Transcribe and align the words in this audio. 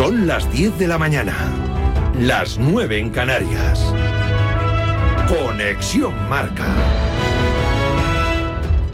Son 0.00 0.26
las 0.26 0.50
10 0.50 0.78
de 0.78 0.88
la 0.88 0.96
mañana, 0.96 1.36
las 2.18 2.56
9 2.56 3.00
en 3.00 3.10
Canarias. 3.10 3.92
Conexión 5.28 6.14
Marca. 6.26 6.64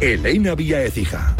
Elena 0.00 0.56
Vía 0.56 0.82
Ecija. 0.82 1.35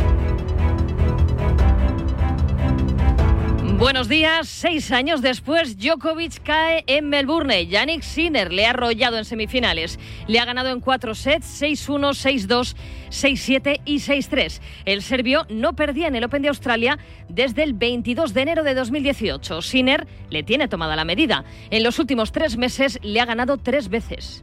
Buenos 3.78 4.08
días. 4.08 4.48
Seis 4.48 4.90
años 4.90 5.20
después, 5.20 5.76
Djokovic 5.76 6.42
cae 6.42 6.82
en 6.86 7.10
Melbourne. 7.10 7.66
Yannick 7.66 8.02
Sinner 8.02 8.50
le 8.50 8.64
ha 8.64 8.70
arrollado 8.70 9.18
en 9.18 9.26
semifinales. 9.26 9.98
Le 10.26 10.40
ha 10.40 10.46
ganado 10.46 10.70
en 10.70 10.80
cuatro 10.80 11.14
sets, 11.14 11.60
6-1, 11.60 12.48
6-2, 12.48 12.74
6-7 13.10 13.82
y 13.84 13.96
6-3. 13.98 14.62
El 14.86 15.02
serbio 15.02 15.44
no 15.50 15.76
perdía 15.76 16.08
en 16.08 16.16
el 16.16 16.24
Open 16.24 16.40
de 16.40 16.48
Australia 16.48 16.98
desde 17.28 17.64
el 17.64 17.74
22 17.74 18.32
de 18.32 18.40
enero 18.40 18.64
de 18.64 18.74
2018. 18.74 19.60
Sinner 19.60 20.06
le 20.30 20.42
tiene 20.42 20.68
tomada 20.68 20.96
la 20.96 21.04
medida. 21.04 21.44
En 21.68 21.82
los 21.82 21.98
últimos 21.98 22.32
tres 22.32 22.56
meses 22.56 22.98
le 23.02 23.20
ha 23.20 23.26
ganado 23.26 23.58
tres 23.58 23.90
veces. 23.90 24.42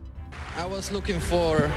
I 0.55 0.71
was 0.71 0.91
looking 0.91 1.20
for, 1.20 1.71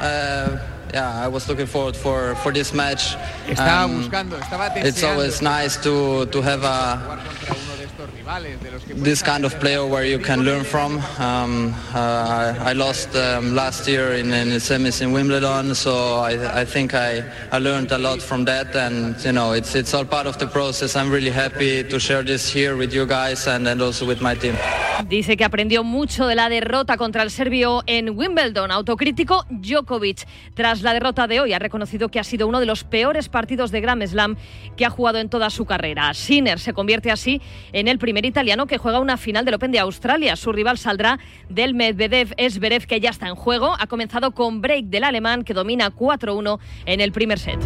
uh, 0.00 0.58
yeah, 0.92 1.24
I 1.24 1.28
was 1.28 1.48
looking 1.48 1.66
forward 1.66 1.96
for 1.96 2.34
for 2.42 2.52
this 2.52 2.72
match. 2.72 3.14
Estaba 3.46 3.84
Um, 3.84 4.02
buscando, 4.04 4.38
estaba 4.40 4.70
It's 4.76 5.02
always 5.02 5.40
nice 5.42 5.76
to 5.84 6.26
to 6.26 6.42
have 6.42 6.62
a 6.64 6.98
this 8.88 9.22
kind 9.22 9.44
of 9.44 9.58
player 9.60 9.86
where 9.86 10.04
you 10.04 10.18
can 10.18 10.44
learn 10.44 10.64
from. 10.64 10.98
Um, 11.18 11.74
uh, 11.94 11.98
I, 11.98 12.70
I 12.70 12.72
lost 12.72 13.14
um, 13.16 13.54
last 13.54 13.88
year 13.88 14.12
in, 14.12 14.32
in 14.32 14.50
the 14.50 14.56
semis 14.56 15.02
in 15.02 15.12
Wimbledon, 15.12 15.74
so 15.74 16.16
I, 16.16 16.60
I 16.60 16.64
think 16.64 16.94
I, 16.94 17.24
I 17.50 17.58
learned 17.58 17.92
a 17.92 17.98
lot 17.98 18.20
from 18.22 18.44
that, 18.44 18.74
and 18.76 19.16
you 19.24 19.32
know 19.32 19.52
it's 19.52 19.74
it's 19.74 19.94
all 19.94 20.04
part 20.04 20.26
of 20.26 20.38
the 20.38 20.46
process. 20.46 20.96
I'm 20.96 21.10
really 21.10 21.30
happy 21.30 21.84
to 21.84 21.98
share 21.98 22.22
this 22.22 22.48
here 22.48 22.76
with 22.76 22.92
you 22.92 23.06
guys 23.06 23.46
and, 23.46 23.66
and 23.66 23.80
also 23.82 24.06
with 24.06 24.20
my 24.20 24.34
team. 24.34 24.56
Dice 25.08 25.36
que 25.36 25.44
aprendió 25.44 25.82
mucho 25.82 26.26
de 26.26 26.34
la 26.34 26.48
derrota 26.48 26.96
contra 26.96 27.22
el 27.22 27.30
serbio 27.30 27.82
en 27.86 28.10
Wimbledon. 28.10 28.70
Autocrítico 28.70 29.46
Djokovic. 29.48 30.26
Tras 30.54 30.82
la 30.82 30.92
derrota 30.92 31.26
de 31.26 31.40
hoy 31.40 31.52
ha 31.54 31.58
reconocido 31.58 32.10
que 32.10 32.20
ha 32.20 32.24
sido 32.24 32.46
uno 32.46 32.60
de 32.60 32.66
los 32.66 32.84
peores 32.84 33.28
partidos 33.28 33.70
de 33.70 33.80
Grand 33.80 34.06
Slam 34.06 34.36
que 34.76 34.84
ha 34.84 34.90
jugado 34.90 35.18
en 35.18 35.30
toda 35.30 35.48
su 35.50 35.64
carrera. 35.64 36.12
Sinner 36.12 36.58
se 36.58 36.74
convierte 36.74 37.10
así 37.10 37.40
en 37.72 37.88
el 37.90 37.98
primer 37.98 38.24
italiano 38.24 38.66
que 38.66 38.78
juega 38.78 39.00
una 39.00 39.16
final 39.16 39.44
del 39.44 39.54
Open 39.54 39.72
de 39.72 39.78
Australia. 39.78 40.36
Su 40.36 40.52
rival 40.52 40.78
saldrá 40.78 41.18
del 41.48 41.74
Medvedev 41.74 42.34
Esberev 42.36 42.86
que 42.86 43.00
ya 43.00 43.10
está 43.10 43.28
en 43.28 43.34
juego. 43.34 43.74
Ha 43.78 43.86
comenzado 43.86 44.30
con 44.30 44.60
break 44.60 44.86
del 44.86 45.04
alemán 45.04 45.44
que 45.44 45.54
domina 45.54 45.94
4-1 45.94 46.58
en 46.86 47.00
el 47.00 47.12
primer 47.12 47.38
set. 47.38 47.58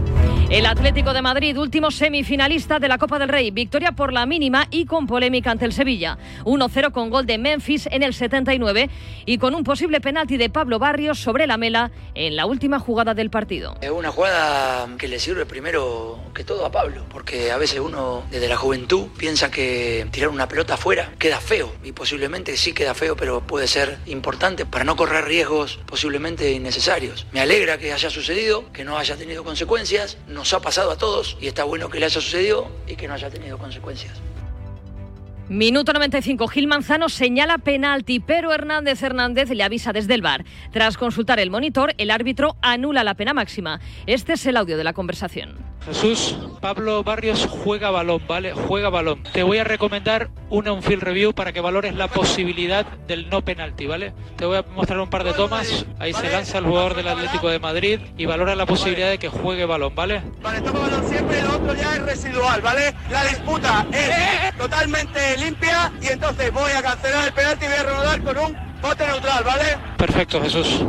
El 0.50 0.66
Atlético 0.66 1.14
de 1.14 1.22
Madrid, 1.22 1.58
último 1.58 1.90
semifinalista 1.90 2.78
de 2.78 2.86
la 2.86 2.98
Copa 2.98 3.18
del 3.18 3.28
Rey. 3.28 3.50
Victoria 3.50 3.92
por 3.92 4.12
la 4.12 4.26
mínima 4.26 4.66
y 4.70 4.84
con 4.84 5.06
polémica 5.06 5.50
ante 5.50 5.64
el 5.64 5.72
Sevilla. 5.72 6.18
1-0 6.44 6.92
con 6.92 7.10
gol 7.10 7.24
de 7.26 7.38
Memphis 7.38 7.88
en 7.90 8.02
el 8.02 8.12
79 8.14 8.90
y 9.24 9.38
con 9.38 9.54
un 9.54 9.64
posible 9.64 10.00
penalti 10.00 10.36
de 10.36 10.50
Pablo 10.50 10.78
Barrios 10.78 11.18
sobre 11.18 11.46
la 11.46 11.56
mela 11.56 11.90
en 12.14 12.36
la 12.36 12.46
última 12.46 12.78
jugada 12.78 13.14
del 13.14 13.30
partido. 13.30 13.76
Es 13.80 13.90
una 13.90 14.10
jugada 14.10 14.86
que 14.98 15.08
le 15.08 15.18
sirve 15.18 15.46
primero 15.46 16.18
que 16.34 16.44
todo 16.44 16.66
a 16.66 16.70
Pablo, 16.70 17.04
porque 17.10 17.50
a 17.50 17.56
veces 17.56 17.80
uno 17.80 18.24
desde 18.30 18.48
la 18.48 18.56
juventud 18.56 19.08
piensa 19.16 19.50
que 19.50 20.06
tirar 20.14 20.30
una 20.30 20.46
pelota 20.46 20.74
afuera 20.74 21.12
queda 21.18 21.40
feo 21.40 21.74
y 21.82 21.90
posiblemente 21.90 22.56
sí 22.56 22.72
queda 22.72 22.94
feo, 22.94 23.16
pero 23.16 23.40
puede 23.40 23.66
ser 23.66 23.98
importante 24.06 24.64
para 24.64 24.84
no 24.84 24.94
correr 24.94 25.24
riesgos 25.24 25.80
posiblemente 25.86 26.52
innecesarios. 26.52 27.26
Me 27.32 27.40
alegra 27.40 27.78
que 27.78 27.92
haya 27.92 28.10
sucedido, 28.10 28.72
que 28.72 28.84
no 28.84 28.96
haya 28.96 29.16
tenido 29.16 29.42
consecuencias, 29.42 30.16
nos 30.28 30.52
ha 30.52 30.60
pasado 30.60 30.92
a 30.92 30.98
todos 30.98 31.36
y 31.40 31.48
está 31.48 31.64
bueno 31.64 31.90
que 31.90 31.98
le 31.98 32.06
haya 32.06 32.20
sucedido 32.20 32.70
y 32.86 32.94
que 32.94 33.08
no 33.08 33.14
haya 33.14 33.28
tenido 33.28 33.58
consecuencias. 33.58 34.12
Minuto 35.48 35.92
95. 35.92 36.48
Gil 36.48 36.66
Manzano 36.66 37.10
señala 37.10 37.58
penalti, 37.58 38.18
pero 38.18 38.54
Hernández 38.54 39.02
Hernández 39.02 39.50
le 39.50 39.62
avisa 39.62 39.92
desde 39.92 40.14
el 40.14 40.22
bar. 40.22 40.42
Tras 40.72 40.96
consultar 40.96 41.38
el 41.38 41.50
monitor, 41.50 41.92
el 41.98 42.10
árbitro 42.10 42.56
anula 42.62 43.04
la 43.04 43.14
pena 43.14 43.34
máxima. 43.34 43.78
Este 44.06 44.32
es 44.32 44.46
el 44.46 44.56
audio 44.56 44.78
de 44.78 44.84
la 44.84 44.94
conversación. 44.94 45.74
Jesús, 45.84 46.34
Pablo 46.62 47.04
Barrios 47.04 47.46
juega 47.46 47.90
balón, 47.90 48.22
¿vale? 48.26 48.54
Juega 48.54 48.88
balón. 48.88 49.22
Te 49.34 49.42
voy 49.42 49.58
a 49.58 49.64
recomendar 49.64 50.30
una 50.48 50.72
un 50.72 50.82
field 50.82 51.02
review 51.02 51.34
para 51.34 51.52
que 51.52 51.60
valores 51.60 51.94
la 51.94 52.08
posibilidad 52.08 52.86
del 53.06 53.28
no 53.28 53.44
penalti, 53.44 53.86
¿vale? 53.86 54.14
Te 54.36 54.46
voy 54.46 54.56
a 54.56 54.62
mostrar 54.62 54.98
un 55.00 55.10
par 55.10 55.24
de 55.24 55.34
tomas. 55.34 55.84
Ahí 55.98 56.14
se 56.14 56.30
lanza 56.30 56.58
el 56.58 56.64
jugador 56.64 56.94
del 56.94 57.08
Atlético 57.08 57.50
de 57.50 57.58
Madrid 57.58 58.00
y 58.16 58.24
valora 58.24 58.54
la 58.54 58.64
posibilidad 58.64 59.10
de 59.10 59.18
que 59.18 59.28
juegue 59.28 59.66
balón, 59.66 59.94
¿vale? 59.94 60.22
Vale, 60.40 60.62
toma 60.62 60.80
balón 60.80 61.06
siempre, 61.06 61.42
lo 61.42 61.56
otro 61.56 61.74
ya 61.74 61.96
es 61.96 62.02
residual, 62.02 62.62
¿vale? 62.62 62.94
La 63.10 63.24
disputa 63.24 63.86
es 63.92 64.56
totalmente 64.56 65.33
limpia 65.36 65.92
y 66.00 66.08
entonces 66.08 66.52
voy 66.52 66.72
a 66.72 66.82
cancelar 66.82 67.28
el 67.28 67.32
penalti 67.32 67.64
y 67.64 67.68
voy 67.68 67.76
a 67.76 67.82
reanudar 67.82 68.22
con 68.22 68.38
un 68.38 68.56
bote 68.80 69.06
neutral, 69.06 69.44
¿vale? 69.44 69.78
Perfecto, 69.96 70.40
Jesús. 70.42 70.84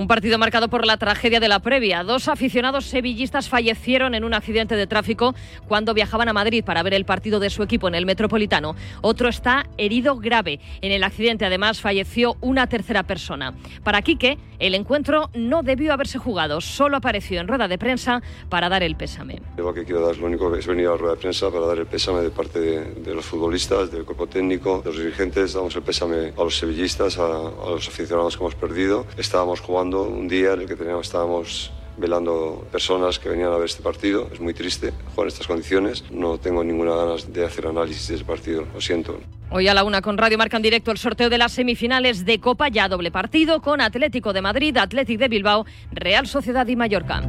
Un 0.00 0.08
partido 0.08 0.38
marcado 0.38 0.68
por 0.68 0.86
la 0.86 0.96
tragedia 0.96 1.40
de 1.40 1.48
la 1.48 1.58
previa. 1.58 2.02
Dos 2.04 2.28
aficionados 2.28 2.86
sevillistas 2.86 3.50
fallecieron 3.50 4.14
en 4.14 4.24
un 4.24 4.32
accidente 4.32 4.74
de 4.74 4.86
tráfico 4.86 5.34
cuando 5.68 5.92
viajaban 5.92 6.26
a 6.26 6.32
Madrid 6.32 6.64
para 6.64 6.82
ver 6.82 6.94
el 6.94 7.04
partido 7.04 7.38
de 7.38 7.50
su 7.50 7.62
equipo 7.62 7.86
en 7.86 7.94
el 7.94 8.06
Metropolitano. 8.06 8.74
Otro 9.02 9.28
está 9.28 9.66
herido 9.76 10.16
grave. 10.16 10.58
En 10.80 10.90
el 10.90 11.04
accidente 11.04 11.44
además 11.44 11.82
falleció 11.82 12.38
una 12.40 12.66
tercera 12.66 13.02
persona. 13.02 13.52
Para 13.84 14.00
Quique, 14.00 14.38
el 14.58 14.74
encuentro 14.74 15.28
no 15.34 15.62
debió 15.62 15.92
haberse 15.92 16.16
jugado. 16.16 16.62
Solo 16.62 16.96
apareció 16.96 17.38
en 17.38 17.48
rueda 17.48 17.68
de 17.68 17.76
prensa 17.76 18.22
para 18.48 18.70
dar 18.70 18.82
el 18.82 18.96
pésame. 18.96 19.42
Lo 19.58 19.74
que 19.74 19.84
quiero 19.84 20.06
dar, 20.06 20.16
lo 20.16 20.28
único 20.28 20.54
es 20.56 20.66
venir 20.66 20.86
a 20.86 20.92
la 20.92 20.96
rueda 20.96 21.14
de 21.16 21.20
prensa 21.20 21.50
para 21.50 21.66
dar 21.66 21.78
el 21.78 21.86
pésame 21.86 22.22
de 22.22 22.30
parte 22.30 22.58
de, 22.58 22.94
de 23.02 23.14
los 23.14 23.26
futbolistas, 23.26 23.90
del 23.90 24.06
cuerpo 24.06 24.26
técnico, 24.26 24.80
de 24.80 24.92
los 24.92 24.98
dirigentes. 24.98 25.52
Damos 25.52 25.76
el 25.76 25.82
pésame 25.82 26.32
a 26.38 26.42
los 26.42 26.56
sevillistas, 26.56 27.18
a, 27.18 27.24
a 27.26 27.70
los 27.70 27.86
aficionados 27.86 28.38
que 28.38 28.42
hemos 28.42 28.54
perdido. 28.54 29.06
Estábamos 29.18 29.60
jugando 29.60 29.89
un 29.98 30.28
día 30.28 30.52
en 30.52 30.62
el 30.62 30.66
que 30.66 30.76
teníamos, 30.76 31.06
estábamos 31.06 31.72
velando 31.96 32.66
personas 32.72 33.18
que 33.18 33.28
venían 33.28 33.52
a 33.52 33.56
ver 33.56 33.66
este 33.66 33.82
partido. 33.82 34.28
Es 34.32 34.40
muy 34.40 34.54
triste 34.54 34.92
jugar 35.10 35.26
en 35.26 35.28
estas 35.28 35.46
condiciones. 35.46 36.04
No 36.10 36.38
tengo 36.38 36.64
ninguna 36.64 36.94
ganas 36.94 37.32
de 37.32 37.44
hacer 37.44 37.66
análisis 37.66 38.08
de 38.08 38.14
ese 38.16 38.24
partido, 38.24 38.66
lo 38.72 38.80
siento. 38.80 39.20
Hoy 39.50 39.68
a 39.68 39.74
la 39.74 39.84
una 39.84 40.00
con 40.00 40.16
Radio 40.16 40.38
Marca 40.38 40.56
en 40.56 40.62
directo 40.62 40.92
el 40.92 40.98
sorteo 40.98 41.28
de 41.28 41.38
las 41.38 41.52
semifinales 41.52 42.24
de 42.24 42.38
Copa, 42.38 42.68
ya 42.68 42.88
doble 42.88 43.10
partido 43.10 43.60
con 43.60 43.80
Atlético 43.80 44.32
de 44.32 44.42
Madrid, 44.42 44.76
Atlético 44.76 45.20
de 45.20 45.28
Bilbao, 45.28 45.66
Real 45.92 46.26
Sociedad 46.26 46.66
y 46.68 46.76
Mallorca. 46.76 47.22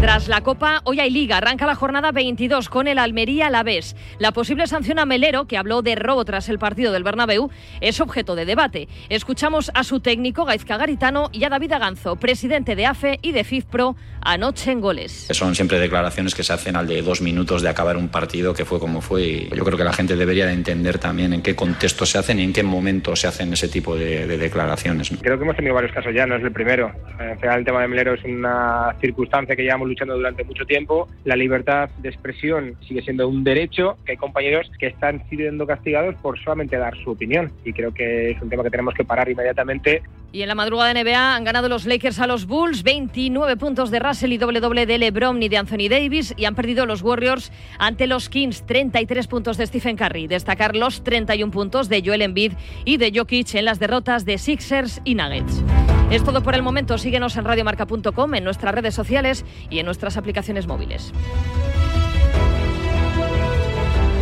Tras 0.00 0.28
la 0.28 0.42
Copa, 0.42 0.82
hoy 0.84 1.00
hay 1.00 1.10
Liga. 1.10 1.38
Arranca 1.38 1.64
la 1.66 1.74
jornada 1.74 2.12
22 2.12 2.68
con 2.68 2.86
el 2.86 2.98
Almería 2.98 3.46
Alavés. 3.46 3.96
La 4.18 4.30
posible 4.30 4.66
sanción 4.66 4.98
a 4.98 5.06
Melero, 5.06 5.46
que 5.46 5.56
habló 5.56 5.80
de 5.80 5.94
robo 5.94 6.24
tras 6.26 6.50
el 6.50 6.58
partido 6.58 6.92
del 6.92 7.02
Bernabéu, 7.02 7.50
es 7.80 8.00
objeto 8.00 8.36
de 8.36 8.44
debate. 8.44 8.88
Escuchamos 9.08 9.70
a 9.74 9.84
su 9.84 10.00
técnico, 10.00 10.44
Gaizka 10.44 10.76
Garitano, 10.76 11.30
y 11.32 11.44
a 11.44 11.48
David 11.48 11.72
Aganzo, 11.72 12.16
presidente 12.16 12.76
de 12.76 12.84
AFE 12.84 13.18
y 13.22 13.32
de 13.32 13.42
FIFPRO, 13.42 13.96
anoche 14.20 14.70
en 14.70 14.80
goles. 14.80 15.28
Son 15.30 15.54
siempre 15.54 15.78
declaraciones 15.78 16.34
que 16.34 16.42
se 16.42 16.52
hacen 16.52 16.76
al 16.76 16.86
de 16.86 17.00
dos 17.00 17.22
minutos 17.22 17.62
de 17.62 17.70
acabar 17.70 17.96
un 17.96 18.08
partido 18.08 18.52
que 18.52 18.66
fue 18.66 18.78
como 18.78 19.00
fue. 19.00 19.22
Y 19.22 19.48
yo 19.56 19.64
creo 19.64 19.78
que 19.78 19.84
la 19.84 19.94
gente 19.94 20.14
debería 20.14 20.46
de 20.46 20.52
entender 20.52 20.98
también 20.98 21.32
en 21.32 21.40
qué 21.40 21.56
contexto 21.56 22.04
se 22.04 22.18
hacen 22.18 22.38
y 22.38 22.44
en 22.44 22.52
qué 22.52 22.62
momento 22.62 23.16
se 23.16 23.28
hacen 23.28 23.52
ese 23.54 23.68
tipo 23.68 23.96
de, 23.96 24.26
de 24.26 24.36
declaraciones. 24.36 25.10
Creo 25.22 25.38
que 25.38 25.44
hemos 25.44 25.56
tenido 25.56 25.74
varios 25.74 25.92
casos 25.92 26.12
ya, 26.14 26.26
no 26.26 26.36
es 26.36 26.44
el 26.44 26.52
primero. 26.52 26.92
Al 27.18 27.38
final 27.38 27.60
el 27.60 27.64
tema 27.64 27.80
de 27.80 27.88
Melero 27.88 28.14
es 28.14 28.24
una 28.24 28.94
circunstancia 29.00 29.56
que 29.56 29.62
llevamos 29.62 29.85
luchando 29.86 30.14
durante 30.16 30.44
mucho 30.44 30.64
tiempo. 30.64 31.08
La 31.24 31.36
libertad 31.36 31.90
de 31.98 32.08
expresión 32.08 32.76
sigue 32.86 33.02
siendo 33.02 33.28
un 33.28 33.44
derecho, 33.44 33.96
que 34.04 34.12
hay 34.12 34.18
compañeros 34.18 34.70
que 34.78 34.86
están 34.86 35.22
siendo 35.28 35.66
castigados 35.66 36.14
por 36.16 36.38
solamente 36.38 36.76
dar 36.76 36.96
su 37.02 37.10
opinión. 37.10 37.52
Y 37.64 37.72
creo 37.72 37.92
que 37.92 38.30
es 38.30 38.42
un 38.42 38.48
tema 38.48 38.62
que 38.62 38.70
tenemos 38.70 38.94
que 38.94 39.04
parar 39.04 39.28
inmediatamente. 39.28 40.02
Y 40.36 40.42
en 40.42 40.48
la 40.48 40.54
madrugada 40.54 40.92
de 40.92 41.02
NBA 41.02 41.34
han 41.34 41.44
ganado 41.44 41.66
los 41.70 41.86
Lakers 41.86 42.18
a 42.18 42.26
los 42.26 42.44
Bulls, 42.44 42.82
29 42.82 43.56
puntos 43.56 43.90
de 43.90 44.00
Russell 44.00 44.32
y 44.32 44.36
doble 44.36 44.60
doble 44.60 44.84
de 44.84 44.98
LeBron 44.98 45.42
y 45.42 45.48
de 45.48 45.56
Anthony 45.56 45.88
Davis, 45.88 46.34
y 46.36 46.44
han 46.44 46.54
perdido 46.54 46.84
los 46.84 47.00
Warriors 47.00 47.50
ante 47.78 48.06
los 48.06 48.28
Kings, 48.28 48.66
33 48.66 49.28
puntos 49.28 49.56
de 49.56 49.66
Stephen 49.66 49.96
Curry. 49.96 50.26
Destacar 50.26 50.76
los 50.76 51.02
31 51.02 51.50
puntos 51.50 51.88
de 51.88 52.02
Joel 52.04 52.20
Embiid 52.20 52.52
y 52.84 52.98
de 52.98 53.12
Jokic 53.16 53.54
en 53.54 53.64
las 53.64 53.78
derrotas 53.78 54.26
de 54.26 54.36
Sixers 54.36 55.00
y 55.04 55.14
Nuggets. 55.14 55.62
Es 56.10 56.22
todo 56.22 56.42
por 56.42 56.54
el 56.54 56.60
momento. 56.60 56.98
Síguenos 56.98 57.34
en 57.38 57.46
radiomarca.com, 57.46 58.34
en 58.34 58.44
nuestras 58.44 58.74
redes 58.74 58.94
sociales 58.94 59.42
y 59.70 59.78
en 59.78 59.86
nuestras 59.86 60.18
aplicaciones 60.18 60.66
móviles. 60.66 61.14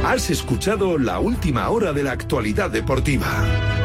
Has 0.06 0.30
escuchado 0.30 0.96
la 0.96 1.18
última 1.18 1.68
hora 1.70 1.92
de 1.92 2.04
la 2.04 2.12
actualidad 2.12 2.70
deportiva. 2.70 3.83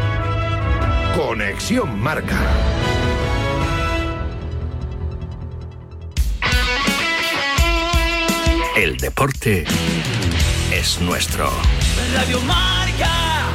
Conexión 1.19 1.99
Marca. 1.99 2.39
El 8.77 8.95
deporte 8.95 9.65
es 10.71 11.01
nuestro. 11.01 11.51
Radio 12.13 12.39
Marca. 12.43 13.49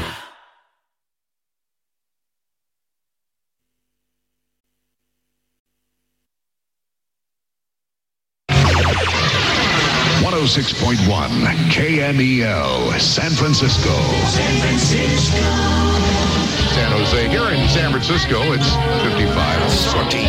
106.1 10.21 11.49
KMEL, 11.73 13.01
San 13.01 13.33
Francisco. 13.33 13.89
San 14.29 14.61
Francisco. 14.61 16.34
San 16.75 16.91
Jose. 16.91 17.29
Here 17.29 17.51
in 17.55 17.69
San 17.69 17.91
Francisco, 17.93 18.53
it's 18.53 18.75
55. 19.05 19.63
Soti. 19.71 20.27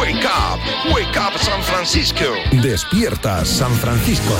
Wake 0.00 0.24
up, 0.24 0.58
wake 0.94 1.14
up 1.18 1.36
San 1.38 1.62
Francisco. 1.62 2.34
Despierta 2.62 3.44
San 3.44 3.70
Francisco. 3.72 4.34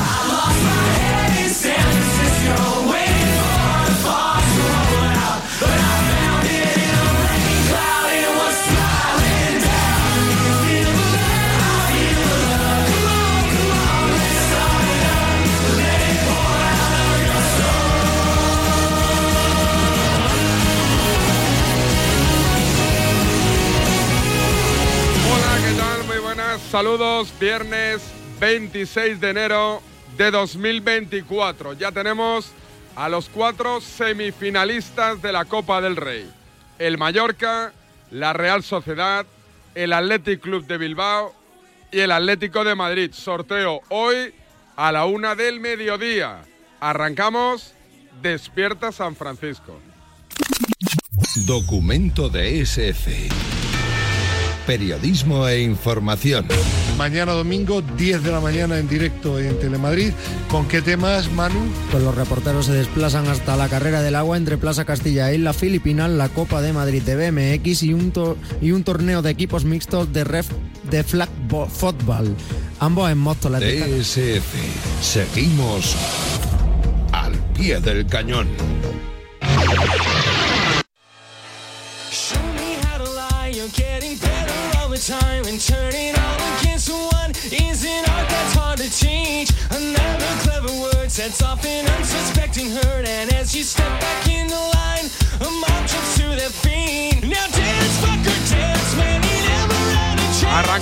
Saludos. 26.75 27.33
Viernes 27.39 28.03
26 28.41 29.21
de 29.21 29.31
enero 29.31 29.81
de 30.19 30.33
2024. 30.33 31.75
Ya 31.75 31.93
tenemos 31.93 32.51
a 32.97 33.09
los 33.09 33.29
cuatro 33.29 33.81
semifinalistas 33.81 35.23
de 35.23 35.31
la 35.31 35.45
Copa 35.45 35.81
del 35.81 35.95
Rey. 35.95 36.29
El 36.81 36.99
Mallorca, 36.99 37.73
la 38.11 38.33
Real 38.33 38.65
Sociedad, 38.65 39.25
el 39.77 39.93
Athletic 39.93 40.41
Club 40.41 40.67
de 40.67 40.79
Bilbao 40.79 41.33
y 41.93 42.01
el 42.01 42.11
Atlético 42.11 42.65
de 42.65 42.75
Madrid. 42.75 43.13
Sorteo 43.13 43.83
hoy 43.89 44.35
a 44.75 44.91
la 44.91 45.05
una 45.05 45.37
del 45.37 45.61
mediodía. 45.61 46.43
Arrancamos. 46.81 47.73
Despierta 48.21 48.91
San 48.91 49.15
Francisco. 49.15 49.79
Documento 51.47 52.29
de 52.29 52.63
SF. 52.63 53.64
Periodismo 54.67 55.47
e 55.47 55.61
información. 55.61 56.47
Mañana 56.97 57.33
domingo, 57.33 57.83
10 57.83 58.23
de 58.23 58.31
la 58.31 58.41
mañana 58.41 58.79
en 58.79 58.89
directo 58.89 59.39
en 59.39 59.59
Telemadrid. 59.59 60.13
¿Con 60.49 60.67
qué 60.69 60.81
temas, 60.81 61.31
Manu? 61.33 61.59
Pues 61.91 62.03
los 62.03 62.15
reporteros 62.15 62.67
se 62.67 62.73
desplazan 62.73 63.27
hasta 63.29 63.57
la 63.57 63.69
carrera 63.69 64.01
del 64.01 64.15
agua 64.15 64.37
entre 64.37 64.57
Plaza 64.57 64.85
Castilla 64.85 65.31
e 65.31 65.35
Isla 65.37 65.53
Filipina, 65.53 66.09
la 66.09 66.29
Copa 66.31 66.63
de 66.63 66.73
Madrid 66.73 67.03
de 67.03 67.31
BMX 67.31 67.83
y 67.83 67.93
un, 67.93 68.11
to- 68.13 68.37
y 68.63 68.71
un 68.71 68.85
torneo 68.85 69.21
de 69.23 69.31
equipos 69.31 69.65
mixtos 69.65 70.13
de 70.13 70.25
ref 70.25 70.49
de 70.91 71.05
flag 71.05 71.29
football. 71.71 72.35
Ambos 72.81 73.11
en 73.11 73.19
Móstoles. 73.19 73.61
DSF. 73.61 74.55
Seguimos 75.03 75.95
al 77.13 77.33
pie 77.55 77.81
del 77.81 78.07
cañón. 78.07 78.49
Time 85.07 85.45
and 85.45 85.61
turning 85.61 86.15
all 86.17 86.59
against 86.59 86.89
one 86.89 87.31
is 87.53 87.85
an 87.85 88.05
art 88.09 88.27
that's 88.27 88.55
hard 88.55 88.79
to 88.79 88.89
teach. 88.89 89.51
Another 89.71 90.33
clever 90.41 90.73
word 90.81 91.11
sets 91.11 91.43
off 91.43 91.63
an 91.67 91.87
unsuspecting 91.87 92.71
hurt, 92.71 93.07
and 93.07 93.31
as 93.35 93.55
you 93.55 93.65
step 93.65 94.01
back 94.01 94.27
into 94.29 94.57
line, 94.57 95.11
a 95.43 95.51
mob 95.61 95.87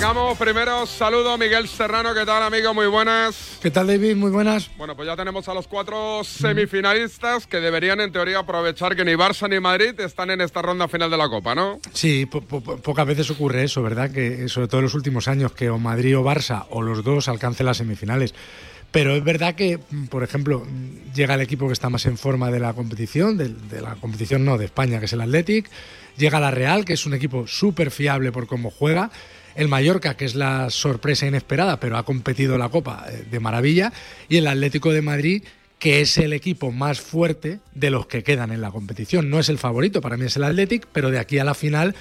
Arrancamos 0.04 0.37
primero. 0.37 0.84
Saludo 0.84 1.38
Miguel 1.38 1.69
Serrano. 1.69 2.12
¿Qué 2.12 2.26
tal, 2.26 2.43
amigo? 2.43 2.75
Muy 2.75 2.88
buenas. 2.88 3.58
¿Qué 3.62 3.70
tal, 3.70 3.87
David? 3.87 4.16
Muy 4.16 4.32
buenas. 4.32 4.69
Bueno, 4.76 4.96
pues 4.96 5.06
ya 5.06 5.14
tenemos 5.14 5.46
a 5.49 5.54
los 5.54 5.69
cuatro 5.69 6.25
semifinalistas 6.25 7.46
que 7.46 7.60
deberían, 7.60 8.00
en 8.00 8.10
teoría, 8.10 8.40
aprovechar 8.40 8.96
que 8.96 9.04
ni 9.04 9.12
Barça 9.12 9.49
ni 9.49 9.60
Madrid 9.60 9.99
están 10.00 10.31
en 10.31 10.40
esta 10.40 10.60
ronda 10.60 10.88
final 10.88 11.08
de 11.08 11.16
la 11.16 11.28
Copa, 11.28 11.54
¿no? 11.54 11.78
Sí, 11.93 12.26
po- 12.26 12.40
po- 12.40 12.60
po- 12.60 12.78
pocas 12.78 13.06
veces 13.06 13.31
ocurre 13.31 13.62
eso, 13.62 13.81
¿verdad? 13.81 14.10
Que 14.10 14.44
eh, 14.46 14.49
sobre 14.49 14.66
todo 14.66 14.81
en 14.81 14.87
los 14.87 14.94
últimos 14.94 15.28
años, 15.28 15.52
que 15.52 15.70
o 15.70 15.78
Madrid 15.78 16.19
o 16.19 16.25
Barça 16.25 16.66
o 16.70 16.82
los 16.82 17.04
dos 17.04 17.28
alcancen 17.28 17.66
las 17.66 17.76
semifinales. 17.76 18.34
Pero 18.90 19.14
es 19.14 19.22
verdad 19.22 19.54
que, 19.54 19.78
mm, 19.88 20.06
por 20.06 20.25
ejemplo, 20.25 20.66
mm, 20.66 21.12
llega 21.14 21.34
el 21.34 21.43
equipo 21.43 21.69
que 21.69 21.75
está 21.75 21.90
más 21.90 22.06
en 22.06 22.19
forma 22.19 22.50
de 22.50 22.58
la 22.58 22.72
competición, 22.72 23.37
de, 23.37 23.50
de 23.50 23.81
la 23.81 23.94
competición 23.94 24.44
no, 24.44 24.58
de 24.58 24.64
España, 24.64 24.99
que 24.99 25.04
es 25.04 25.12
el 25.12 25.20
Athletic. 25.20 25.70
Llega 26.16 26.40
la 26.40 26.50
Real, 26.50 26.84
que 26.84 26.94
es 26.94 27.06
un 27.06 27.14
equipo 27.14 27.46
súper 27.46 27.93
fiable 27.93 28.32
por 28.32 28.49
cómo 28.49 28.69
juega. 28.72 29.12
El 29.54 29.69
Mallorca, 29.69 30.16
que 30.16 30.25
es 30.25 30.34
la 30.34 30.70
sorpresa 30.70 31.26
inesperada, 31.26 31.78
pero 31.81 31.96
ha 31.96 32.04
competido 32.04 32.58
la 32.58 32.69
Copa 32.69 33.06
eh, 33.08 33.25
de 33.31 33.40
maravilla. 33.40 33.93
Y 34.28 34.37
el 34.37 34.46
Atlético 34.46 34.93
de 34.93 35.02
Madrid, 35.02 35.44
que 35.78 36.00
es 36.00 36.16
el 36.19 36.32
equipo 36.32 36.70
más 36.70 37.00
fuerte 37.00 37.60
de 37.75 37.90
los 37.90 38.06
que 38.06 38.22
quedan 38.22 38.52
en 38.52 38.60
la 38.60 38.70
competición. 38.70 39.31
No 39.31 39.40
es 39.40 39.49
el 39.49 39.58
favorito, 39.58 40.00
para 40.00 40.16
mí 40.16 40.26
es 40.26 40.37
el 40.37 40.44
Athletic, 40.44 40.87
pero 40.93 41.10
de 41.10 41.19
aquí 41.19 41.38
a 41.38 41.44
la 41.44 41.54
final 41.54 41.94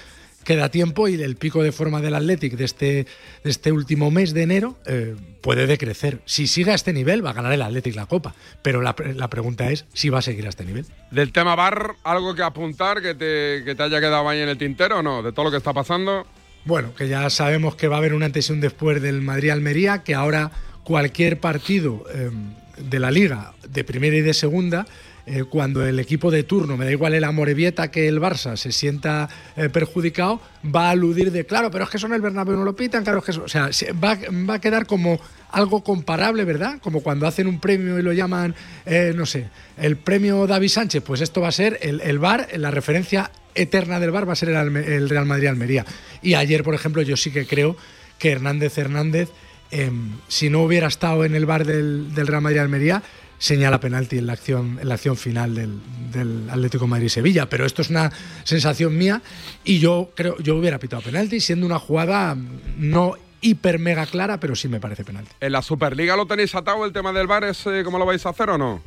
queda 0.44 0.70
tiempo 0.70 1.08
y 1.08 1.22
el 1.22 1.36
pico 1.36 1.64
de 1.64 1.72
forma 1.72 2.02
del 2.02 2.16
Athletic 2.16 2.54
de 2.54 2.66
este, 2.66 3.08
este 3.44 3.72
último 3.72 4.12
mes 4.12 4.34
de 4.34 4.44
enero 4.44 4.78
eh, 4.86 5.16
puede 5.42 5.68
decrecer. 5.68 6.22
Si 6.26 6.48
sigue 6.48 6.72
a 6.72 6.76
este 6.76 6.94
nivel, 6.94 7.26
va 7.26 7.32
a 7.32 7.34
ganar 7.34 7.54
el 7.54 7.62
Athletic 7.62 7.96
la 7.96 8.06
Copa, 8.06 8.36
pero 8.62 8.82
la, 8.82 8.96
la 9.16 9.30
pregunta 9.30 9.72
es 9.72 9.86
si 9.94 10.10
va 10.10 10.20
a 10.20 10.22
seguir 10.22 10.46
a 10.46 10.50
este 10.50 10.66
nivel. 10.66 10.86
Del 11.12 11.32
tema 11.32 11.56
bar, 11.56 11.96
¿algo 12.04 12.36
que 12.36 12.44
apuntar 12.44 13.02
que 13.02 13.16
te, 13.16 13.64
que 13.66 13.76
te 13.76 13.84
haya 13.84 14.00
quedado 14.00 14.28
ahí 14.28 14.42
en 14.42 14.50
el 14.50 14.58
tintero 14.58 15.00
o 15.00 15.04
no? 15.04 15.24
De 15.24 15.32
todo 15.32 15.46
lo 15.46 15.52
que 15.52 15.58
está 15.58 15.74
pasando. 15.74 16.26
Bueno, 16.64 16.94
que 16.94 17.08
ya 17.08 17.30
sabemos 17.30 17.76
que 17.76 17.88
va 17.88 17.96
a 17.96 18.00
haber 18.00 18.14
un 18.14 18.24
antes 18.24 18.50
y 18.50 18.54
un 18.54 18.62
después 18.62 19.02
del 19.02 19.22
Madrid-Almería, 19.22 20.04
que 20.04 20.14
ahora 20.14 20.52
cualquier 20.84 21.40
partido 21.40 22.06
eh, 22.14 22.30
de 22.78 23.00
la 23.00 23.12
liga, 23.12 23.54
de 23.68 23.84
primera 23.84 24.16
y 24.16 24.22
de 24.22 24.34
segunda, 24.34 24.86
eh, 25.26 25.44
cuando 25.44 25.86
el 25.86 26.00
equipo 26.00 26.32
de 26.32 26.44
turno, 26.44 26.78
me 26.78 26.86
da 26.86 26.92
igual 26.92 27.14
el 27.14 27.24
Amorebieta 27.24 27.92
que 27.92 28.08
el 28.08 28.20
Barça, 28.20 28.56
se 28.56 28.72
sienta 28.72 29.30
eh, 29.56 29.70
perjudicado, 29.70 30.42
va 30.64 30.88
a 30.88 30.92
aludir 30.92 31.32
de, 31.32 31.46
claro, 31.46 31.72
pero 31.72 31.84
es 31.84 31.90
que 31.90 32.00
son 32.00 32.14
el 32.14 32.22
Bernabéu, 32.22 32.58
no 32.58 32.64
lo 32.64 32.76
pitan, 32.76 33.04
claro, 33.04 33.20
es 33.20 33.26
que 33.26 33.32
eso-". 33.32 33.44
o 33.44 33.48
sea, 33.48 33.72
se- 33.72 33.92
va, 33.94 34.18
va 34.50 34.56
a 34.56 34.62
quedar 34.62 34.86
como 34.86 35.20
algo 35.52 35.84
comparable, 35.84 36.46
¿verdad? 36.46 36.80
Como 36.82 37.02
cuando 37.02 37.28
hacen 37.28 37.48
un 37.48 37.60
premio 37.60 38.00
y 38.00 38.02
lo 38.02 38.14
llaman, 38.14 38.56
eh, 38.86 39.14
no 39.16 39.26
sé, 39.26 39.50
el 39.78 39.98
premio 39.98 40.48
David 40.48 40.70
Sánchez, 40.70 41.04
pues 41.04 41.22
esto 41.22 41.42
va 41.42 41.50
a 41.50 41.52
ser 41.52 41.78
el, 41.82 42.02
el 42.02 42.20
VAR, 42.20 42.48
la 42.58 42.72
referencia 42.72 43.32
eterna 43.54 44.00
del 44.00 44.12
VAR 44.12 44.28
va 44.28 44.34
a 44.34 44.38
ser 44.38 44.50
el, 44.50 45.10
Real 45.10 45.26
Madrid-Almería. 45.26 45.86
Y 46.22 46.36
ayer, 46.36 46.64
por 46.64 46.74
ejemplo, 46.74 47.02
yo 47.02 47.18
sí 47.18 47.32
que 47.32 47.46
creo 47.46 47.76
que 48.18 48.32
Hernández 48.32 48.78
Hernández, 48.78 49.30
em, 49.72 50.14
si 50.28 50.50
no 50.50 50.64
hubiera 50.64 50.88
estado 50.88 51.26
en 51.26 51.36
el 51.36 51.46
del, 51.46 52.14
del 52.14 52.28
Real 52.28 52.42
Madrid-Almería, 52.42 53.04
señala 53.42 53.80
penalti 53.80 54.20
en 54.20 54.28
la 54.28 54.34
acción, 54.34 54.78
en 54.80 54.88
la 54.88 54.94
acción 54.94 55.18
final 55.18 55.56
del, 55.56 55.80
del 56.12 56.48
Atlético 56.48 56.86
Madrid-Sevilla. 56.86 57.50
Pero 57.50 57.66
esto 57.66 57.82
es 57.82 57.90
una 57.90 58.12
sensación 58.44 58.96
mía 58.96 59.24
y 59.64 59.80
yo 59.80 60.12
creo, 60.16 60.38
yo 60.38 60.56
hubiera 60.56 60.78
pitado 60.78 61.02
penalti, 61.02 61.40
siendo 61.40 61.66
una 61.66 61.80
jugada 61.80 62.36
mm, 62.36 62.60
no 62.78 63.16
hiper 63.42 63.80
mega 63.80 64.06
clara, 64.06 64.40
pero 64.40 64.56
sí 64.56 64.68
me 64.68 64.80
parece 64.80 65.04
penalti. 65.04 65.32
¿En 65.40 65.54
la 65.54 65.64
Superliga 65.64 66.16
lo 66.16 66.28
tenéis 66.28 66.54
atado 66.54 66.86
el 66.86 66.94
tema 66.94 67.12
del 67.12 67.26
bar? 67.26 67.44
¿Es, 67.44 67.66
eh, 67.66 67.82
¿Cómo 67.84 67.98
lo 67.98 68.06
vais 68.06 68.24
a 68.28 68.30
hacer 68.30 68.52
o 68.52 68.60
no? 68.60 68.84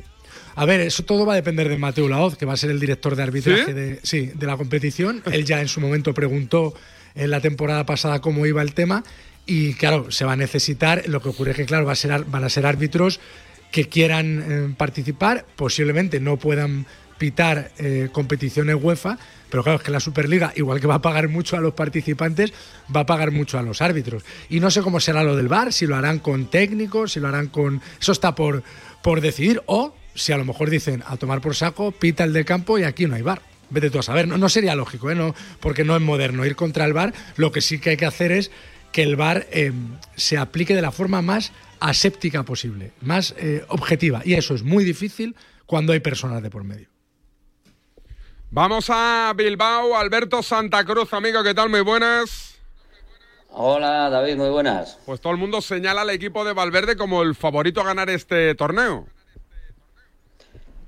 A 0.55 0.63
ver, 0.63 0.79
eso 0.79 1.03
todo 1.03 1.25
va 1.25 1.33
a 1.33 1.35
depender 1.35 1.67
de 1.67 1.77
Mateo 1.77 2.07
Laoz, 2.07 2.37
que 2.37 2.45
va 2.45 2.53
a 2.53 2.57
ser 2.57 2.71
el 2.71 2.79
director 2.79 3.17
de 3.17 3.23
arbitraje 3.23 3.65
¿Sí? 3.65 3.73
De, 3.73 3.99
sí, 4.03 4.31
de 4.33 4.47
la 4.47 4.55
competición. 4.55 5.21
Él 5.25 5.43
ya 5.43 5.59
en 5.59 5.67
su 5.67 5.81
momento 5.81 6.13
preguntó 6.13 6.73
en 7.13 7.29
la 7.29 7.41
temporada 7.41 7.85
pasada 7.85 8.21
cómo 8.21 8.45
iba 8.45 8.61
el 8.61 8.73
tema 8.73 9.03
y 9.45 9.73
claro, 9.73 10.11
se 10.11 10.25
va 10.25 10.33
a 10.33 10.37
necesitar, 10.37 11.03
lo 11.07 11.21
que 11.21 11.29
ocurre 11.29 11.51
es 11.51 11.57
que 11.57 11.65
claro, 11.65 11.85
va 11.85 11.91
a 11.91 11.95
ser, 11.95 12.23
van 12.25 12.43
a 12.43 12.49
ser 12.49 12.65
árbitros 12.65 13.19
que 13.75 13.89
quieran 13.89 14.41
eh, 14.47 14.73
participar, 14.77 15.45
posiblemente 15.57 16.21
no 16.21 16.37
puedan 16.37 16.85
pitar 17.17 17.71
eh, 17.77 18.07
competiciones 18.09 18.77
UEFA, 18.81 19.19
pero 19.49 19.63
claro, 19.63 19.79
es 19.79 19.83
que 19.83 19.91
la 19.91 19.99
Superliga, 19.99 20.53
igual 20.55 20.79
que 20.79 20.87
va 20.87 20.95
a 20.95 21.01
pagar 21.01 21.27
mucho 21.27 21.57
a 21.57 21.59
los 21.59 21.73
participantes, 21.73 22.53
va 22.95 23.01
a 23.01 23.05
pagar 23.05 23.31
mucho 23.31 23.59
a 23.59 23.63
los 23.63 23.81
árbitros. 23.81 24.23
Y 24.47 24.61
no 24.61 24.71
sé 24.71 24.81
cómo 24.81 25.01
será 25.01 25.23
lo 25.23 25.35
del 25.35 25.49
VAR, 25.49 25.73
si 25.73 25.87
lo 25.87 25.97
harán 25.97 26.19
con 26.19 26.49
técnicos, 26.49 27.11
si 27.11 27.19
lo 27.19 27.27
harán 27.27 27.47
con... 27.47 27.81
Eso 27.99 28.13
está 28.13 28.33
por, 28.33 28.63
por 29.03 29.19
decidir, 29.19 29.61
o 29.65 29.93
si 30.13 30.31
a 30.31 30.37
lo 30.37 30.45
mejor 30.45 30.69
dicen 30.69 31.03
a 31.05 31.17
tomar 31.17 31.41
por 31.41 31.53
saco, 31.53 31.91
pita 31.91 32.23
el 32.23 32.31
de 32.31 32.45
campo 32.45 32.79
y 32.79 32.83
aquí 32.83 33.07
no 33.07 33.15
hay 33.15 33.23
VAR. 33.23 33.41
Vete 33.71 33.89
tú 33.89 33.99
a 33.99 34.03
saber, 34.03 34.25
no, 34.25 34.37
no 34.37 34.47
sería 34.47 34.73
lógico, 34.75 35.11
¿eh? 35.11 35.15
no, 35.15 35.35
porque 35.59 35.83
no 35.83 35.97
es 35.97 36.01
moderno 36.01 36.45
ir 36.45 36.55
contra 36.55 36.85
el 36.85 36.93
VAR, 36.93 37.13
lo 37.35 37.51
que 37.51 37.59
sí 37.59 37.79
que 37.79 37.89
hay 37.89 37.97
que 37.97 38.05
hacer 38.05 38.31
es 38.31 38.51
que 38.93 39.03
el 39.03 39.17
VAR 39.17 39.47
se 40.15 40.37
aplique 40.37 40.73
de 40.73 40.81
la 40.81 40.93
forma 40.93 41.21
más 41.21 41.51
aséptica 41.79 42.43
posible, 42.43 42.93
más 43.01 43.33
eh, 43.37 43.65
objetiva. 43.69 44.21
Y 44.25 44.33
eso 44.33 44.55
es 44.55 44.63
muy 44.63 44.83
difícil 44.83 45.35
cuando 45.65 45.93
hay 45.93 45.99
personas 45.99 46.41
de 46.41 46.49
por 46.49 46.63
medio. 46.63 46.89
Vamos 48.51 48.89
a 48.89 49.33
Bilbao, 49.35 49.97
Alberto 49.97 50.41
Santa 50.41 50.85
Cruz, 50.85 51.13
amigo, 51.13 51.43
¿qué 51.43 51.53
tal? 51.53 51.69
Muy 51.69 51.81
buenas. 51.81 52.55
Hola 53.49 54.09
David, 54.09 54.35
muy 54.35 54.49
buenas. 54.49 54.99
Pues 55.05 55.21
todo 55.21 55.31
el 55.33 55.39
mundo 55.39 55.61
señala 55.61 56.01
al 56.01 56.09
equipo 56.09 56.43
de 56.43 56.53
Valverde 56.53 56.97
como 56.97 57.21
el 57.23 57.35
favorito 57.35 57.81
a 57.81 57.85
ganar 57.85 58.09
este 58.09 58.53
torneo. 58.55 59.07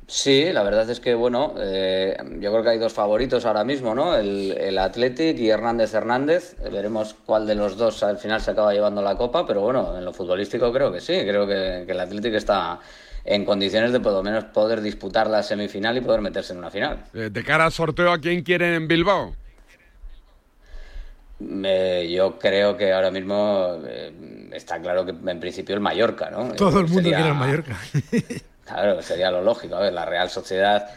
Sí, 0.09 0.53
la 0.53 0.63
verdad 0.63 0.89
es 0.89 1.01
que, 1.01 1.13
bueno, 1.15 1.53
eh, 1.59 2.15
yo 2.39 2.51
creo 2.51 2.63
que 2.63 2.69
hay 2.69 2.77
dos 2.79 2.93
favoritos 2.93 3.45
ahora 3.45 3.65
mismo, 3.65 3.93
¿no? 3.93 4.15
El, 4.15 4.53
el 4.57 4.77
Athletic 4.77 5.37
y 5.37 5.49
Hernández 5.49 5.93
Hernández. 5.93 6.55
Eh, 6.63 6.69
veremos 6.71 7.13
cuál 7.25 7.45
de 7.45 7.55
los 7.55 7.75
dos 7.75 8.01
al 8.03 8.17
final 8.17 8.39
se 8.39 8.51
acaba 8.51 8.71
llevando 8.73 9.01
la 9.01 9.17
copa, 9.17 9.45
pero 9.45 9.59
bueno, 9.61 9.97
en 9.97 10.05
lo 10.05 10.13
futbolístico 10.13 10.71
creo 10.71 10.93
que 10.93 11.01
sí. 11.01 11.11
Creo 11.23 11.45
que, 11.45 11.83
que 11.85 11.91
el 11.91 11.99
Athletic 11.99 12.35
está 12.35 12.79
en 13.25 13.43
condiciones 13.43 13.91
de 13.91 13.99
por 13.99 14.13
lo 14.13 14.23
menos 14.23 14.45
poder 14.45 14.79
disputar 14.79 15.27
la 15.29 15.43
semifinal 15.43 15.97
y 15.97 16.01
poder 16.01 16.21
meterse 16.21 16.53
en 16.53 16.59
una 16.59 16.71
final. 16.71 17.03
Eh, 17.13 17.29
de 17.29 17.43
cara 17.43 17.65
al 17.65 17.73
sorteo, 17.73 18.09
¿a 18.13 18.17
quién 18.19 18.43
quieren 18.43 18.75
en 18.75 18.87
Bilbao? 18.87 19.35
Eh, 21.65 22.09
yo 22.15 22.39
creo 22.39 22.77
que 22.77 22.93
ahora 22.93 23.11
mismo 23.11 23.77
eh, 23.85 24.49
está 24.53 24.79
claro 24.81 25.05
que 25.05 25.11
en 25.11 25.39
principio 25.41 25.75
el 25.75 25.81
Mallorca, 25.81 26.29
¿no? 26.31 26.53
Todo 26.53 26.79
el 26.79 26.87
mundo 26.87 27.01
Sería- 27.09 27.17
quiere 27.17 27.29
el 27.31 27.35
Mallorca. 27.37 27.77
Claro, 28.67 29.01
sería 29.01 29.31
lo 29.31 29.41
lógico. 29.41 29.75
A 29.75 29.79
ver, 29.81 29.93
la 29.93 30.05
Real 30.05 30.29
Sociedad, 30.29 30.89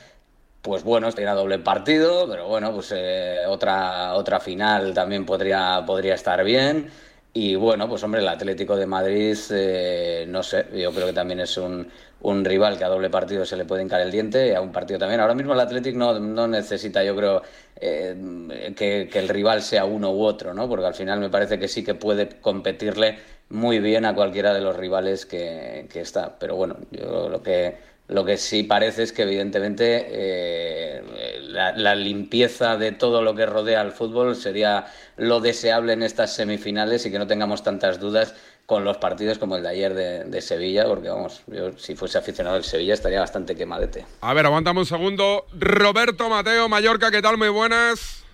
pues 0.62 0.82
bueno, 0.84 1.12
tiene 1.12 1.32
doble 1.32 1.58
partido, 1.60 2.28
pero 2.28 2.48
bueno, 2.48 2.72
pues 2.72 2.92
eh, 2.96 3.40
otra, 3.48 4.14
otra 4.14 4.40
final 4.40 4.94
también 4.94 5.24
podría, 5.26 5.82
podría 5.86 6.14
estar 6.14 6.42
bien. 6.44 6.90
Y 7.32 7.54
bueno, 7.54 7.88
pues 7.88 8.02
hombre, 8.02 8.20
el 8.20 8.28
Atlético 8.28 8.76
de 8.76 8.86
Madrid, 8.86 9.38
eh, 9.50 10.24
no 10.28 10.42
sé, 10.42 10.66
yo 10.74 10.92
creo 10.92 11.06
que 11.06 11.12
también 11.12 11.38
es 11.38 11.56
un, 11.58 11.88
un 12.22 12.44
rival 12.44 12.76
que 12.76 12.82
a 12.84 12.88
doble 12.88 13.08
partido 13.08 13.44
se 13.44 13.56
le 13.56 13.64
puede 13.64 13.82
hincar 13.82 14.00
el 14.00 14.10
diente, 14.10 14.48
y 14.48 14.54
a 14.54 14.60
un 14.60 14.72
partido 14.72 14.98
también. 14.98 15.20
Ahora 15.20 15.34
mismo 15.34 15.52
el 15.52 15.60
Atlético 15.60 15.96
no, 15.96 16.18
no 16.18 16.48
necesita, 16.48 17.04
yo 17.04 17.14
creo, 17.14 17.42
eh, 17.76 18.72
que, 18.76 19.08
que 19.10 19.18
el 19.20 19.28
rival 19.28 19.62
sea 19.62 19.84
uno 19.84 20.10
u 20.10 20.24
otro, 20.24 20.54
¿no? 20.54 20.68
Porque 20.68 20.86
al 20.86 20.94
final 20.94 21.20
me 21.20 21.30
parece 21.30 21.58
que 21.60 21.68
sí 21.68 21.84
que 21.84 21.94
puede 21.94 22.28
competirle 22.40 23.18
muy 23.48 23.78
bien 23.78 24.06
a 24.06 24.14
cualquiera 24.14 24.52
de 24.52 24.60
los 24.60 24.76
rivales 24.76 25.24
que, 25.24 25.86
que 25.92 26.00
está. 26.00 26.36
Pero 26.38 26.56
bueno, 26.56 26.78
yo 26.90 27.28
lo 27.28 27.42
que, 27.44 27.76
lo 28.10 28.24
que 28.24 28.36
sí 28.36 28.62
parece 28.64 29.02
es 29.04 29.12
que 29.12 29.22
evidentemente 29.22 30.06
eh, 30.08 31.02
la, 31.42 31.72
la 31.76 31.94
limpieza 31.94 32.76
de 32.76 32.92
todo 32.92 33.22
lo 33.22 33.34
que 33.34 33.46
rodea 33.46 33.80
al 33.80 33.92
fútbol 33.92 34.36
sería 34.36 34.86
lo 35.16 35.40
deseable 35.40 35.92
en 35.92 36.02
estas 36.02 36.34
semifinales 36.34 37.06
y 37.06 37.10
que 37.10 37.18
no 37.18 37.26
tengamos 37.26 37.62
tantas 37.62 38.00
dudas 38.00 38.34
con 38.66 38.84
los 38.84 38.98
partidos 38.98 39.38
como 39.38 39.56
el 39.56 39.62
de 39.64 39.68
ayer 39.68 39.94
de, 39.94 40.24
de 40.24 40.40
Sevilla, 40.40 40.84
porque 40.86 41.08
vamos, 41.08 41.42
yo 41.48 41.76
si 41.76 41.96
fuese 41.96 42.18
aficionado 42.18 42.54
del 42.54 42.64
Sevilla 42.64 42.94
estaría 42.94 43.18
bastante 43.18 43.56
quemadete. 43.56 44.06
A 44.20 44.32
ver, 44.32 44.46
aguántame 44.46 44.78
un 44.80 44.86
segundo. 44.86 45.46
Roberto 45.58 46.28
Mateo, 46.28 46.68
Mallorca, 46.68 47.10
¿qué 47.10 47.20
tal? 47.20 47.36
Muy 47.36 47.48
buenas. 47.48 48.24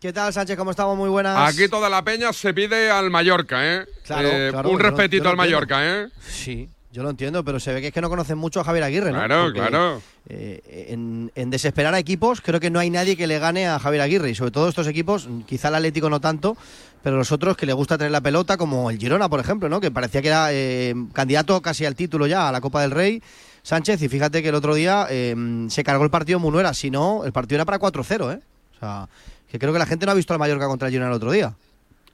¿Qué 0.00 0.12
tal, 0.12 0.32
Sánchez? 0.32 0.56
¿Cómo 0.56 0.72
estamos? 0.72 0.96
Muy 0.96 1.08
buenas. 1.08 1.48
Aquí 1.48 1.68
toda 1.68 1.88
la 1.88 2.02
peña 2.02 2.32
se 2.32 2.52
pide 2.52 2.90
al 2.90 3.10
Mallorca, 3.10 3.64
¿eh? 3.64 3.86
Claro, 4.04 4.28
Eh, 4.28 4.48
claro, 4.50 4.68
un 4.70 4.80
respetito 4.80 5.28
al 5.28 5.36
Mallorca, 5.36 5.78
¿eh? 5.86 6.08
Sí, 6.20 6.68
yo 6.94 7.02
lo 7.02 7.10
entiendo, 7.10 7.44
pero 7.44 7.58
se 7.58 7.74
ve 7.74 7.80
que 7.80 7.88
es 7.88 7.92
que 7.92 8.00
no 8.00 8.08
conocen 8.08 8.38
mucho 8.38 8.60
a 8.60 8.64
Javier 8.64 8.84
Aguirre, 8.84 9.10
¿no? 9.10 9.18
Claro, 9.18 9.44
Porque, 9.46 9.58
claro. 9.60 10.00
eh, 10.28 10.86
en, 10.90 11.32
en 11.34 11.50
desesperar 11.50 11.92
a 11.92 11.98
equipos, 11.98 12.40
creo 12.40 12.60
que 12.60 12.70
no 12.70 12.78
hay 12.78 12.88
nadie 12.88 13.16
que 13.16 13.26
le 13.26 13.40
gane 13.40 13.66
a 13.68 13.80
Javier 13.80 14.02
Aguirre. 14.02 14.30
Y 14.30 14.34
sobre 14.36 14.52
todo 14.52 14.68
estos 14.68 14.86
equipos, 14.86 15.28
quizá 15.44 15.68
el 15.68 15.74
Atlético 15.74 16.08
no 16.08 16.20
tanto, 16.20 16.56
pero 17.02 17.16
los 17.16 17.32
otros 17.32 17.56
que 17.56 17.66
le 17.66 17.72
gusta 17.72 17.98
tener 17.98 18.12
la 18.12 18.20
pelota, 18.20 18.56
como 18.56 18.90
el 18.90 18.98
Girona, 18.98 19.28
por 19.28 19.40
ejemplo, 19.40 19.68
¿no? 19.68 19.80
Que 19.80 19.90
parecía 19.90 20.22
que 20.22 20.28
era 20.28 20.48
eh, 20.52 20.94
candidato 21.12 21.60
casi 21.60 21.84
al 21.84 21.96
título 21.96 22.28
ya, 22.28 22.48
a 22.48 22.52
la 22.52 22.60
Copa 22.60 22.80
del 22.80 22.92
Rey. 22.92 23.20
Sánchez, 23.64 24.00
y 24.02 24.08
fíjate 24.08 24.42
que 24.42 24.50
el 24.50 24.54
otro 24.54 24.74
día 24.74 25.06
eh, 25.10 25.34
se 25.70 25.82
cargó 25.82 26.04
el 26.04 26.10
partido 26.10 26.38
Munuera, 26.38 26.74
si 26.74 26.90
no, 26.90 27.24
el 27.24 27.32
partido 27.32 27.56
era 27.56 27.64
para 27.64 27.80
4-0, 27.80 28.34
¿eh? 28.34 28.40
O 28.76 28.78
sea, 28.78 29.08
que 29.50 29.58
creo 29.58 29.72
que 29.72 29.78
la 29.78 29.86
gente 29.86 30.06
no 30.06 30.12
ha 30.12 30.14
visto 30.14 30.32
al 30.32 30.38
Mallorca 30.38 30.66
contra 30.68 30.88
el 30.88 30.92
Girona 30.92 31.08
el 31.10 31.16
otro 31.16 31.32
día. 31.32 31.54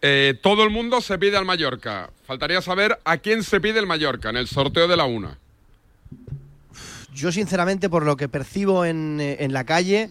Eh, 0.02 0.38
todo 0.42 0.64
el 0.64 0.70
mundo 0.70 1.00
se 1.00 1.18
pide 1.18 1.36
al 1.36 1.44
Mallorca. 1.44 2.10
Faltaría 2.24 2.62
saber 2.62 2.98
a 3.04 3.18
quién 3.18 3.42
se 3.42 3.60
pide 3.60 3.78
el 3.78 3.86
Mallorca 3.86 4.30
en 4.30 4.36
el 4.36 4.46
sorteo 4.46 4.88
de 4.88 4.96
la 4.96 5.04
una. 5.04 5.38
Yo, 7.14 7.32
sinceramente, 7.32 7.90
por 7.90 8.04
lo 8.04 8.16
que 8.16 8.28
percibo 8.28 8.84
en, 8.84 9.20
eh, 9.20 9.38
en 9.40 9.52
la 9.52 9.64
calle, 9.64 10.10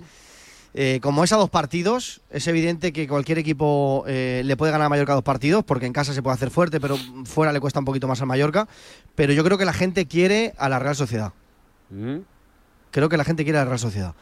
eh, 0.73 0.99
como 1.01 1.23
es 1.23 1.33
a 1.33 1.37
dos 1.37 1.49
partidos, 1.49 2.21
es 2.29 2.47
evidente 2.47 2.93
que 2.93 3.07
cualquier 3.07 3.39
equipo 3.39 4.03
eh, 4.07 4.43
le 4.45 4.55
puede 4.55 4.71
ganar 4.71 4.85
a 4.85 4.89
Mallorca 4.89 5.13
a 5.13 5.15
dos 5.15 5.23
partidos, 5.23 5.63
porque 5.63 5.87
en 5.87 5.93
casa 5.93 6.13
se 6.13 6.21
puede 6.21 6.35
hacer 6.35 6.51
fuerte, 6.51 6.79
pero 6.79 6.97
fuera 7.25 7.51
le 7.51 7.59
cuesta 7.59 7.79
un 7.79 7.85
poquito 7.85 8.07
más 8.07 8.21
al 8.21 8.27
Mallorca. 8.27 8.67
Pero 9.15 9.33
yo 9.33 9.43
creo 9.43 9.57
que 9.57 9.65
la 9.65 9.73
gente 9.73 10.05
quiere 10.05 10.53
a 10.57 10.69
la 10.69 10.77
Real 10.77 10.95
Sociedad. 10.95 11.33
Creo 12.91 13.09
que 13.09 13.17
la 13.17 13.23
gente 13.23 13.43
quiere 13.43 13.57
a 13.57 13.63
la 13.63 13.69
Real 13.69 13.79
Sociedad. 13.79 14.13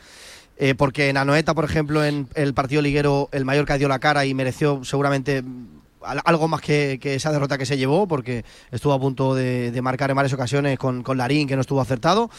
Eh, 0.59 0.73
porque 0.75 1.09
en 1.09 1.17
Anoeta, 1.17 1.53
por 1.53 1.65
ejemplo, 1.65 2.03
en 2.03 2.27
el 2.33 2.53
partido 2.53 2.81
liguero, 2.81 3.29
el 3.31 3.45
Mallorca 3.45 3.77
dio 3.77 3.87
la 3.87 3.99
cara 3.99 4.25
y 4.25 4.33
mereció 4.33 4.83
seguramente 4.83 5.43
mm, 5.43 5.67
al- 6.01 6.21
algo 6.25 6.47
más 6.47 6.61
que, 6.61 6.99
esa 7.03 7.31
derrota 7.31 7.57
que 7.59 7.65
se 7.67 7.77
llevó, 7.77 8.07
porque 8.07 8.43
estuvo 8.71 8.93
a 8.93 8.99
punto 8.99 9.35
de, 9.35 9.77
marcar 9.83 10.09
en 10.09 10.15
varias 10.15 10.33
ocasiones 10.33 10.79
con, 10.79 11.03
Larín, 11.15 11.47
que 11.47 11.55
no 11.55 11.61
estuvo 11.61 11.79
acertado. 11.79 12.31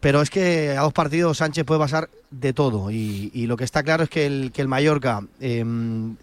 Pero 0.00 0.22
es 0.22 0.30
que 0.30 0.76
a 0.76 0.82
dos 0.82 0.92
partidos 0.92 1.38
Sánchez 1.38 1.64
puede 1.64 1.80
pasar 1.80 2.10
de 2.30 2.52
todo. 2.52 2.90
Y, 2.90 3.30
y 3.34 3.46
lo 3.46 3.56
que 3.56 3.64
está 3.64 3.82
claro 3.82 4.04
es 4.04 4.10
que 4.10 4.26
el, 4.26 4.68
Mallorca, 4.68 5.22
eh, 5.40 5.64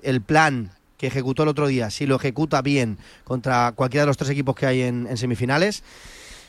el 0.03 0.21
plan 0.21 0.71
que 0.97 1.07
ejecutó 1.07 1.43
el 1.43 1.49
otro 1.49 1.67
día, 1.67 1.91
si 1.91 2.07
lo 2.07 2.15
ejecuta 2.15 2.61
bien 2.63 2.97
contra 3.23 3.71
cualquiera 3.73 4.03
de 4.03 4.07
los 4.07 4.17
tres 4.17 4.31
equipos 4.31 4.55
que 4.55 4.65
hay 4.65 4.81
en 4.81 5.15
semifinales, 5.15 5.83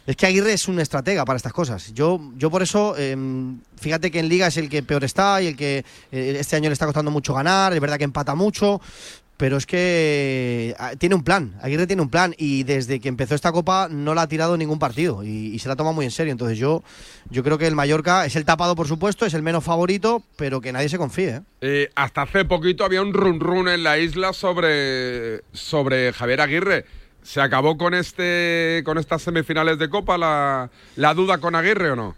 es 0.08 0.16
que 0.16 0.24
Aguirre 0.24 0.54
es 0.54 0.66
un 0.68 0.80
estratega 0.80 1.26
para 1.26 1.36
estas 1.36 1.52
cosas. 1.52 1.92
Yo, 1.92 2.18
yo 2.38 2.50
por 2.50 2.62
eso, 2.62 2.94
eh, 2.96 3.14
fíjate 3.78 4.10
que 4.10 4.20
en 4.20 4.30
Liga 4.30 4.46
es 4.46 4.56
el 4.56 4.70
que 4.70 4.82
peor 4.82 5.04
está 5.04 5.42
y 5.42 5.48
el 5.48 5.56
que 5.56 5.84
eh, 6.10 6.36
este 6.40 6.56
año 6.56 6.70
le 6.70 6.72
está 6.72 6.86
costando 6.86 7.10
mucho 7.10 7.34
ganar, 7.34 7.74
es 7.74 7.80
verdad 7.80 7.98
que 7.98 8.04
empata 8.04 8.34
mucho, 8.34 8.80
pero 9.36 9.58
es 9.58 9.66
que 9.66 10.74
ah, 10.78 10.92
tiene 10.96 11.14
un 11.14 11.22
plan, 11.22 11.58
Aguirre 11.60 11.86
tiene 11.86 12.00
un 12.00 12.08
plan 12.08 12.34
y 12.38 12.62
desde 12.62 13.00
que 13.00 13.10
empezó 13.10 13.34
esta 13.34 13.52
copa 13.52 13.88
no 13.90 14.14
la 14.14 14.22
ha 14.22 14.28
tirado 14.28 14.56
ningún 14.56 14.78
partido 14.78 15.22
y, 15.22 15.54
y 15.54 15.58
se 15.58 15.68
la 15.68 15.76
toma 15.76 15.92
muy 15.92 16.06
en 16.06 16.10
serio. 16.10 16.32
Entonces 16.32 16.56
yo, 16.56 16.82
yo 17.28 17.44
creo 17.44 17.58
que 17.58 17.66
el 17.66 17.74
Mallorca 17.74 18.24
es 18.24 18.34
el 18.34 18.46
tapado, 18.46 18.74
por 18.74 18.88
supuesto, 18.88 19.26
es 19.26 19.34
el 19.34 19.42
menos 19.42 19.62
favorito, 19.62 20.22
pero 20.36 20.62
que 20.62 20.72
nadie 20.72 20.88
se 20.88 20.96
confíe. 20.96 21.28
¿eh? 21.28 21.42
Eh, 21.60 21.90
hasta 21.94 22.22
hace 22.22 22.46
poquito 22.46 22.82
había 22.82 23.02
un 23.02 23.12
run 23.12 23.40
run 23.40 23.68
en 23.68 23.82
la 23.82 23.98
isla 23.98 24.32
sobre, 24.32 25.42
sobre 25.52 26.14
Javier 26.14 26.40
Aguirre. 26.40 26.86
¿Se 27.28 27.42
acabó 27.42 27.76
con 27.76 27.92
este 27.92 28.80
con 28.87 28.97
estas 28.97 29.20
semifinales 29.20 29.78
de 29.78 29.90
Copa 29.90 30.16
la, 30.16 31.14
duda 31.14 31.37
con 31.37 31.54
Aguirre 31.54 31.90
o 31.90 31.97
no? 31.97 32.14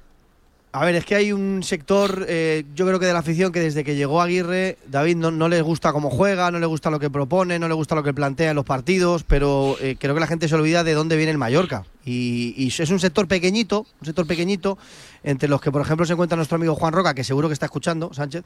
A 0.70 0.84
ver, 0.84 0.94
es 0.94 1.04
que 1.04 1.16
hay 1.16 1.32
un 1.32 1.64
sector, 1.64 2.26
eh, 2.28 2.64
yo 2.76 2.86
creo 2.86 3.00
que 3.00 3.06
de 3.06 3.12
la 3.12 3.18
afición, 3.18 3.50
que 3.50 3.58
desde 3.58 3.82
que 3.82 3.96
llegó 3.96 4.22
Aguirre, 4.22 4.78
David 4.86 5.16
no, 5.16 5.32
no 5.32 5.48
le 5.48 5.62
gusta 5.62 5.92
cómo 5.92 6.10
juega, 6.10 6.52
no 6.52 6.60
le 6.60 6.66
gusta 6.66 6.90
lo 6.90 7.00
que 7.00 7.10
propone, 7.10 7.58
no 7.58 7.66
le 7.66 7.74
gusta 7.74 7.96
lo 7.96 8.04
que 8.04 8.14
plantea 8.14 8.50
en 8.50 8.54
los 8.54 8.64
partidos, 8.64 9.24
pero 9.24 9.76
eh, 9.80 9.96
creo 9.98 10.14
que 10.14 10.20
la 10.20 10.28
gente 10.28 10.46
se 10.46 10.54
olvida 10.54 10.84
de 10.84 10.94
dónde 10.94 11.16
viene 11.16 11.32
el 11.32 11.38
Mallorca. 11.38 11.86
Y, 12.04 12.68
es 12.68 12.90
un 12.90 13.00
sector 13.00 13.26
pequeñito, 13.26 13.86
un 14.00 14.06
sector 14.06 14.28
pequeñito, 14.28 14.78
entre 15.24 15.48
los 15.48 15.60
que, 15.60 15.72
por 15.72 15.82
ejemplo, 15.82 16.06
se 16.06 16.12
encuentra 16.12 16.36
nuestro 16.36 16.54
amigo 16.54 16.76
Juan 16.76 16.92
Roca, 16.92 17.14
que 17.14 17.24
seguro 17.24 17.48
que 17.48 17.54
está 17.54 17.66
escuchando, 17.66 18.14
Sánchez, 18.14 18.44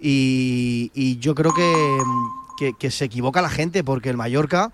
y, 0.00 1.18
yo 1.18 1.34
creo 1.34 1.52
que 2.78 2.90
se 2.92 3.04
equivoca 3.04 3.42
la 3.42 3.50
gente, 3.50 3.82
porque 3.82 4.10
el 4.10 4.16
Mallorca 4.16 4.70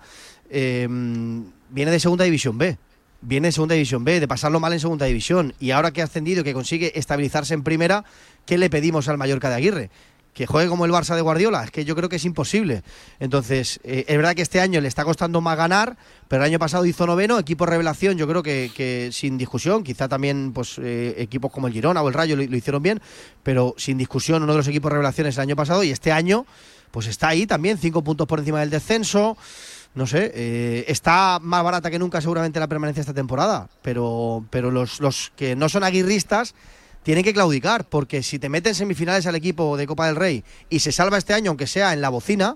eh, 0.51 0.87
viene 0.89 1.91
de 1.91 1.99
Segunda 1.99 2.25
División 2.25 2.57
B 2.57 2.77
viene 3.21 3.47
de 3.47 3.51
segunda 3.51 3.75
división 3.75 4.03
B, 4.03 4.19
de 4.19 4.27
pasarlo 4.27 4.59
mal 4.59 4.73
en 4.73 4.79
segunda 4.79 5.05
división, 5.05 5.53
y 5.59 5.71
ahora 5.71 5.91
que 5.91 6.01
ha 6.01 6.05
ascendido 6.05 6.43
que 6.43 6.53
consigue 6.53 6.97
estabilizarse 6.97 7.53
en 7.53 7.63
primera, 7.63 8.03
¿qué 8.45 8.57
le 8.57 8.69
pedimos 8.69 9.07
al 9.07 9.17
Mallorca 9.17 9.49
de 9.49 9.55
Aguirre? 9.55 9.89
Que 10.33 10.47
juegue 10.47 10.69
como 10.69 10.85
el 10.85 10.91
Barça 10.91 11.15
de 11.15 11.21
Guardiola, 11.21 11.63
es 11.65 11.71
que 11.71 11.83
yo 11.83 11.93
creo 11.93 12.07
que 12.07 12.15
es 12.15 12.23
imposible. 12.23 12.83
Entonces, 13.19 13.81
eh, 13.83 14.05
es 14.07 14.15
verdad 14.15 14.33
que 14.33 14.41
este 14.41 14.61
año 14.61 14.79
le 14.79 14.87
está 14.87 15.03
costando 15.03 15.41
más 15.41 15.57
ganar, 15.57 15.97
pero 16.29 16.41
el 16.41 16.49
año 16.49 16.57
pasado 16.57 16.85
hizo 16.85 17.05
noveno, 17.05 17.37
equipo 17.37 17.65
revelación, 17.65 18.17
yo 18.17 18.27
creo 18.27 18.41
que, 18.41 18.71
que 18.75 19.09
sin 19.11 19.37
discusión, 19.37 19.83
quizá 19.83 20.07
también 20.07 20.53
pues 20.53 20.79
eh, 20.81 21.15
equipos 21.17 21.51
como 21.51 21.67
el 21.67 21.73
Girona 21.73 22.01
o 22.01 22.07
el 22.07 22.13
Rayo 22.13 22.35
lo, 22.37 22.43
lo 22.43 22.57
hicieron 22.57 22.81
bien, 22.81 23.01
pero 23.43 23.75
sin 23.77 23.97
discusión 23.97 24.41
uno 24.41 24.53
de 24.53 24.57
los 24.57 24.67
equipos 24.67 24.91
revelaciones 24.91 25.35
el 25.35 25.41
año 25.41 25.55
pasado, 25.55 25.83
y 25.83 25.91
este 25.91 26.11
año 26.11 26.45
pues 26.91 27.07
está 27.07 27.29
ahí 27.29 27.45
también, 27.45 27.77
cinco 27.77 28.03
puntos 28.03 28.27
por 28.27 28.39
encima 28.39 28.59
del 28.59 28.69
descenso. 28.69 29.37
No 29.93 30.07
sé, 30.07 30.31
eh, 30.33 30.85
está 30.87 31.39
más 31.41 31.63
barata 31.63 31.91
que 31.91 31.99
nunca 31.99 32.21
seguramente 32.21 32.59
la 32.59 32.67
permanencia 32.67 33.01
esta 33.01 33.13
temporada, 33.13 33.69
pero, 33.81 34.45
pero 34.49 34.71
los, 34.71 35.01
los 35.01 35.33
que 35.35 35.55
no 35.55 35.67
son 35.67 35.83
aguirristas 35.83 36.55
tienen 37.03 37.23
que 37.23 37.33
claudicar, 37.33 37.85
porque 37.85 38.23
si 38.23 38.39
te 38.39 38.47
meten 38.47 38.73
semifinales 38.73 39.25
al 39.25 39.35
equipo 39.35 39.75
de 39.75 39.87
Copa 39.87 40.07
del 40.07 40.15
Rey 40.15 40.43
y 40.69 40.79
se 40.79 40.91
salva 40.91 41.17
este 41.17 41.33
año, 41.33 41.49
aunque 41.51 41.67
sea 41.67 41.91
en 41.91 41.99
la 41.99 42.09
bocina, 42.09 42.55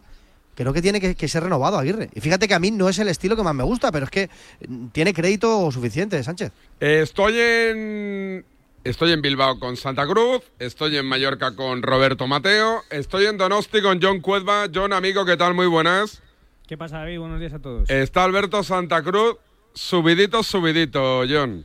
creo 0.56 0.72
que 0.72 0.82
tiene 0.82 1.02
que, 1.02 1.16
que 1.16 1.28
ser 1.28 1.44
renovado 1.44 1.78
Aguirre. 1.78 2.10
Y 2.14 2.22
fíjate 2.22 2.48
que 2.48 2.54
a 2.54 2.60
mí 2.60 2.72
no 2.72 2.88
es 2.88 3.00
el 3.00 3.10
estilo 3.10 3.36
que 3.36 3.44
más 3.44 3.56
me 3.56 3.64
gusta, 3.64 3.92
pero 3.92 4.06
es 4.06 4.12
que 4.12 4.30
mm, 4.68 4.88
tiene 4.88 5.14
crédito 5.14 5.70
suficiente, 5.72 6.24
Sánchez. 6.24 6.52
Eh, 6.80 7.02
estoy 7.04 7.38
en. 7.40 8.46
Estoy 8.86 9.14
en 9.14 9.22
Bilbao 9.24 9.60
con 9.60 9.78
Santa 9.78 10.06
Cruz, 10.06 10.44
estoy 10.60 10.96
en 10.96 11.08
Mallorca 11.08 11.56
con 11.56 11.82
Roberto 11.82 12.28
Mateo, 12.28 12.84
estoy 12.92 13.26
en 13.26 13.36
Donosti 13.36 13.82
con 13.82 14.00
John 14.00 14.22
Cuedva. 14.22 14.68
John, 14.72 14.94
amigo, 14.94 15.26
¿qué 15.26 15.38
tal? 15.38 15.56
Muy 15.56 15.66
buenas. 15.66 16.22
¿Qué 16.68 16.78
pasa, 16.78 17.00
David? 17.00 17.20
Buenos 17.20 17.40
días 17.40 17.54
a 17.54 17.60
todos. 17.60 17.90
Está 17.90 18.24
Alberto 18.24 18.64
Santa 18.64 19.04
Cruz, 19.04 19.38
subidito, 19.74 20.42
subidito, 20.42 21.22
John. 21.30 21.64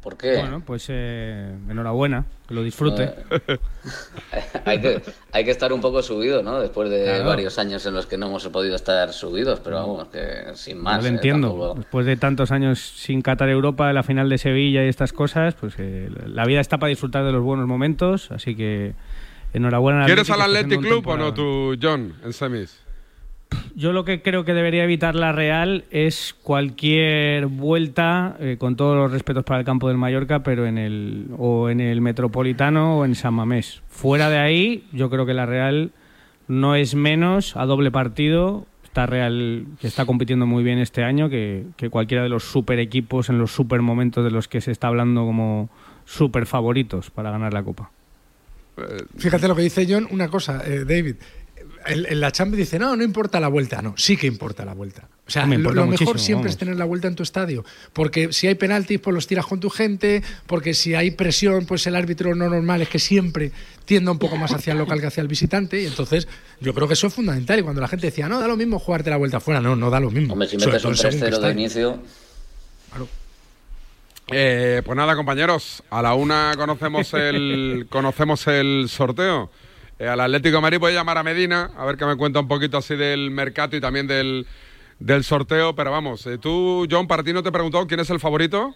¿Por 0.00 0.16
qué? 0.16 0.36
Bueno, 0.38 0.62
pues 0.64 0.86
eh, 0.88 1.54
enhorabuena, 1.68 2.24
que 2.48 2.54
lo 2.54 2.62
disfrute. 2.62 3.10
hay, 4.64 4.80
que, 4.80 5.02
hay 5.32 5.44
que 5.44 5.50
estar 5.50 5.72
un 5.74 5.80
poco 5.82 6.02
subido, 6.02 6.42
¿no? 6.42 6.58
Después 6.60 6.88
de 6.88 7.04
Claro. 7.04 7.26
varios 7.26 7.58
años 7.58 7.84
en 7.84 7.92
los 7.94 8.06
que 8.06 8.16
no 8.16 8.26
hemos 8.28 8.46
podido 8.48 8.76
estar 8.76 9.12
subidos, 9.12 9.60
pero 9.60 9.76
vamos, 9.76 10.08
que 10.08 10.52
sin 10.54 10.78
más. 10.80 10.96
No 10.98 11.02
lo 11.02 11.06
¿eh? 11.08 11.10
entiendo. 11.10 11.48
Tampoco- 11.48 11.74
Después 11.80 12.06
de 12.06 12.16
tantos 12.16 12.50
años 12.50 12.78
sin 12.80 13.20
Qatar 13.20 13.50
Europa, 13.50 13.92
la 13.92 14.02
final 14.02 14.30
de 14.30 14.38
Sevilla 14.38 14.84
y 14.84 14.88
estas 14.88 15.12
cosas, 15.12 15.54
pues 15.54 15.74
eh, 15.78 16.08
la 16.26 16.46
vida 16.46 16.60
está 16.60 16.78
para 16.78 16.88
disfrutar 16.88 17.24
de 17.26 17.32
los 17.32 17.42
buenos 17.42 17.66
momentos, 17.66 18.30
así 18.30 18.54
que 18.54 18.94
enhorabuena. 19.52 20.06
¿Quieres 20.06 20.30
al 20.30 20.40
Athletic 20.40 20.80
Club 20.80 21.06
o 21.08 21.16
no 21.18 21.34
tú, 21.34 21.76
John, 21.82 22.14
en 22.24 22.32
semis? 22.32 22.78
Yo 23.74 23.92
lo 23.92 24.04
que 24.04 24.20
creo 24.20 24.44
que 24.44 24.52
debería 24.52 24.84
evitar 24.84 25.14
la 25.14 25.32
Real 25.32 25.84
es 25.90 26.34
cualquier 26.42 27.46
vuelta, 27.46 28.36
eh, 28.38 28.56
con 28.58 28.76
todos 28.76 28.96
los 28.96 29.10
respetos 29.10 29.44
para 29.44 29.60
el 29.60 29.64
campo 29.64 29.88
del 29.88 29.96
Mallorca, 29.96 30.42
pero 30.42 30.66
en 30.66 30.76
el 30.76 31.26
o 31.38 31.70
en 31.70 31.80
el 31.80 32.00
Metropolitano 32.00 32.98
o 32.98 33.04
en 33.04 33.14
San 33.14 33.34
Mamés. 33.34 33.82
Fuera 33.88 34.28
de 34.28 34.38
ahí, 34.38 34.84
yo 34.92 35.08
creo 35.08 35.24
que 35.24 35.34
la 35.34 35.46
Real 35.46 35.92
no 36.48 36.74
es 36.74 36.94
menos 36.94 37.56
a 37.56 37.64
doble 37.64 37.90
partido. 37.90 38.66
Está 38.84 39.06
Real 39.06 39.66
que 39.80 39.86
está 39.86 40.04
compitiendo 40.04 40.46
muy 40.46 40.64
bien 40.64 40.78
este 40.78 41.04
año 41.04 41.30
que, 41.30 41.64
que 41.76 41.90
cualquiera 41.90 42.24
de 42.24 42.28
los 42.28 42.44
super 42.44 42.80
equipos 42.80 43.28
en 43.30 43.38
los 43.38 43.52
super 43.52 43.80
momentos 43.82 44.24
de 44.24 44.32
los 44.32 44.48
que 44.48 44.60
se 44.60 44.72
está 44.72 44.88
hablando 44.88 45.24
como 45.24 45.70
super 46.04 46.44
favoritos 46.44 47.10
para 47.10 47.30
ganar 47.30 47.54
la 47.54 47.62
Copa. 47.62 47.90
Fíjate 49.16 49.48
lo 49.48 49.54
que 49.54 49.62
dice 49.62 49.86
John, 49.88 50.06
una 50.10 50.28
cosa, 50.28 50.62
eh, 50.66 50.84
David. 50.84 51.16
En, 51.86 52.04
en 52.06 52.20
la 52.20 52.30
Champions 52.30 52.58
dice, 52.58 52.78
no, 52.78 52.94
no 52.96 53.02
importa 53.02 53.40
la 53.40 53.48
vuelta. 53.48 53.80
No, 53.80 53.94
sí 53.96 54.16
que 54.16 54.26
importa 54.26 54.64
la 54.64 54.74
vuelta. 54.74 55.08
O 55.26 55.30
sea, 55.30 55.46
Me 55.46 55.56
lo, 55.58 55.86
mejor 55.86 56.18
siempre 56.18 56.44
vamos. 56.44 56.52
es 56.52 56.56
tener 56.58 56.76
la 56.76 56.84
vuelta 56.84 57.08
en 57.08 57.14
tu 57.14 57.22
estadio. 57.22 57.64
Porque 57.92 58.32
si 58.32 58.48
hay 58.48 58.54
penaltis, 58.56 58.98
pues 59.00 59.14
los 59.14 59.26
tiras 59.26 59.46
con 59.46 59.60
tu 59.60 59.70
gente. 59.70 60.22
Porque 60.46 60.74
si 60.74 60.94
hay 60.94 61.12
presión, 61.12 61.66
pues 61.66 61.86
el 61.86 61.94
árbitro 61.96 62.34
no 62.34 62.50
normal 62.50 62.82
es 62.82 62.88
que 62.88 62.98
siempre 62.98 63.52
tienda 63.84 64.10
un 64.12 64.18
poco 64.18 64.36
más 64.36 64.52
hacia 64.52 64.72
el 64.72 64.78
local 64.78 65.00
que 65.00 65.06
hacia 65.06 65.20
el 65.20 65.28
visitante. 65.28 65.80
Y 65.82 65.86
entonces 65.86 66.26
yo 66.60 66.74
creo 66.74 66.86
que 66.88 66.94
eso 66.94 67.06
es 67.06 67.14
fundamental. 67.14 67.58
Y 67.58 67.62
cuando 67.62 67.80
la 67.80 67.88
gente 67.88 68.06
decía, 68.06 68.28
no, 68.28 68.40
da 68.40 68.48
lo 68.48 68.56
mismo 68.56 68.78
jugarte 68.78 69.08
la 69.10 69.16
vuelta 69.16 69.36
afuera, 69.38 69.60
no, 69.60 69.76
no 69.76 69.88
da 69.88 70.00
lo 70.00 70.10
mismo. 70.10 70.32
Hombre, 70.34 70.48
si 70.48 70.56
metes 70.56 70.84
un 70.84 70.96
según 70.96 71.20
qué 71.20 71.26
3-0 71.26 71.28
de 71.28 71.28
estadio. 71.30 71.52
inicio, 71.52 72.02
Eh, 74.32 74.82
pues 74.84 74.96
nada, 74.96 75.16
compañeros, 75.16 75.82
a 75.90 76.02
la 76.02 76.14
una 76.14 76.52
conocemos 76.56 77.12
el 77.14 77.86
conocemos 77.90 78.46
el 78.46 78.86
sorteo. 78.88 79.50
Eh, 80.00 80.08
al 80.08 80.18
Atlético 80.20 80.56
de 80.56 80.62
Madrid 80.62 80.78
voy 80.80 80.92
a 80.92 80.94
llamar 80.96 81.18
a 81.18 81.22
Medina, 81.22 81.70
a 81.76 81.84
ver 81.84 81.96
que 81.96 82.06
me 82.06 82.16
cuenta 82.16 82.40
un 82.40 82.48
poquito 82.48 82.78
así 82.78 82.96
del 82.96 83.30
mercado 83.30 83.76
y 83.76 83.80
también 83.80 84.06
del, 84.06 84.46
del 84.98 85.22
sorteo. 85.24 85.74
Pero 85.74 85.90
vamos, 85.90 86.26
eh, 86.26 86.38
tú, 86.38 86.86
John, 86.90 87.06
para 87.06 87.22
ti 87.22 87.32
no 87.34 87.42
te 87.42 87.50
he 87.50 87.52
preguntado 87.52 87.86
quién 87.86 88.00
es 88.00 88.08
el 88.10 88.18
favorito. 88.18 88.74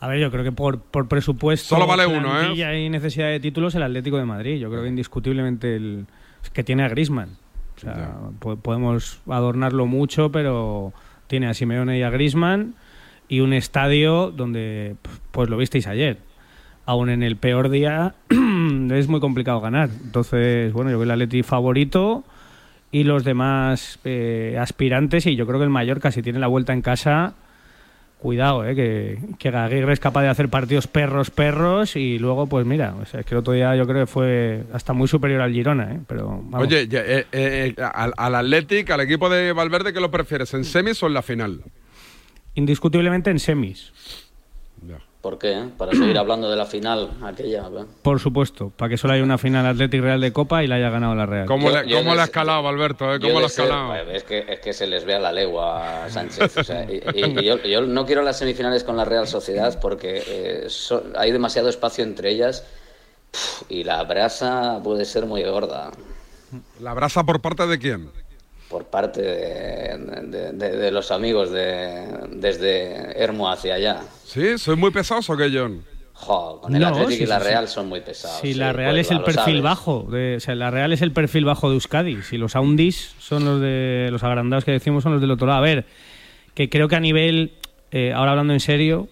A 0.00 0.06
ver, 0.06 0.20
yo 0.20 0.30
creo 0.30 0.44
que 0.44 0.52
por, 0.52 0.80
por 0.80 1.08
presupuesto, 1.08 1.74
Solo 1.74 1.86
vale 1.86 2.06
uno, 2.06 2.40
¿eh? 2.40 2.52
y 2.78 2.88
necesidad 2.88 3.28
de 3.30 3.40
títulos 3.40 3.74
el 3.74 3.82
Atlético 3.82 4.16
de 4.18 4.26
Madrid. 4.26 4.58
Yo 4.60 4.70
creo 4.70 4.82
que 4.82 4.88
indiscutiblemente 4.88 5.74
el 5.74 6.06
es 6.44 6.50
que 6.50 6.62
tiene 6.62 6.84
a 6.84 6.88
Griezmann. 6.88 7.36
O 7.76 7.80
sea, 7.80 8.14
po- 8.38 8.56
podemos 8.56 9.20
adornarlo 9.28 9.86
mucho, 9.86 10.30
pero 10.30 10.92
tiene 11.28 11.48
a 11.48 11.54
Simeone 11.54 11.98
y 11.98 12.02
a 12.02 12.10
Griezmann 12.10 12.74
y 13.28 13.40
un 13.40 13.52
estadio 13.52 14.30
donde, 14.30 14.96
pues 15.32 15.48
lo 15.48 15.56
visteis 15.56 15.86
ayer. 15.88 16.18
Aún 16.88 17.10
en 17.10 17.22
el 17.22 17.36
peor 17.36 17.68
día 17.68 18.14
es 18.30 19.08
muy 19.08 19.20
complicado 19.20 19.60
ganar. 19.60 19.90
Entonces, 20.04 20.72
bueno, 20.72 20.90
yo 20.90 20.96
creo 20.96 21.00
que 21.00 21.04
el 21.04 21.10
Atleti 21.10 21.42
favorito 21.42 22.24
y 22.90 23.04
los 23.04 23.24
demás 23.24 23.98
eh, 24.04 24.56
aspirantes 24.58 25.26
y 25.26 25.36
yo 25.36 25.46
creo 25.46 25.58
que 25.58 25.64
el 25.64 25.70
Mallorca 25.70 26.10
si 26.10 26.22
tiene 26.22 26.38
la 26.38 26.46
vuelta 26.46 26.72
en 26.72 26.80
casa 26.80 27.34
cuidado, 28.18 28.66
eh, 28.66 28.74
que, 28.74 29.18
que 29.38 29.48
Aguirre 29.50 29.92
es 29.92 30.00
capaz 30.00 30.22
de 30.22 30.28
hacer 30.28 30.48
partidos 30.48 30.86
perros, 30.86 31.30
perros 31.30 31.94
y 31.94 32.18
luego, 32.18 32.46
pues 32.46 32.64
mira, 32.64 32.94
o 32.98 33.04
sea, 33.04 33.20
es 33.20 33.26
que 33.26 33.34
el 33.34 33.40
otro 33.40 33.52
día 33.52 33.76
yo 33.76 33.86
creo 33.86 34.06
que 34.06 34.10
fue 34.10 34.64
hasta 34.72 34.94
muy 34.94 35.08
superior 35.08 35.42
al 35.42 35.52
Girona, 35.52 35.92
eh, 35.92 36.00
pero 36.06 36.26
vamos. 36.26 36.66
Oye, 36.66 36.84
eh, 36.84 36.88
eh, 36.90 37.26
eh, 37.32 37.74
al, 37.82 38.14
al 38.16 38.34
Athletic, 38.34 38.88
al 38.90 39.02
equipo 39.02 39.28
de 39.28 39.52
Valverde, 39.52 39.92
¿qué 39.92 40.00
lo 40.00 40.10
prefieres? 40.10 40.54
¿En 40.54 40.64
semis 40.64 41.02
o 41.02 41.06
en 41.06 41.12
la 41.12 41.20
final? 41.20 41.60
indiscutiblemente 42.54 43.30
en 43.30 43.38
semis, 43.38 43.92
¿por 45.28 45.38
qué? 45.38 45.52
eh? 45.52 45.64
Para 45.76 45.92
seguir 45.92 46.16
hablando 46.18 46.48
de 46.50 46.56
la 46.56 46.64
final 46.64 47.10
aquella. 47.22 47.66
¿eh? 47.66 47.84
por 48.00 48.18
supuesto, 48.18 48.70
para 48.74 48.88
que 48.88 48.96
solo 48.96 49.12
haya 49.12 49.22
una 49.22 49.36
final 49.36 49.66
Atlético 49.66 50.04
Real 50.04 50.20
de 50.22 50.32
Copa 50.32 50.64
y 50.64 50.66
la 50.66 50.76
haya 50.76 50.88
ganado 50.88 51.14
la 51.14 51.26
Real. 51.26 51.44
¿Cómo, 51.46 51.68
Yo- 51.70 51.82
le, 51.82 51.88
yo 51.88 51.98
cómo 51.98 52.14
le 52.14 52.20
ha 52.20 52.22
des- 52.22 52.30
escalado, 52.30 52.66
Alberto? 52.66 53.14
Eh? 53.14 53.20
¿Cómo 53.20 53.34
le 53.40 53.46
ha 53.46 53.48
deseo- 53.48 53.64
escalado? 53.66 53.88
pues, 54.06 54.16
es, 54.16 54.24
que, 54.24 54.44
es 54.48 54.60
que 54.60 54.72
se 54.72 54.86
les 54.86 55.04
ve 55.04 55.14
a 55.16 55.18
la 55.18 55.32
legua 55.32 56.04
a 56.04 56.08
Sánchez. 56.10 56.56
o 56.56 56.64
sea, 56.64 56.84
y, 56.90 57.02
y- 57.14 57.40
y 57.40 57.44
yo, 57.44 57.62
yo 57.62 57.80
no 57.82 58.06
quiero 58.06 58.22
las 58.22 58.38
semifinales 58.38 58.84
con 58.84 58.96
la 58.96 59.04
Real 59.04 59.26
Sociedad 59.28 59.78
porque 59.80 60.22
eh, 60.26 60.64
so- 60.68 61.02
hay 61.16 61.30
demasiado 61.30 61.68
espacio 61.68 62.04
entre 62.04 62.30
ellas 62.30 62.64
y 63.68 63.84
la 63.84 64.02
brasa 64.04 64.80
puede 64.82 65.04
ser 65.04 65.26
muy 65.26 65.42
gorda 65.44 65.90
¿La 66.80 66.94
brasa 66.94 67.24
por 67.24 67.42
parte 67.42 67.66
de 67.66 67.78
quién? 67.78 68.10
Por 68.68 68.84
parte 68.86 69.22
de, 69.22 69.98
de- 70.26 70.52
de- 70.52 70.76
de 70.76 70.90
los 70.90 71.10
amigos 71.10 71.50
de, 71.50 72.06
desde 72.32 73.20
Hermo 73.22 73.50
hacia 73.50 73.74
allá. 73.74 74.00
¿Sí? 74.24 74.58
¿Soy 74.58 74.76
muy 74.76 74.90
pesado 74.90 75.20
o 75.26 75.36
qué, 75.36 75.50
John? 75.52 75.82
Jo, 76.12 76.60
con 76.60 76.74
el 76.74 76.80
No, 76.82 76.88
Atlético 76.88 77.10
sí, 77.12 77.22
y 77.22 77.26
la 77.26 77.38
sí. 77.38 77.46
Real 77.46 77.68
son 77.68 77.88
muy 77.88 78.00
pesados. 78.00 78.40
Si 78.40 78.52
sí, 78.52 78.54
la 78.58 78.72
Real 78.72 78.94
pues, 78.94 79.06
es 79.06 79.12
el 79.12 79.22
perfil 79.22 79.44
sabes. 79.44 79.62
bajo, 79.62 80.06
de, 80.10 80.36
o 80.36 80.40
sea, 80.40 80.54
la 80.56 80.70
Real 80.70 80.92
es 80.92 81.00
el 81.00 81.12
perfil 81.12 81.44
bajo 81.44 81.68
de 81.68 81.74
Euskadi. 81.74 82.22
Si 82.22 82.36
los 82.36 82.56
Aundis 82.56 83.14
son 83.18 83.44
los 83.44 83.60
de 83.60 84.08
los 84.10 84.22
agrandados 84.24 84.64
que 84.64 84.72
decimos 84.72 85.02
son 85.04 85.12
los 85.12 85.20
del 85.20 85.30
otro 85.30 85.46
lado. 85.46 85.60
A 85.60 85.62
ver, 85.62 85.86
que 86.54 86.68
creo 86.68 86.88
que 86.88 86.96
a 86.96 87.00
nivel, 87.00 87.52
eh, 87.92 88.12
ahora 88.12 88.32
hablando 88.32 88.52
en 88.52 88.58
serio, 88.60 89.08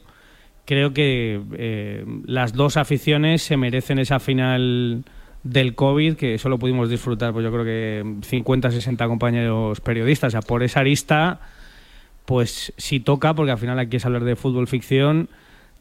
creo 0.64 0.92
que 0.92 1.40
eh, 1.56 2.04
las 2.26 2.54
dos 2.54 2.76
aficiones 2.76 3.40
se 3.40 3.56
merecen 3.56 4.00
esa 4.00 4.18
final 4.18 5.04
del 5.50 5.74
COVID 5.74 6.16
que 6.16 6.38
solo 6.38 6.58
pudimos 6.58 6.90
disfrutar, 6.90 7.32
pues 7.32 7.44
yo 7.44 7.52
creo 7.52 7.64
que 7.64 8.04
50, 8.22 8.70
60 8.70 9.06
compañeros 9.06 9.80
periodistas. 9.80 10.28
O 10.28 10.30
sea, 10.32 10.40
por 10.42 10.62
esa 10.62 10.80
arista, 10.80 11.40
pues 12.24 12.72
si 12.76 13.00
toca, 13.00 13.34
porque 13.34 13.52
al 13.52 13.58
final 13.58 13.78
aquí 13.78 13.96
es 13.96 14.06
hablar 14.06 14.24
de 14.24 14.36
fútbol 14.36 14.66
ficción, 14.66 15.28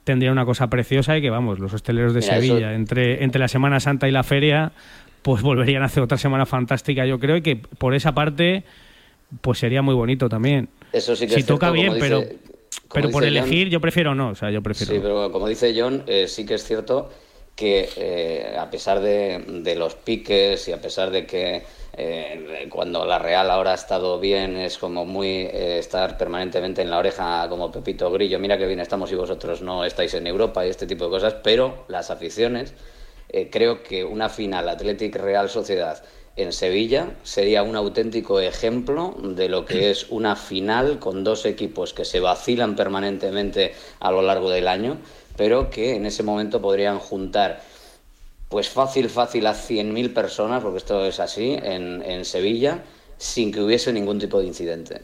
tendría 0.04 0.32
una 0.32 0.46
cosa 0.46 0.70
preciosa 0.70 1.18
y 1.18 1.22
que 1.22 1.30
vamos, 1.32 1.60
los 1.60 1.74
hosteleros 1.74 2.14
de 2.14 2.20
Mira, 2.22 2.38
eso- 2.38 2.48
Sevilla, 2.48 2.74
entre, 2.74 3.24
entre 3.24 3.40
la 3.40 3.48
Semana 3.48 3.80
Santa 3.80 4.08
y 4.08 4.12
la 4.12 4.24
feria, 4.24 4.72
pues 5.24 5.42
volverían 5.42 5.82
a 5.82 5.86
hacer 5.88 6.04
otra 6.04 6.20
semana 6.20 6.46
fantástica, 6.46 7.06
yo 7.08 7.20
creo, 7.20 7.38
y 7.38 7.42
que 7.42 7.56
por 7.56 7.96
esa 7.96 8.14
parte, 8.14 8.64
pues 9.42 9.58
sería 9.58 9.82
muy 9.82 9.96
bonito 9.96 10.30
también. 10.30 10.70
Eso 10.94 11.16
sí 11.16 11.26
que 11.26 11.34
si 11.34 11.40
es 11.40 11.46
toca 11.48 11.72
cierto, 11.72 11.94
bien, 11.94 12.00
pero, 12.00 12.20
dice- 12.20 12.38
pero 12.94 13.10
por 13.10 13.24
John, 13.24 13.30
elegir, 13.30 13.70
yo 13.70 13.82
prefiero 13.82 14.14
no, 14.14 14.30
o 14.30 14.36
sea, 14.36 14.52
yo 14.52 14.62
prefiero 14.62 14.92
Sí, 14.94 14.98
no. 15.00 15.04
pero 15.04 15.32
como 15.32 15.48
dice 15.48 15.74
John, 15.76 16.04
eh, 16.06 16.28
sí 16.28 16.46
que 16.46 16.54
es 16.54 16.64
cierto 16.64 17.10
que 17.56 17.90
eh, 17.96 18.58
a 18.58 18.70
pesar 18.70 19.00
de, 19.00 19.76
los 19.78 19.96
piques 19.96 20.68
y 20.68 20.74
a 20.74 20.82
pesar 20.82 21.10
de 21.10 21.26
que 21.26 21.64
eh, 21.94 22.68
cuando 22.70 23.06
la 23.06 23.18
Real 23.18 23.50
ahora 23.50 23.72
ha 23.72 23.76
estado 23.76 24.20
bien 24.20 24.58
es 24.58 24.78
como 24.78 25.06
muy 25.06 25.28
eh, 25.28 25.80
estar 25.80 26.18
permanentemente 26.18 26.82
en 26.82 26.90
la 26.90 26.98
oreja 26.98 27.48
como 27.48 27.72
Pepito 27.72 28.12
Grillo, 28.12 28.40
mira 28.40 28.58
que 28.58 28.68
bien 28.68 28.82
estamos 28.82 29.12
y 29.12 29.16
vosotros 29.16 29.62
no 29.62 29.86
estáis 29.86 30.14
en 30.16 30.28
Europa 30.28 30.66
y 30.66 30.70
este 30.70 30.86
tipo 30.86 31.06
de 31.06 31.12
cosas, 31.12 31.36
pero 31.44 31.86
las 31.88 32.12
aficiones, 32.12 32.74
creo 33.52 33.84
que 33.84 34.06
una 34.06 34.30
final 34.30 34.70
Athletic 34.70 35.16
Real 35.18 35.50
Sociedad 35.50 36.02
en 36.38 36.52
Sevilla 36.52 37.16
sería 37.24 37.64
un 37.64 37.76
auténtico 37.76 38.40
ejemplo 38.40 39.16
de 39.22 39.50
lo 39.50 39.66
que 39.66 39.90
es 39.90 40.08
una 40.10 40.36
final 40.36 41.00
con 41.00 41.24
dos 41.24 41.46
equipos 41.46 41.94
que 41.94 42.06
se 42.06 42.20
vacilan 42.20 42.76
permanentemente 42.76 43.74
a 44.00 44.12
lo 44.12 44.22
largo 44.22 44.50
del 44.50 44.68
año, 44.68 44.98
pero 45.38 45.70
que 45.70 45.96
en 45.96 46.06
ese 46.06 46.24
momento 46.24 46.62
podrían 46.62 47.00
juntar 47.00 47.62
pues 48.50 48.70
fácil, 48.70 49.10
fácil 49.10 49.48
a 49.48 49.54
100.000 49.54 50.14
personas, 50.14 50.62
porque 50.62 50.78
esto 50.78 51.06
es 51.06 51.20
así, 51.20 51.58
en, 51.62 52.02
en 52.04 52.26
Sevilla, 52.26 52.84
sin 53.18 53.52
que 53.52 53.62
hubiese 53.62 53.92
ningún 53.92 54.20
tipo 54.20 54.40
de 54.40 54.46
incidente. 54.46 55.02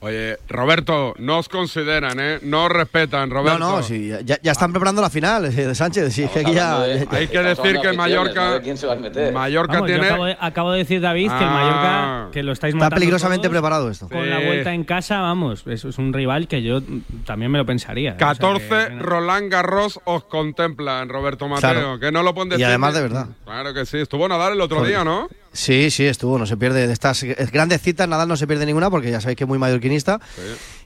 Oye, 0.00 0.36
Roberto, 0.48 1.14
no 1.18 1.38
os 1.38 1.48
consideran, 1.48 2.20
¿eh? 2.20 2.38
No 2.42 2.66
os 2.66 2.70
respetan, 2.70 3.30
Roberto. 3.30 3.58
No, 3.58 3.76
no, 3.78 3.82
sí, 3.82 4.08
ya, 4.24 4.38
ya 4.42 4.52
están 4.52 4.70
preparando 4.70 5.00
la 5.00 5.08
final 5.08 5.46
eh, 5.46 5.74
Sánchez. 5.74 6.12
Sí, 6.12 6.28
que 6.28 6.40
aquí 6.40 6.52
ya, 6.52 6.80
de- 6.80 7.08
Hay 7.10 7.28
que 7.28 7.38
decir 7.42 7.80
que 7.80 7.92
Mallorca, 7.94 8.44
¿no? 8.44 8.52
¿De 8.54 8.60
quién 8.60 8.76
se 8.76 8.86
va 8.86 8.92
a 8.92 8.96
meter? 8.96 9.32
Mallorca 9.32 9.72
Vamos, 9.72 9.86
tiene... 9.86 10.06
acabo, 10.06 10.24
de, 10.26 10.36
acabo 10.38 10.72
de 10.72 10.78
decir, 10.78 11.00
David, 11.00 11.30
que 11.30 11.38
el 11.38 11.44
Ah. 11.44 11.50
Mallorca, 11.50 12.30
que 12.32 12.42
lo 12.42 12.52
estáis 12.52 12.74
está 12.74 12.90
peligrosamente 12.90 13.48
todos, 13.48 13.52
preparado 13.58 13.90
esto. 13.90 14.08
Con 14.10 14.28
la 14.28 14.38
vuelta 14.38 14.74
en 14.74 14.84
casa, 14.84 15.20
vamos, 15.22 15.64
eso 15.66 15.88
es 15.88 15.96
un 15.98 16.12
rival 16.12 16.46
que 16.46 16.62
yo 16.62 16.82
también 17.24 17.50
me 17.50 17.56
lo 17.58 17.64
pensaría. 17.64 18.10
¿eh? 18.10 18.14
O 18.16 18.18
sea, 18.18 18.28
14 18.28 18.68
que- 18.68 18.98
Roland 18.98 19.50
Garros 19.50 19.98
os 20.04 20.24
contemplan, 20.24 21.08
Roberto 21.08 21.48
Mateo, 21.48 21.70
Claro. 21.72 21.98
que 21.98 22.12
no 22.12 22.22
lo 22.22 22.34
pueden 22.34 22.60
Y 22.60 22.62
además 22.62 22.92
de 22.94 23.00
verdad. 23.00 23.28
Claro 23.46 23.72
que 23.72 23.86
sí, 23.86 23.96
estuvo 23.98 24.28
Nadal 24.28 24.52
el 24.52 24.60
otro 24.60 24.76
Joder. 24.78 24.90
día, 24.92 25.04
¿no? 25.04 25.26
Sí, 25.56 25.90
sí, 25.90 26.04
estuvo, 26.04 26.38
no 26.38 26.44
se 26.44 26.56
pierde 26.56 26.86
de 26.86 26.92
estas 26.92 27.22
grandes 27.24 27.80
citas, 27.80 28.06
Nadal 28.06 28.28
no 28.28 28.36
se 28.36 28.46
pierde 28.46 28.66
ninguna 28.66 28.90
porque 28.90 29.10
ya 29.10 29.20
sabéis 29.20 29.38
que 29.38 29.44
es 29.44 29.48
muy 29.48 29.58
mallorquinista. 29.58 30.20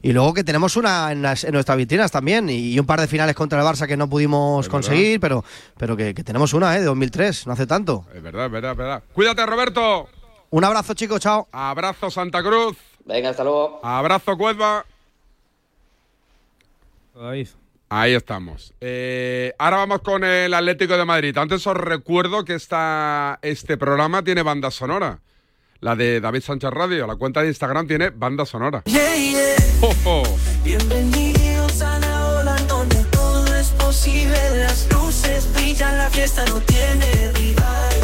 Y 0.01 0.13
luego 0.13 0.33
que 0.33 0.45
tenemos 0.45 0.77
una 0.77 1.11
en, 1.11 1.23
las- 1.23 1.43
en 1.45 1.53
nuestras 1.53 1.77
vitrinas 1.77 2.11
también 2.13 2.49
y 2.49 2.79
un 2.79 2.87
par 2.87 3.01
de 3.01 3.09
finales 3.09 3.35
contra 3.35 3.61
el 3.61 3.67
Barça 3.67 3.87
que 3.89 3.97
no 3.97 4.09
pudimos 4.09 4.69
conseguir, 4.69 5.19
pero, 5.21 5.45
pero 5.77 5.97
que, 5.97 6.15
que 6.15 6.23
tenemos 6.23 6.53
una, 6.55 6.77
¿eh? 6.77 6.81
De 6.81 6.87
2003, 6.87 7.47
no 7.49 7.53
hace 7.55 7.67
tanto. 7.67 8.07
Es 8.15 8.23
verdad, 8.23 8.47
es 8.47 8.53
verdad, 8.53 8.71
es 8.73 8.77
verdad. 8.79 9.03
Cuídate, 9.13 9.45
Roberto. 9.45 10.09
Un 10.51 10.65
abrazo, 10.65 10.95
chicos, 10.95 11.21
chao. 11.21 11.49
Abrazo, 11.53 12.11
Santa 12.11 12.43
Cruz. 12.43 12.77
Venga, 13.05 13.31
hasta 13.31 13.43
luego. 13.45 13.81
Abrazo, 13.83 14.37
Cuezba. 14.37 14.85
David. 17.15 17.49
Ahí 17.93 18.15
estamos. 18.15 18.73
Eh, 18.81 19.53
ahora 19.59 19.79
vamos 19.79 20.03
con 20.03 20.23
el 20.23 20.55
Atlético 20.55 20.97
de 20.97 21.05
Madrid. 21.05 21.37
Antes 21.37 21.67
os 21.67 21.77
recuerdo 21.77 22.45
que 22.45 22.55
esta, 22.55 23.41
este 23.43 23.77
programa 23.77 24.23
tiene 24.23 24.45
banda 24.45 24.71
sonora. 24.71 25.19
La 25.81 25.97
de 25.97 26.21
David 26.21 26.43
Sánchez 26.43 26.71
Radio. 26.71 27.09
La 27.09 27.17
cuenta 27.17 27.43
de 27.43 27.49
Instagram 27.49 27.89
tiene 27.89 28.11
banda 28.11 28.47
sonora. 28.47 28.85
Yeah, 28.87 29.17
yeah. 29.17 29.57
¡Oh, 29.81 29.95
oh! 30.05 30.23
Bienvenidos 30.63 31.83
a 31.83 31.99
Naola, 31.99 32.55
donde 32.69 33.03
todo 33.07 33.57
es 33.57 33.71
posible. 33.71 34.39
Las 34.61 34.89
luces 34.93 35.53
brillan, 35.53 35.99
la 35.99 36.09
fiesta 36.11 36.45
no 36.47 36.61
tiene 36.61 37.33
rival. 37.33 37.95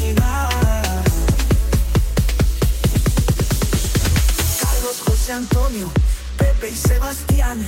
rival. 0.00 0.48
Carlos, 4.62 5.02
José 5.04 5.32
Antonio, 5.34 5.92
Pepe 6.38 6.70
y 6.70 6.74
Sebastián. 6.74 7.66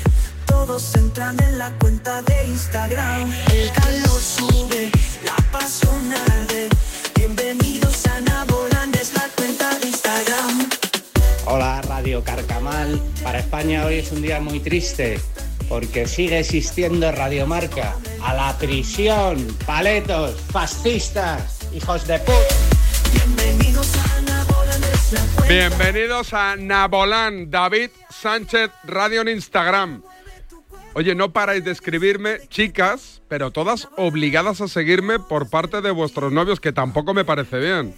Todos 0.55 0.95
entran 0.95 1.37
en 1.43 1.59
la 1.59 1.71
cuenta 1.81 2.23
de 2.23 2.47
Instagram. 2.47 3.31
El 3.53 3.71
calor 3.73 4.21
sube, 4.21 4.90
la 5.25 5.37
pasión 5.51 6.14
arde. 6.31 6.69
Bienvenidos 7.17 8.07
a 8.07 8.21
Naboland, 8.21 8.95
es 8.97 9.12
la 9.14 9.29
cuenta 9.37 9.77
de 9.79 9.88
Instagram. 9.88 10.71
Hola 11.47 11.83
Radio 11.83 12.23
Carcamal. 12.23 13.03
Para 13.23 13.40
España 13.40 13.85
hoy 13.85 13.97
es 13.97 14.12
un 14.12 14.23
día 14.23 14.40
muy 14.40 14.61
triste 14.61 15.21
porque 15.69 16.07
sigue 16.07 16.38
existiendo 16.38 17.11
Radiomarca. 17.11 17.97
A 18.23 18.33
la 18.33 18.57
prisión, 18.57 19.45
paletos, 19.67 20.37
fascistas, 20.53 21.59
hijos 21.75 22.07
de 22.07 22.21
puta. 22.21 22.55
Bienvenidos 23.12 23.90
a 23.97 24.21
Naboland, 24.23 24.85
es 24.85 25.12
la 25.12 25.21
cuenta 25.21 25.53
Bienvenidos 25.53 26.33
a 26.33 26.57
Nabolán, 26.57 27.51
David 27.51 27.90
Sánchez 28.09 28.71
Radio 28.85 29.21
en 29.23 29.29
Instagram. 29.29 30.03
Oye, 30.97 31.17
no 31.17 31.33
paráis 31.33 31.65
de 31.65 31.73
escribirme, 31.73 32.39
chicas, 32.49 33.21
pero 33.27 33.51
todas 33.51 33.89
obligadas 33.97 34.61
a 34.61 34.69
seguirme 34.69 35.19
por 35.19 35.51
parte 35.51 35.81
de 35.81 35.91
vuestros 35.91 36.33
novios, 36.33 36.61
que 36.61 36.73
tampoco 36.73 37.15
me 37.15 37.25
parece 37.25 37.59
bien. 37.59 37.95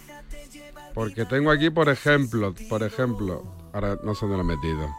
Porque 0.95 1.25
tengo 1.25 1.51
aquí, 1.51 1.69
por 1.69 1.89
ejemplo, 1.89 2.55
por 2.69 2.81
ejemplo, 2.81 3.43
ahora 3.71 3.97
no 4.03 4.15
sé 4.15 4.25
dónde 4.25 4.43
lo 4.43 4.51
he 4.51 4.55
metido. 4.55 4.89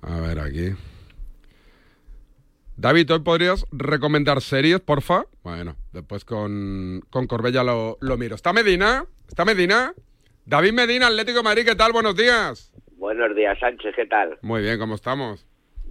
A 0.00 0.18
ver, 0.20 0.38
aquí. 0.38 0.70
David, 2.78 3.12
¿hoy 3.12 3.18
podrías 3.18 3.66
recomendar 3.70 4.40
series, 4.40 4.80
porfa? 4.80 5.26
Bueno, 5.42 5.76
después 5.92 6.24
con, 6.24 7.02
con 7.10 7.26
Corbella 7.26 7.64
lo, 7.64 7.98
lo 8.00 8.16
miro. 8.16 8.34
¿Está 8.34 8.54
Medina? 8.54 9.04
¿Está 9.28 9.44
Medina? 9.44 9.92
David 10.46 10.72
Medina, 10.72 11.08
Atlético 11.08 11.38
de 11.40 11.44
Madrid, 11.44 11.64
¿qué 11.66 11.74
tal? 11.74 11.92
Buenos 11.92 12.16
días. 12.16 12.72
Buenos 12.96 13.36
días, 13.36 13.58
Sánchez, 13.58 13.94
¿qué 13.94 14.06
tal? 14.06 14.38
Muy 14.40 14.62
bien, 14.62 14.78
¿cómo 14.78 14.94
estamos? 14.94 15.44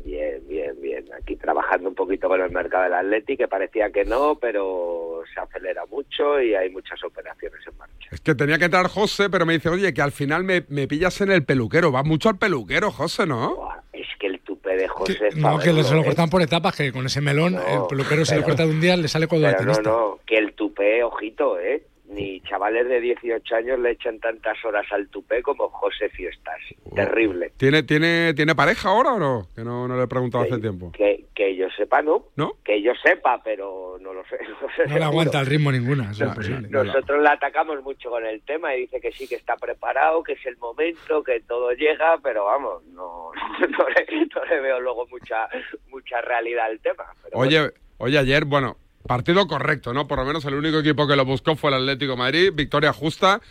Bien, 0.03 0.41
bien, 0.47 0.73
bien. 0.81 0.86
Aquí 1.19 1.35
trabajando 1.35 1.89
un 1.89 1.95
poquito 1.95 2.27
con 2.27 2.41
el 2.41 2.51
mercado 2.51 2.83
del 2.85 2.93
Atleti, 2.93 3.37
que 3.37 3.47
parecía 3.47 3.89
que 3.91 4.05
no, 4.05 4.35
pero 4.39 5.21
se 5.33 5.39
acelera 5.39 5.85
mucho 5.85 6.41
y 6.41 6.55
hay 6.55 6.69
muchas 6.69 7.03
operaciones 7.03 7.59
en 7.69 7.77
marcha. 7.77 8.09
Es 8.11 8.21
que 8.21 8.35
tenía 8.35 8.57
que 8.57 8.65
entrar 8.65 8.87
José, 8.87 9.29
pero 9.29 9.45
me 9.45 9.53
dice, 9.53 9.69
oye, 9.69 9.93
que 9.93 10.01
al 10.01 10.11
final 10.11 10.43
me, 10.43 10.63
me 10.69 10.87
pillas 10.87 11.19
en 11.21 11.31
el 11.31 11.43
peluquero. 11.45 11.91
Va 11.91 12.03
mucho 12.03 12.29
al 12.29 12.37
peluquero, 12.37 12.91
José, 12.91 13.25
¿no? 13.25 13.57
Es 13.93 14.07
que 14.19 14.27
el 14.27 14.39
tupe 14.41 14.75
de 14.75 14.87
José... 14.87 15.17
es 15.27 15.35
No, 15.37 15.57
que 15.59 15.73
le- 15.73 15.83
se 15.83 15.95
lo 15.95 16.03
cortan 16.03 16.29
por 16.29 16.41
etapas, 16.41 16.75
que 16.75 16.91
con 16.91 17.05
ese 17.05 17.21
melón 17.21 17.55
el 17.55 17.81
peluquero 17.89 18.25
se 18.25 18.35
le 18.35 18.41
pero- 18.41 18.47
corta 18.51 18.65
de 18.65 18.71
un 18.71 18.81
día, 18.81 18.95
le 18.97 19.07
sale 19.07 19.27
cuando 19.27 19.49
no, 19.51 19.57
tenista. 19.57 19.81
no, 19.83 20.19
que 20.25 20.37
el 20.37 20.53
tupé, 20.53 21.03
ojito, 21.03 21.59
¿eh? 21.59 21.83
Ni 22.17 22.41
chavales 22.41 22.87
de 22.87 22.99
18 22.99 23.55
años 23.55 23.79
le 23.79 23.91
echan 23.91 24.19
tantas 24.19 24.57
horas 24.65 24.85
al 24.91 25.07
tupé 25.09 25.43
como 25.43 25.69
José 25.69 26.09
Fiestas. 26.09 26.59
Terrible. 26.95 27.51
¿Tiene, 27.57 27.83
tiene, 27.83 28.33
¿Tiene 28.33 28.55
pareja 28.55 28.89
ahora 28.89 29.13
o 29.13 29.19
no? 29.19 29.47
Que 29.55 29.63
no, 29.63 29.87
no 29.87 29.95
le 29.95 30.03
he 30.03 30.07
preguntado 30.07 30.45
hace 30.45 30.57
tiempo. 30.57 30.91
Que, 30.93 31.25
que 31.35 31.55
yo 31.55 31.67
sepa, 31.77 32.01
no. 32.01 32.25
¿No? 32.35 32.53
Que 32.63 32.81
yo 32.81 32.93
sepa, 33.03 33.41
pero 33.43 33.97
no 34.01 34.13
lo 34.13 34.23
sé. 34.25 34.37
No, 34.57 34.67
sé 34.75 34.87
No 34.87 34.97
le 34.97 35.03
aguanta 35.03 35.39
el 35.39 35.45
ritmo 35.45 35.71
ninguna, 35.71 36.09
es 36.09 36.19
imposible. 36.19 36.67
Nosotros 36.69 37.21
le 37.21 37.29
atacamos 37.29 37.83
mucho 37.83 38.09
con 38.09 38.25
el 38.25 38.41
tema 38.41 38.75
y 38.75 38.81
dice 38.81 38.99
que 38.99 39.11
sí, 39.11 39.27
que 39.27 39.35
está 39.35 39.55
preparado, 39.55 40.23
que 40.23 40.33
es 40.33 40.45
el 40.47 40.57
momento, 40.57 41.23
que 41.23 41.39
todo 41.41 41.71
llega, 41.73 42.17
pero 42.23 42.45
vamos, 42.45 42.83
no, 42.87 43.31
no, 43.69 43.89
le, 43.89 44.25
no 44.25 44.45
le 44.45 44.59
veo 44.61 44.79
luego 44.79 45.05
mucha 45.07 45.47
mucha 45.89 46.21
realidad 46.21 46.65
al 46.65 46.79
tema. 46.79 47.05
Pero 47.23 47.37
Oye, 47.37 47.71
oye, 47.97 48.17
ayer, 48.17 48.45
bueno, 48.45 48.77
partido 49.07 49.47
correcto, 49.47 49.93
¿no? 49.93 50.07
Por 50.07 50.19
lo 50.19 50.25
menos 50.25 50.45
el 50.45 50.53
único 50.53 50.79
equipo 50.79 51.07
que 51.07 51.15
lo 51.15 51.25
buscó 51.25 51.55
fue 51.55 51.71
el 51.71 51.77
Atlético 51.77 52.15
Madrid, 52.15 52.51
victoria 52.53 52.93
justa. 52.93 53.41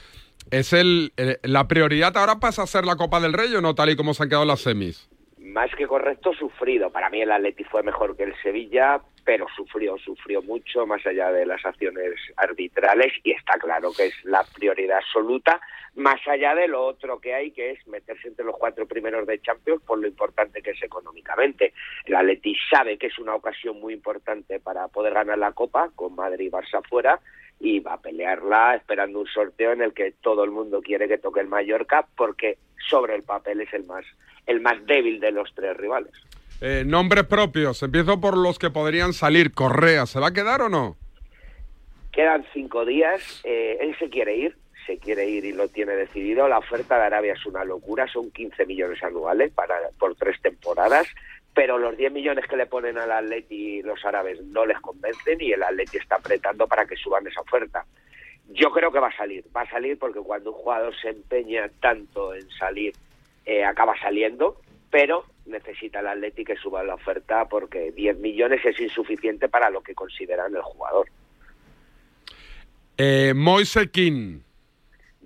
¿Es 0.51 0.73
el, 0.73 1.13
la 1.43 1.67
prioridad 1.67 2.17
ahora 2.17 2.39
pasa 2.39 2.63
a 2.63 2.67
ser 2.67 2.85
la 2.85 2.97
Copa 2.97 3.19
del 3.19 3.33
Rey 3.33 3.53
o 3.55 3.61
no, 3.61 3.75
tal 3.75 3.91
y 3.91 3.97
como 3.97 4.15
se 4.15 4.23
han 4.23 4.29
quedado 4.29 4.45
las 4.45 4.61
semis? 4.61 5.09
más 5.57 5.75
que 5.75 5.87
correcto, 5.87 6.35
sufrido. 6.35 6.91
Para 6.91 7.09
mí 7.09 7.23
el 7.23 7.33
Atleti 7.33 7.65
fue 7.65 7.83
mejor 7.83 8.15
que 8.15 8.25
el 8.25 8.35
Sevilla, 8.43 9.01
pero 9.27 9.49
sufrió, 9.57 9.99
sufrió 9.99 10.41
mucho 10.41 10.87
más 10.87 11.05
allá 11.05 11.33
de 11.33 11.45
las 11.45 11.63
acciones 11.67 12.15
arbitrales 12.37 13.13
y 13.25 13.33
está 13.33 13.59
claro 13.59 13.91
que 13.93 14.07
es 14.07 14.25
la 14.25 14.45
prioridad 14.55 14.99
absoluta, 14.99 15.61
más 15.97 16.21
allá 16.29 16.55
de 16.55 16.69
lo 16.69 16.87
otro 16.87 17.19
que 17.19 17.35
hay, 17.35 17.51
que 17.51 17.73
es 17.73 17.87
meterse 17.89 18.29
entre 18.29 18.45
los 18.45 18.57
cuatro 18.57 18.87
primeros 18.87 19.27
de 19.27 19.41
Champions 19.43 19.83
por 19.83 19.99
lo 19.99 20.07
importante 20.07 20.63
que 20.63 20.71
es 20.71 20.81
económicamente. 20.81 21.75
El 22.05 22.15
Atleti 22.15 22.57
sabe 22.71 22.99
que 22.99 23.09
es 23.09 23.19
una 23.19 23.35
ocasión 23.35 23.81
muy 23.81 23.95
importante 23.95 24.61
para 24.61 24.87
poder 24.87 25.15
ganar 25.15 25.39
la 25.39 25.51
Copa, 25.51 25.91
con 25.97 26.15
Madrid 26.15 26.47
y 26.47 26.51
Barça 26.51 26.81
fuera, 26.89 27.19
y 27.59 27.81
va 27.81 27.95
a 27.95 28.01
pelearla 28.01 28.77
esperando 28.77 29.19
un 29.19 29.27
sorteo 29.27 29.73
en 29.73 29.83
el 29.83 29.93
que 29.93 30.13
todo 30.21 30.45
el 30.45 30.53
mundo 30.53 30.81
quiere 30.83 31.09
que 31.09 31.19
toque 31.19 31.41
el 31.41 31.49
Mallorca, 31.49 32.07
porque 32.17 32.59
sobre 32.89 33.17
el 33.17 33.25
papel 33.25 33.63
es 33.63 33.75
el 33.75 33.87
más, 33.87 34.05
el 34.47 34.61
más 34.61 34.87
débil 34.87 35.19
de 35.19 35.33
los 35.33 35.53
tres 35.53 35.77
rivales. 35.77 36.13
Eh, 36.61 36.85
nombres 36.87 37.25
propios, 37.25 37.83
empiezo 37.83 38.19
por 38.19 38.37
los 38.37 38.59
que 38.59 38.71
podrían 38.71 39.13
salir. 39.13 39.53
Correa, 39.53 40.07
¿se 40.07 40.21
va 40.21 40.29
a 40.29 40.33
quedar 40.33 40.63
o 40.63 40.69
no? 40.69 40.97
Quedan 42.13 42.47
cinco 42.55 42.87
días, 42.87 43.43
eh, 43.45 43.77
él 43.81 43.95
se 43.99 44.09
quiere 44.09 44.37
ir, 44.37 44.57
se 44.87 44.97
quiere 44.97 45.29
ir 45.29 45.45
y 45.45 45.53
lo 45.53 45.69
tiene 45.69 45.93
decidido. 45.93 46.49
La 46.49 46.59
oferta 46.59 46.97
de 46.99 47.05
Arabia 47.05 47.35
es 47.35 47.45
una 47.45 47.63
locura, 47.63 48.07
son 48.09 48.31
15 48.31 48.65
millones 48.65 49.03
anuales 49.03 49.53
para, 49.53 49.75
por 49.99 50.15
tres 50.15 50.41
temporadas, 50.41 51.07
pero 51.53 51.77
los 51.77 51.95
10 51.95 52.13
millones 52.13 52.47
que 52.47 52.57
le 52.57 52.65
ponen 52.65 52.97
al 52.97 53.13
Atleti 53.13 53.83
los 53.83 54.03
árabes 54.07 54.41
no 54.47 54.65
les 54.65 54.81
convencen 54.81 55.39
y 55.43 55.53
el 55.53 55.63
Atleti 55.63 55.99
está 55.99 56.17
apretando 56.17 56.67
para 56.67 56.87
que 56.87 56.97
suban 56.97 57.27
esa 57.27 57.43
oferta. 57.43 57.85
Yo 58.49 58.71
creo 58.71 58.91
que 58.91 59.01
va 59.01 59.09
a 59.09 59.17
salir, 59.17 59.45
va 59.55 59.63
a 59.63 59.71
salir 59.71 59.99
porque 59.99 60.21
cuando 60.21 60.53
un 60.53 60.57
jugador 60.57 60.95
se 61.03 61.11
empeña 61.11 61.69
tanto 61.81 62.33
en 62.33 62.49
salir, 62.51 62.95
eh, 63.45 63.63
acaba 63.63 63.95
saliendo, 64.01 64.57
pero 64.91 65.25
necesita 65.47 66.01
el 66.01 66.09
Atleti 66.09 66.45
que 66.45 66.57
suba 66.57 66.85
la 66.85 66.95
oferta 66.95 67.47
porque 67.47 67.93
10 67.93 68.19
millones 68.19 68.65
es 68.65 68.79
insuficiente 68.81 69.49
para 69.49 69.71
lo 69.71 69.83
que 69.83 69.95
consideran 69.95 70.55
el 70.55 70.63
jugador. 70.63 71.09
Eh, 72.99 73.35
Moise 73.35 73.91
Kean. 73.91 74.43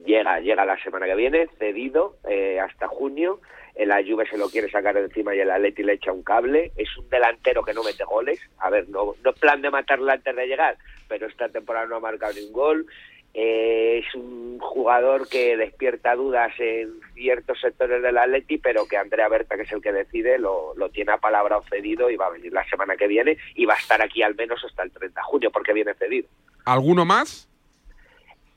llega 0.04 0.40
llega 0.40 0.64
la 0.64 0.82
semana 0.82 1.06
que 1.06 1.14
viene 1.14 1.48
cedido 1.58 2.16
eh, 2.28 2.58
hasta 2.58 2.88
junio 2.88 3.40
el 3.76 3.92
Juve 4.04 4.26
se 4.28 4.36
lo 4.36 4.48
quiere 4.48 4.68
sacar 4.70 4.96
encima 4.96 5.34
y 5.34 5.38
el 5.38 5.50
Atleti 5.50 5.84
le 5.84 5.92
echa 5.92 6.12
un 6.12 6.22
cable 6.22 6.72
es 6.76 6.88
un 6.98 7.08
delantero 7.08 7.62
que 7.62 7.72
no 7.72 7.84
mete 7.84 8.04
goles 8.04 8.40
a 8.58 8.70
ver 8.70 8.88
no 8.88 9.14
no 9.22 9.30
es 9.30 9.38
plan 9.38 9.62
de 9.62 9.70
matarla 9.70 10.14
antes 10.14 10.34
de 10.34 10.46
llegar 10.46 10.76
pero 11.08 11.26
esta 11.26 11.48
temporada 11.48 11.86
no 11.86 11.96
ha 11.96 12.00
marcado 12.00 12.34
ni 12.34 12.40
un 12.40 12.52
gol 12.52 12.86
Eh, 13.32 14.02
es 14.04 14.14
un 14.14 14.58
jugador 14.58 15.28
que 15.28 15.56
despierta 15.56 16.16
dudas 16.16 16.52
en 16.58 17.00
ciertos 17.14 17.60
sectores 17.60 18.02
del 18.02 18.18
Atleti 18.18 18.58
pero 18.58 18.88
que 18.88 18.96
Andrea 18.96 19.28
Berta 19.28 19.54
que 19.54 19.62
es 19.62 19.72
el 19.72 19.80
que 19.80 19.92
decide 19.92 20.36
lo, 20.36 20.74
lo 20.74 20.88
tiene 20.88 21.12
a 21.12 21.18
palabra 21.18 21.60
cedido 21.70 22.10
y 22.10 22.16
va 22.16 22.26
a 22.26 22.30
venir 22.30 22.52
la 22.52 22.68
semana 22.68 22.96
que 22.96 23.06
viene 23.06 23.36
y 23.54 23.66
va 23.66 23.74
a 23.74 23.78
estar 23.78 24.02
aquí 24.02 24.22
al 24.22 24.34
menos 24.34 24.64
hasta 24.64 24.82
el 24.82 24.90
30 24.90 25.20
de 25.20 25.24
junio 25.24 25.50
porque 25.52 25.72
viene 25.72 25.94
cedido 25.94 26.28
¿Alguno 26.64 27.04
más? 27.04 27.48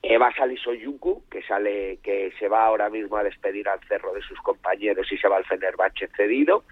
Eh, 0.04 0.18
va 0.18 0.28
a 0.28 0.36
salir 0.36 0.60
Soyuncu, 0.60 1.24
que 1.30 1.42
sale, 1.44 2.00
que 2.04 2.34
se 2.38 2.50
va 2.50 2.66
ahora 2.66 2.90
mismo 2.90 3.16
a 3.16 3.24
despedir 3.24 3.70
al 3.70 3.80
cerro 3.88 4.14
de 4.14 4.22
sus 4.22 4.38
compañeros 4.42 5.10
y 5.10 5.18
se 5.18 5.30
va 5.30 5.38
al 5.38 5.46
Fenerbahce 5.46 6.10
cedido. 6.18 6.66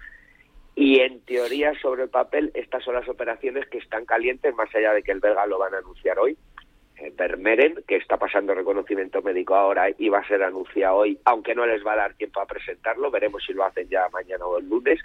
Y 0.74 1.00
en 1.00 1.20
teoría, 1.24 1.72
sobre 1.80 2.04
el 2.04 2.10
papel, 2.10 2.50
estas 2.54 2.84
son 2.84 2.94
las 2.94 3.08
operaciones 3.08 3.66
que 3.68 3.78
están 3.78 4.04
calientes, 4.04 4.54
más 4.54 4.74
allá 4.74 4.92
de 4.92 5.02
que 5.02 5.12
el 5.12 5.20
belga 5.20 5.46
lo 5.46 5.58
van 5.58 5.74
a 5.74 5.78
anunciar 5.78 6.18
hoy. 6.18 6.36
Vermeeren, 7.10 7.82
que 7.86 7.96
está 7.96 8.16
pasando 8.16 8.54
reconocimiento 8.54 9.22
médico 9.22 9.54
ahora 9.54 9.88
y 9.98 10.08
va 10.08 10.20
a 10.20 10.28
ser 10.28 10.42
anunciado 10.42 10.96
hoy, 10.96 11.18
aunque 11.24 11.54
no 11.54 11.66
les 11.66 11.84
va 11.84 11.94
a 11.94 11.96
dar 11.96 12.14
tiempo 12.14 12.40
a 12.40 12.46
presentarlo, 12.46 13.10
veremos 13.10 13.42
si 13.44 13.52
lo 13.52 13.64
hacen 13.64 13.88
ya 13.88 14.08
mañana 14.12 14.44
o 14.44 14.58
el 14.58 14.68
lunes. 14.68 15.00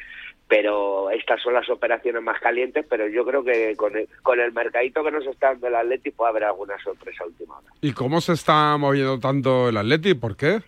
Pero 0.48 1.10
estas 1.10 1.42
son 1.42 1.54
las 1.54 1.70
operaciones 1.70 2.22
más 2.24 2.40
calientes, 2.40 2.86
pero 2.90 3.08
yo 3.08 3.26
creo 3.26 3.44
que 3.44 3.76
con 3.76 3.98
el, 3.98 4.08
con 4.24 4.40
el 4.40 4.54
mercadito 4.54 5.04
que 5.04 5.12
nos 5.12 5.26
está 5.26 5.50
dando 5.50 5.68
el 5.68 5.76
Atleti 5.76 6.12
puede 6.12 6.30
haber 6.30 6.44
alguna 6.46 6.78
sorpresa 6.82 7.26
última 7.26 7.58
hora. 7.58 7.68
¿Y 7.82 7.92
cómo 7.92 8.22
se 8.22 8.34
está 8.34 8.78
moviendo 8.78 9.20
tanto 9.20 9.70
el 9.70 9.78
Atleti? 9.78 10.14
¿Por 10.14 10.38
qué? 10.38 10.62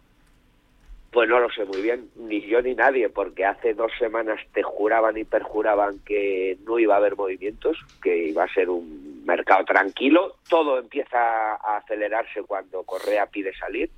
Pues 1.11 1.27
no 1.27 1.39
lo 1.39 1.49
sé 1.49 1.65
muy 1.65 1.81
bien, 1.81 2.07
ni 2.17 2.39
yo 2.41 2.61
ni 2.61 2.75
nadie, 2.75 3.09
porque 3.09 3.43
hace 3.43 3.73
dos 3.73 3.91
semanas 3.97 4.39
te 4.53 4.61
juraban 4.61 5.17
y 5.17 5.23
perjuraban 5.23 5.99
que 6.05 6.57
no 6.67 6.77
iba 6.77 6.93
a 6.93 6.97
haber 6.97 7.15
movimientos, 7.15 7.77
que 8.03 8.27
iba 8.27 8.43
a 8.43 8.53
ser 8.53 8.69
un 8.69 9.23
mercado 9.25 9.65
tranquilo. 9.65 10.35
Todo 10.47 10.77
empieza 10.77 11.17
a 11.55 11.77
acelerarse 11.77 12.43
cuando 12.43 12.83
Correa 12.83 13.25
pide 13.25 13.51
salir. 13.55 13.89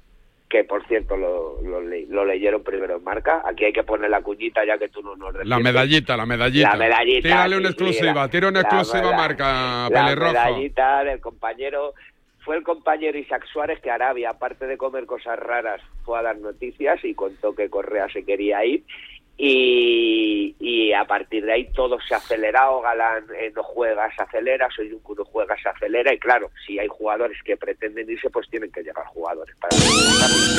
que 0.50 0.66
por 0.66 0.86
cierto 0.86 1.16
lo, 1.16 1.62
lo, 1.62 1.80
lo 1.80 2.26
leyeron 2.26 2.62
primero 2.62 2.98
en 2.98 3.04
marca. 3.06 3.42
Aquí 3.46 3.64
hay 3.64 3.72
que 3.72 3.84
poner 3.84 4.10
la 4.10 4.22
cuñita 4.22 4.66
ya 4.66 4.78
que 4.78 4.90
tú 4.90 5.02
no 5.02 5.16
nos 5.16 5.34
La 5.46 5.60
medallita, 5.60 6.18
la 6.18 6.26
medallita. 6.26 6.72
La 6.72 6.76
medallita, 6.76 7.22
Tírale 7.30 7.58
una 7.58 7.70
exclusiva, 7.70 8.14
la- 8.14 8.28
tira 8.30 8.50
una 8.50 8.62
la 8.62 8.68
exclusiva 8.68 9.14
marca 9.16 9.88
la 9.90 9.90
pelirrojo. 10.04 10.34
medallita 10.34 11.04
del 11.06 11.22
compañero. 11.22 11.94
Fue 12.44 12.58
el 12.58 12.64
compañero 12.64 13.18
Isaac 13.18 13.46
Suárez 13.52 13.80
que 13.82 13.92
Arabia, 13.92 14.32
aparte 14.32 14.66
de 14.66 14.78
comer 14.78 15.06
cosas 15.06 15.38
raras, 15.38 15.82
fue 16.04 16.18
a 16.18 16.24
dar 16.24 16.38
noticias 16.40 17.00
y 17.04 17.14
contó 17.14 17.54
que 17.54 17.70
Correa 17.70 18.08
se 18.10 18.24
quería 18.24 18.66
ir. 18.66 18.84
Y, 19.38 20.94
a 20.94 21.06
partir 21.06 21.46
de 21.46 21.54
ahí 21.54 21.72
todo 21.74 21.98
se 22.08 22.14
ha 22.14 22.18
acelerado, 22.18 22.82
Galán 22.82 23.26
eh, 23.40 23.52
no 23.56 23.64
juega, 23.64 24.14
se 24.16 24.22
acelera, 24.22 24.68
soy 24.76 24.92
un 24.92 25.02
no 25.16 25.26
juega, 25.26 25.56
se 25.62 25.70
acelera 25.70 26.14
y 26.14 26.20
claro, 26.20 26.52
si 26.66 26.78
hay 26.78 26.88
jugadores 26.88 27.38
que 27.44 27.58
pretenden 27.58 28.10
irse, 28.10 28.30
pues 28.30 28.48
tienen 28.50 28.72
que 28.72 28.84
llegar 28.84 29.06
jugadores 29.08 29.56
para 29.56 29.76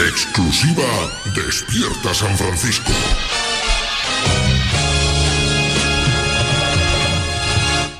Exclusiva 0.08 0.82
Despierta 1.36 2.12
San 2.14 2.36
Francisco. 2.36 2.92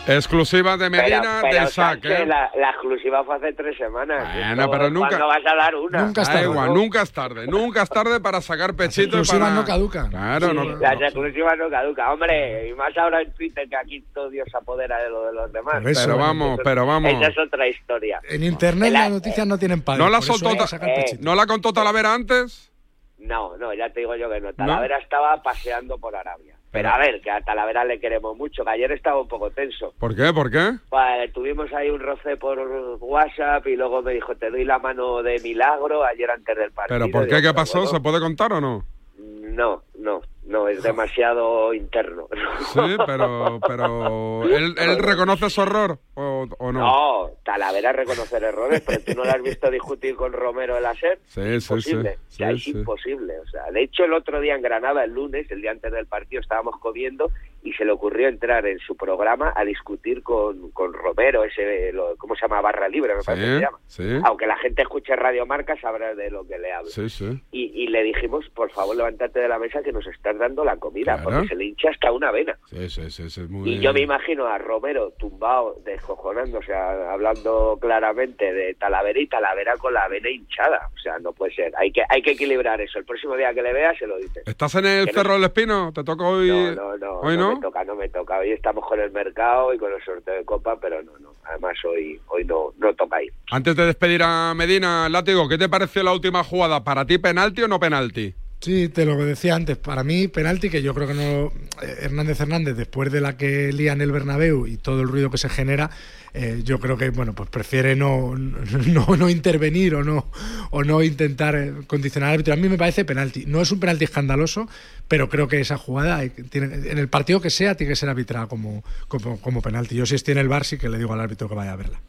Exclusiva 0.06 0.76
de 0.76 0.90
Medina 0.90 1.20
pero, 1.42 1.52
pero, 1.52 1.64
de 1.64 1.70
Sac, 1.70 2.04
¿eh? 2.04 2.26
la, 2.26 2.50
la 2.56 2.70
exclusiva 2.70 3.22
fue 3.22 3.36
hace 3.36 3.52
tres 3.52 3.76
semanas. 3.78 4.34
Bueno, 4.34 4.70
pero 4.70 4.90
nunca- 4.90 5.08
¿Cuándo 5.10 5.26
vas 5.28 5.46
a 5.46 5.54
dar 5.54 5.74
una? 5.76 6.12
Da 6.12 6.42
igual, 6.42 6.74
nunca 6.74 7.02
es 7.02 7.12
tarde, 7.12 7.46
nunca 7.46 7.82
es 7.82 7.88
tarde 7.88 8.18
para 8.20 8.40
sacar 8.40 8.74
pechito 8.74 9.16
y 9.16 9.20
exclusivas 9.20 9.50
para... 9.50 9.54
no 9.54 9.64
caducan. 9.64 10.10
Claro, 10.10 10.48
Sí, 10.48 10.56
no, 10.56 10.64
Las 10.76 11.00
exclusivas 11.00 11.56
no 11.56 11.70
caducan. 11.70 12.08
Hombre, 12.08 12.68
y 12.68 12.74
más 12.74 12.96
ahora 12.98 13.22
en 13.22 13.32
Twitter 13.32 13.68
que 13.68 13.76
aquí 13.76 14.00
todo 14.12 14.28
Dios 14.28 14.48
se 14.50 14.56
apodera 14.56 14.98
de 14.98 15.08
lo 15.08 15.26
de 15.26 15.32
los 15.34 15.52
demás. 15.52 15.84
Eso, 15.86 16.00
Pero 16.04 16.18
vamos, 16.18 16.60
pero 16.64 16.84
vamos. 16.84 17.12
Esa 17.12 17.26
es 17.28 17.38
otra 17.38 17.68
historia. 17.68 18.20
En 18.28 18.42
internet 18.42 18.92
las 18.92 19.10
noticias 19.10 19.46
no 19.46 19.56
tienen 19.56 19.82
padre. 19.82 20.02
¿No 20.02 20.10
la, 20.10 20.20
soltó 20.20 20.50
Eh. 20.50 21.18
¿No 21.20 21.36
la 21.36 21.46
contó 21.46 21.72
Talavera 21.72 22.12
antes? 22.12 22.72
No, 23.18 23.56
no, 23.56 23.72
ya 23.72 23.88
te 23.90 24.00
digo 24.00 24.16
yo 24.16 24.28
que 24.28 24.40
no. 24.40 24.52
Talavera 24.52 24.98
estaba 24.98 25.40
paseando 25.42 25.96
por 25.98 26.16
Arabia. 26.16 26.56
Pero 26.72 26.88
a 26.88 26.96
ver, 26.96 27.20
que 27.20 27.30
a 27.30 27.42
Talavera 27.42 27.85
le 27.85 28.00
queremos 28.00 28.35
mucho, 28.35 28.64
que 28.64 28.70
ayer 28.70 28.90
estaba 28.92 29.20
un 29.20 29.28
poco 29.28 29.50
tenso. 29.50 29.92
¿Por 29.98 30.16
qué? 30.16 30.32
¿Por 30.32 30.50
qué? 30.50 30.72
Pues, 30.88 31.32
tuvimos 31.35 31.70
ahí 31.74 31.90
un 31.90 32.00
roce 32.00 32.38
por 32.38 32.58
WhatsApp 32.98 33.66
y 33.66 33.76
luego 33.76 34.00
me 34.00 34.14
dijo, 34.14 34.35
te 34.37 34.50
doy 34.50 34.64
la 34.64 34.78
mano 34.78 35.22
de 35.22 35.38
milagro 35.40 36.02
ayer 36.02 36.30
antes 36.30 36.56
del 36.56 36.72
partido. 36.72 36.98
¿Pero 36.98 37.12
por 37.12 37.28
qué? 37.28 37.42
¿Qué 37.42 37.52
pasó? 37.52 37.80
bueno, 37.80 37.90
¿Se 37.90 38.00
puede 38.00 38.20
contar 38.20 38.54
o 38.54 38.61
no? 38.62 38.85
No, 39.18 39.82
no, 39.98 40.22
no, 40.46 40.68
es 40.68 40.83
demasiado 40.83 41.72
interno. 41.74 42.28
Sí, 42.72 42.81
pero, 43.07 43.61
pero 43.66 44.42
¿él, 44.44 44.74
él 44.78 44.98
reconoce 44.98 45.48
su 45.50 45.62
error 45.62 45.98
o, 46.14 46.46
o 46.59 46.72
no? 46.72 46.81
No, 46.81 47.31
Talavera 47.44 47.92
reconocer 47.92 48.42
errores, 48.44 48.83
pero 48.87 49.00
tú 49.05 49.12
no 49.14 49.24
lo 49.24 49.31
has 49.31 49.42
visto 49.42 49.70
discutir 49.70 50.14
con 50.16 50.33
Romero 50.33 50.76
el 50.76 50.85
ASER. 50.87 51.18
Sí, 51.26 51.61
sí, 51.61 51.81
sí. 51.81 51.90
imposible, 51.90 52.18
o 52.28 52.31
sea, 52.31 52.48
sí, 52.50 52.55
es 52.57 52.64
sí. 52.64 52.70
imposible. 52.72 53.38
O 53.40 53.46
sea, 53.46 53.70
de 53.70 53.83
hecho, 53.83 54.05
el 54.05 54.12
otro 54.12 54.40
día 54.40 54.55
en 54.55 54.62
Granada, 54.62 55.05
el 55.05 55.12
lunes, 55.12 55.50
el 55.50 55.61
día 55.62 55.70
antes 55.70 55.92
del 55.92 56.07
partido, 56.07 56.40
estábamos 56.40 56.78
comiendo 56.81 57.31
y 57.64 57.72
se 57.74 57.85
le 57.85 57.92
ocurrió 57.92 58.26
entrar 58.28 58.66
en 58.66 58.78
su 58.81 58.96
programa 58.96 59.52
a 59.55 59.64
discutir 59.64 60.22
con, 60.24 60.72
con 60.72 60.92
Romero, 60.92 61.44
ese, 61.44 61.92
lo- 61.92 62.16
¿cómo 62.18 62.35
se 62.35 62.42
llama? 62.42 62.61
Barra 62.61 62.88
Libre, 62.88 63.14
me 63.14 63.22
parece 63.22 63.44
que 63.46 63.55
se 63.55 63.61
llama. 63.61 63.78
Sí, 63.87 64.20
Aunque 64.24 64.46
la 64.48 64.57
gente 64.57 64.83
escuche 64.83 65.14
Radio 65.14 65.46
Marca, 65.46 65.76
sabrá 65.81 66.14
de 66.16 66.28
lo 66.31 66.44
que 66.46 66.59
le 66.59 66.72
hablo. 66.72 66.90
sí, 66.90 67.09
sí. 67.09 67.40
Y, 67.52 67.66
y 67.85 67.87
le 67.87 68.02
dijimos, 68.02 68.48
por 68.50 68.70
favor, 68.72 68.96
levántate 68.96 69.38
de 69.38 69.48
la 69.48 69.61
mesa 69.61 69.81
que 69.83 69.92
nos 69.92 70.05
estás 70.32 70.48
dando 70.48 70.64
la 70.64 70.76
comida, 70.76 71.14
Claro. 71.14 71.30
porque 71.30 71.48
se 71.48 71.54
le 71.56 71.64
hincha 71.66 71.90
hasta 71.90 72.10
una 72.12 72.30
vena. 72.30 72.56
Sí, 72.70 72.88
sí, 72.88 73.10
sí, 73.10 73.22
es 73.24 73.50
muy 73.50 73.70
Y 73.70 73.78
yo 73.80 73.92
me 73.92 74.00
imagino 74.00 74.46
a 74.46 74.58
Romero 74.58 75.12
tumbado, 75.18 75.76
descojonándose, 75.84 76.72
hablando 76.74 77.78
claramente 77.80 78.52
de 78.52 78.74
Talavera 78.74 79.20
y 79.20 79.26
Talavera 79.26 79.76
con 79.76 79.94
la 79.94 80.08
vena 80.08 80.30
hinchada. 80.30 80.88
O 80.94 80.98
sea, 80.98 81.18
no 81.18 81.32
puede 81.32 81.54
ser. 81.54 81.72
Hay 81.78 81.92
que, 81.92 82.02
hay 82.08 82.22
que 82.22 82.32
equilibrar 82.32 82.80
eso. 82.80 82.98
El 82.98 83.04
próximo 83.04 83.36
día 83.36 83.52
que 83.54 83.62
le 83.62 83.72
vea 83.72 83.96
se 83.98 84.06
lo 84.06 84.18
dice. 84.18 84.42
¿Estás 84.46 84.74
en 84.76 84.86
el 84.86 85.10
Cerro 85.10 85.34
del 85.34 85.44
Espino? 85.44 85.92
¿Te 85.92 86.04
toca 86.04 86.24
hoy? 86.24 86.48
No, 86.48 86.72
no, 86.74 86.96
no, 86.98 87.20
¿Hoy 87.20 87.36
no 87.36 87.50
no? 87.50 87.54
me 87.56 87.60
toca, 87.62 87.84
no 87.84 87.94
me 87.94 88.08
toca. 88.08 88.38
Hoy 88.38 88.50
estamos 88.52 88.86
con 88.86 89.00
el 89.00 89.10
mercado 89.10 89.72
y 89.74 89.78
con 89.78 89.92
el 89.92 90.02
sorteo 90.04 90.34
de 90.34 90.44
copa, 90.44 90.78
pero 90.80 91.02
no, 91.02 91.12
no. 91.18 91.30
Además 91.44 91.76
hoy, 91.84 92.20
hoy 92.28 92.44
no, 92.44 92.72
no 92.78 92.94
toca 92.94 93.22
ir. 93.22 93.32
Antes 93.50 93.76
de 93.76 93.86
despedir 93.86 94.22
a 94.22 94.54
Medina, 94.54 95.08
Látigo, 95.08 95.48
¿qué 95.48 95.58
te 95.58 95.68
pareció 95.68 96.02
la 96.02 96.12
última 96.12 96.44
jugada? 96.44 96.84
¿Para 96.84 97.04
ti 97.04 97.18
penalti 97.18 97.62
o 97.62 97.68
no 97.68 97.78
penalti? 97.80 98.34
Sí, 98.62 98.88
te 98.88 99.05
lo 99.05 99.16
decía 99.25 99.57
antes. 99.57 99.77
Para 99.77 100.05
mí, 100.05 100.29
penalti, 100.29 100.70
que 100.70 100.83
yo 100.83 100.94
creo 100.94 101.09
que 101.09 101.14
no. 101.14 101.46
eh, 101.83 101.96
Hernández 102.03 102.38
Hernández, 102.38 102.77
después 102.77 103.11
de 103.11 103.20
la 103.20 103.37
que 103.37 103.72
lía 103.72 103.92
en 103.92 104.01
el 104.01 104.12
Bernabéu 104.12 104.68
y 104.68 104.77
todo 104.77 105.01
el 105.03 105.09
ruido 105.09 105.31
que 105.33 105.38
se 105.38 105.48
genera, 105.48 105.90
eh, 106.33 106.61
yo 106.64 106.79
creo 106.79 106.96
que, 106.96 107.11
bueno, 107.11 107.35
pues 107.35 107.51
prefiere 107.51 107.96
no, 107.96 108.37
no, 108.87 109.16
no 109.16 109.29
intervenir 109.29 109.96
o 109.96 110.05
no, 110.05 110.31
o 110.70 110.85
no 110.85 111.03
intentar 111.03 111.57
eh, 111.57 111.72
condicionar 111.88 112.29
al 112.29 112.35
árbitro. 112.35 112.55
A 112.55 112.57
mí 112.57 112.68
me 112.68 112.79
parece 112.79 113.05
penalti. 113.05 113.46
No 113.46 113.61
es 113.61 113.72
un 113.72 113.81
penalti 113.81 114.05
escandaloso, 114.05 114.68
pero 115.09 115.29
creo 115.29 115.48
que 115.48 115.59
esa 115.61 115.77
jugada, 115.77 116.29
que- 116.29 116.44
tiene, 116.44 116.88
en 116.88 116.98
el 116.98 117.09
partido 117.09 117.40
que 117.40 117.51
sea, 117.51 117.75
tiene 117.75 117.90
que 117.94 117.96
ser 117.96 118.11
arbitrada 118.11 118.46
como, 118.46 118.85
como, 119.09 119.40
como 119.40 119.61
penalti. 119.61 119.96
Yo, 119.96 120.07
si 120.07 120.14
estoy 120.14 120.33
en 120.33 120.38
el 120.38 120.48
bar, 120.48 120.64
sí 120.64 120.79
que 120.79 120.88
le 120.88 120.98
digo 120.98 121.12
al 121.12 121.20
árbitro 121.20 121.48
que 121.48 121.57
vaya 121.57 121.72
a 121.72 121.77
verla. 121.77 122.01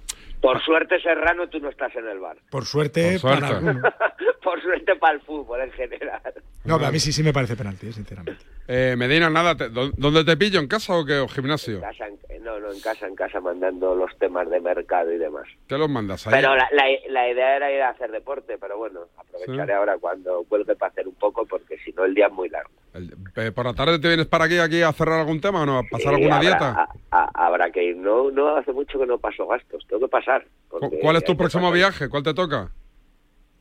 Por 0.43 0.61
suerte, 0.61 0.99
Serrano, 1.01 1.47
tú 1.47 1.57
no 1.61 1.69
estás 1.69 1.95
en 1.95 2.05
el 2.05 2.19
bar. 2.19 2.35
Por 2.51 2.65
suerte, 2.65 3.11
Por 3.13 3.19
suerte. 3.21 3.41
para 3.41 3.57
alguno. 3.59 3.81
Por 4.43 4.61
suerte 4.61 4.95
para 4.97 5.13
el 5.13 5.21
fútbol 5.21 5.61
en 5.61 5.71
general. 5.71 6.21
No, 6.65 6.75
pero 6.75 6.87
a 6.87 6.91
mí 6.91 6.99
sí, 6.99 7.13
sí 7.13 7.23
me 7.23 7.31
parece 7.31 7.55
penalti, 7.55 7.87
eh, 7.87 7.93
sinceramente. 7.93 8.43
Eh, 8.67 8.93
Medina, 8.97 9.29
nada, 9.29 9.55
te- 9.55 9.69
¿dó- 9.69 9.91
¿dónde 9.95 10.25
te 10.25 10.35
pillo? 10.35 10.59
¿En 10.59 10.67
casa 10.67 10.97
o 10.97 11.05
qué? 11.05 11.19
¿O 11.19 11.29
gimnasio? 11.29 11.75
En 11.75 11.81
casa, 11.81 12.07
en- 12.07 12.43
no, 12.43 12.59
no, 12.59 12.73
en 12.73 12.81
casa, 12.81 13.07
en 13.07 13.15
casa, 13.15 13.39
mandando 13.39 13.95
los 13.95 14.13
temas 14.17 14.49
de 14.49 14.59
mercado 14.59 15.13
y 15.13 15.17
demás. 15.17 15.47
¿Qué 15.65 15.77
los 15.77 15.89
mandas 15.89 16.27
ahí? 16.27 16.33
Pero 16.33 16.57
la, 16.57 16.67
la, 16.73 16.83
la 17.07 17.29
idea 17.31 17.55
era 17.55 17.71
ir 17.71 17.81
a 17.81 17.91
hacer 17.91 18.11
deporte, 18.11 18.57
pero 18.59 18.77
bueno, 18.77 18.99
aprovecharé 19.17 19.65
Sí. 19.71 19.77
ahora 19.77 19.97
cuando 19.97 20.43
cuelgue 20.49 20.75
para 20.75 20.91
hacer 20.91 21.07
un 21.07 21.15
poco, 21.15 21.45
porque 21.45 21.77
si 21.77 21.93
no 21.93 22.03
el 22.03 22.13
día 22.13 22.27
es 22.27 22.33
muy 22.33 22.49
largo. 22.49 22.71
Eh, 22.95 23.51
¿Por 23.51 23.65
la 23.65 23.73
tarde 23.73 23.97
te 23.99 24.07
vienes 24.07 24.27
para 24.27 24.45
aquí, 24.45 24.59
aquí 24.59 24.81
a 24.81 24.91
cerrar 24.93 25.19
algún 25.21 25.41
tema 25.41 25.63
o 25.63 25.65
no? 25.65 25.79
¿A 25.79 25.83
pasar 25.83 26.13
Sí, 26.13 26.15
alguna 26.15 26.37
habrá, 26.37 26.49
dieta? 26.49 26.87
a- 27.11 27.23
a- 27.23 27.45
habrá 27.47 27.71
que 27.71 27.83
ir. 27.83 27.97
No, 27.97 28.29
no 28.29 28.55
hace 28.55 28.71
mucho 28.71 28.99
que 28.99 29.05
no 29.07 29.17
paso 29.17 29.47
gastos, 29.47 29.83
tengo 29.87 30.01
que 30.05 30.11
pasar. 30.11 30.45
porque 30.69 30.89
¿Cu- 30.89 30.99
¿Cuál 31.01 31.15
es 31.17 31.23
tu 31.23 31.33
que 31.33 31.37
próximo 31.39 31.63
pasar. 31.63 31.75
viaje? 31.77 32.09
¿Cuál 32.09 32.23
te 32.23 32.33
toca? 32.33 32.69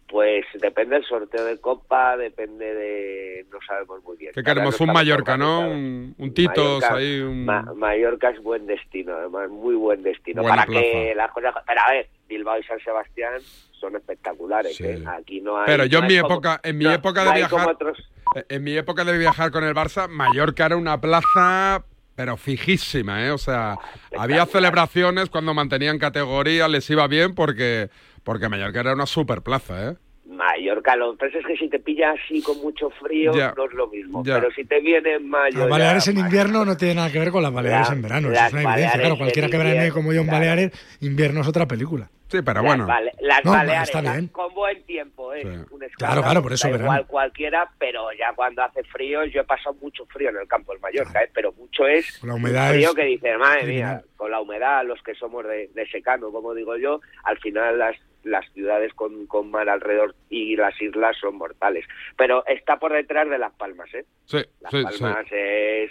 Pues 0.09 0.45
depende 0.61 0.97
del 0.97 1.05
sorteo 1.07 1.45
de 1.47 1.59
Copa, 1.59 2.19
depende 2.19 2.75
de... 2.75 3.47
no 3.51 3.59
sabemos 3.67 4.05
muy 4.05 4.19
bien. 4.19 4.33
¿Qué 4.35 4.43
queremos? 4.43 4.79
no 4.79 4.87
un 4.87 4.93
Mallorca, 4.93 5.39
¿no? 5.39 5.61
Un, 5.61 6.15
un 6.19 6.35
Titos 6.35 6.83
Mallorca- 6.83 6.95
ahí, 6.97 7.21
un... 7.21 7.47
Ma- 7.47 7.73
Mallorca 7.75 8.29
es 8.29 8.43
buen 8.43 8.67
destino, 8.67 9.15
además, 9.15 9.49
muy 9.49 9.75
buen 9.75 10.03
destino. 10.03 10.43
Buena 10.43 10.67
para 10.67 10.67
que 10.71 11.15
plaza. 11.15 11.17
las 11.17 11.33
cosas. 11.33 11.65
Pero 11.67 11.81
a 11.81 11.91
ver, 11.93 12.09
Bilbao 12.29 12.59
y 12.59 12.63
San 12.65 12.79
Sebastián 12.81 13.41
son 13.83 13.97
espectaculares. 13.97 14.77
Sí. 14.77 14.85
¿eh? 14.85 15.05
Aquí 15.19 15.41
no 15.43 15.59
hay. 15.59 15.67
Pero 15.67 15.85
yo 15.85 16.01
no 16.01 16.07
en 16.07 16.13
mi 16.15 16.21
como- 16.21 16.35
época, 16.35 16.61
en 16.63 16.79
mi 16.79 16.85
no- 16.85 16.93
época 16.93 17.25
de 17.25 17.33
viajar, 17.35 17.69
otros- 17.69 17.99
eh, 18.37 18.45
en 18.49 18.65
mi 18.65 18.75
época 18.77 19.05
de 19.05 19.19
viajar 19.19 19.51
con 19.51 19.65
el 19.65 19.75
Barça, 19.75 20.09
Mallorca 20.09 20.65
era 20.67 20.77
una 20.77 21.01
plaza, 21.01 21.85
pero 22.15 22.37
fijísima, 22.37 23.25
¿eh? 23.27 23.31
O 23.33 23.39
sea, 23.39 23.77
había 24.17 24.47
celebraciones 24.47 25.29
cuando 25.29 25.53
mantenían 25.55 25.99
categoría, 25.99 26.69
les 26.69 26.89
iba 26.89 27.07
bien 27.09 27.35
porque, 27.35 27.91
porque 28.23 28.49
Mallorca 28.49 28.81
era 28.81 28.95
una 28.95 29.07
super 29.07 29.43
plaza, 29.43 29.91
¿eh? 29.91 29.97
Mallorca, 30.37 30.97
lo 30.97 31.13
que 31.13 31.27
pasa 31.27 31.39
es 31.39 31.47
que 31.47 31.57
si 31.57 31.69
te 31.69 31.79
pilla 31.79 32.13
así 32.13 32.43
con 32.43 32.59
mucho 32.61 32.91
frío, 32.91 33.33
Ya. 33.35 33.53
no 33.57 33.65
es 33.67 33.73
lo 33.73 33.87
mismo. 33.89 34.23
Ya. 34.25 34.35
Pero 34.41 34.51
si 34.53 34.65
te 34.65 34.81
viene 34.81 35.15
en 35.15 35.29
mayo. 35.29 35.59
Las 35.59 35.67
ya- 35.67 35.71
Baleares 35.71 36.09
en 36.09 36.19
invierno 36.19 36.65
no 36.65 36.77
tiene 36.77 36.95
nada 36.97 37.11
que 37.13 37.19
ver 37.19 37.31
con 37.31 37.43
las 37.43 37.53
Baleares 37.53 37.89
La- 37.89 37.95
en 37.95 38.03
verano. 38.03 38.33
Eso 38.33 38.45
es 38.47 38.53
una 38.53 38.63
evidencia. 38.63 39.01
Claro, 39.01 39.17
cualquiera 39.19 39.49
que 39.49 39.57
invierno, 39.57 39.95
como 39.95 40.13
yo 40.13 40.21
en 40.21 40.27
claro. 40.27 40.39
Baleares, 40.41 40.97
invierno 41.01 41.41
es 41.41 41.49
otra 41.49 41.67
película. 41.67 42.09
Sí, 42.29 42.39
pero 42.41 42.63
Las, 42.63 42.65
bueno. 42.65 42.87
Bale- 42.87 43.13
las 43.21 43.45
No, 43.45 43.51
Baleares 43.51 43.89
está 43.91 44.01
bien. 44.01 44.29
con 44.29 44.55
buen 44.55 44.83
tiempo, 44.85 45.35
¿eh? 45.35 45.43
Sí. 45.43 45.49
Un 45.71 45.81
Claro, 45.99 46.23
claro, 46.23 46.43
por 46.43 46.53
eso 46.55 46.67
verano. 46.69 46.85
igual 46.85 47.07
cualquiera, 47.07 47.69
pero 47.79 48.07
ya 48.19 48.33
cuando 48.35 48.63
hace 48.63 48.83
frío, 48.85 49.23
yo 49.27 49.43
he 49.43 49.45
pasado 49.45 49.77
mucho 49.83 50.07
frío 50.07 50.31
en 50.31 50.39
el 50.39 50.49
campo 50.49 50.73
del 50.73 50.81
Mallorca, 50.81 51.23
¿eh? 51.23 51.31
pero 51.35 51.53
mucho 51.53 51.87
es 51.87 52.19
Con 52.21 52.31
la 52.31 52.35
humedad 52.37 52.71
frío 52.71 52.89
es 52.89 52.95
que 52.95 53.05
dice, 53.05 53.37
madre 53.37 53.65
mía, 53.67 54.03
con 54.17 54.31
la 54.31 54.41
humedad, 54.41 54.83
los 54.87 55.03
que 55.03 55.15
somos 55.15 55.45
de, 55.47 55.69
de 55.75 55.87
secano, 55.89 56.31
como 56.33 56.55
digo 56.55 56.77
yo, 56.79 57.01
al 57.25 57.39
final 57.39 57.79
las 57.79 57.97
las 58.25 58.45
ciudades 58.53 58.93
con, 58.95 59.27
con 59.27 59.51
mar 59.51 59.69
alrededor 59.69 60.15
y 60.31 60.57
las 60.57 60.81
islas 60.81 61.17
son 61.21 61.37
mortales. 61.37 61.85
Pero 62.17 62.45
está 62.47 62.79
por 62.79 62.93
detrás 62.93 63.29
de 63.29 63.39
Las 63.39 63.53
Palmas, 63.55 63.93
¿eh? 63.95 64.05
Sí, 64.27 64.39
Las 64.61 64.71
sí, 64.73 64.79
sí. 64.79 65.01
Palmas 65.03 65.27
es 65.31 65.91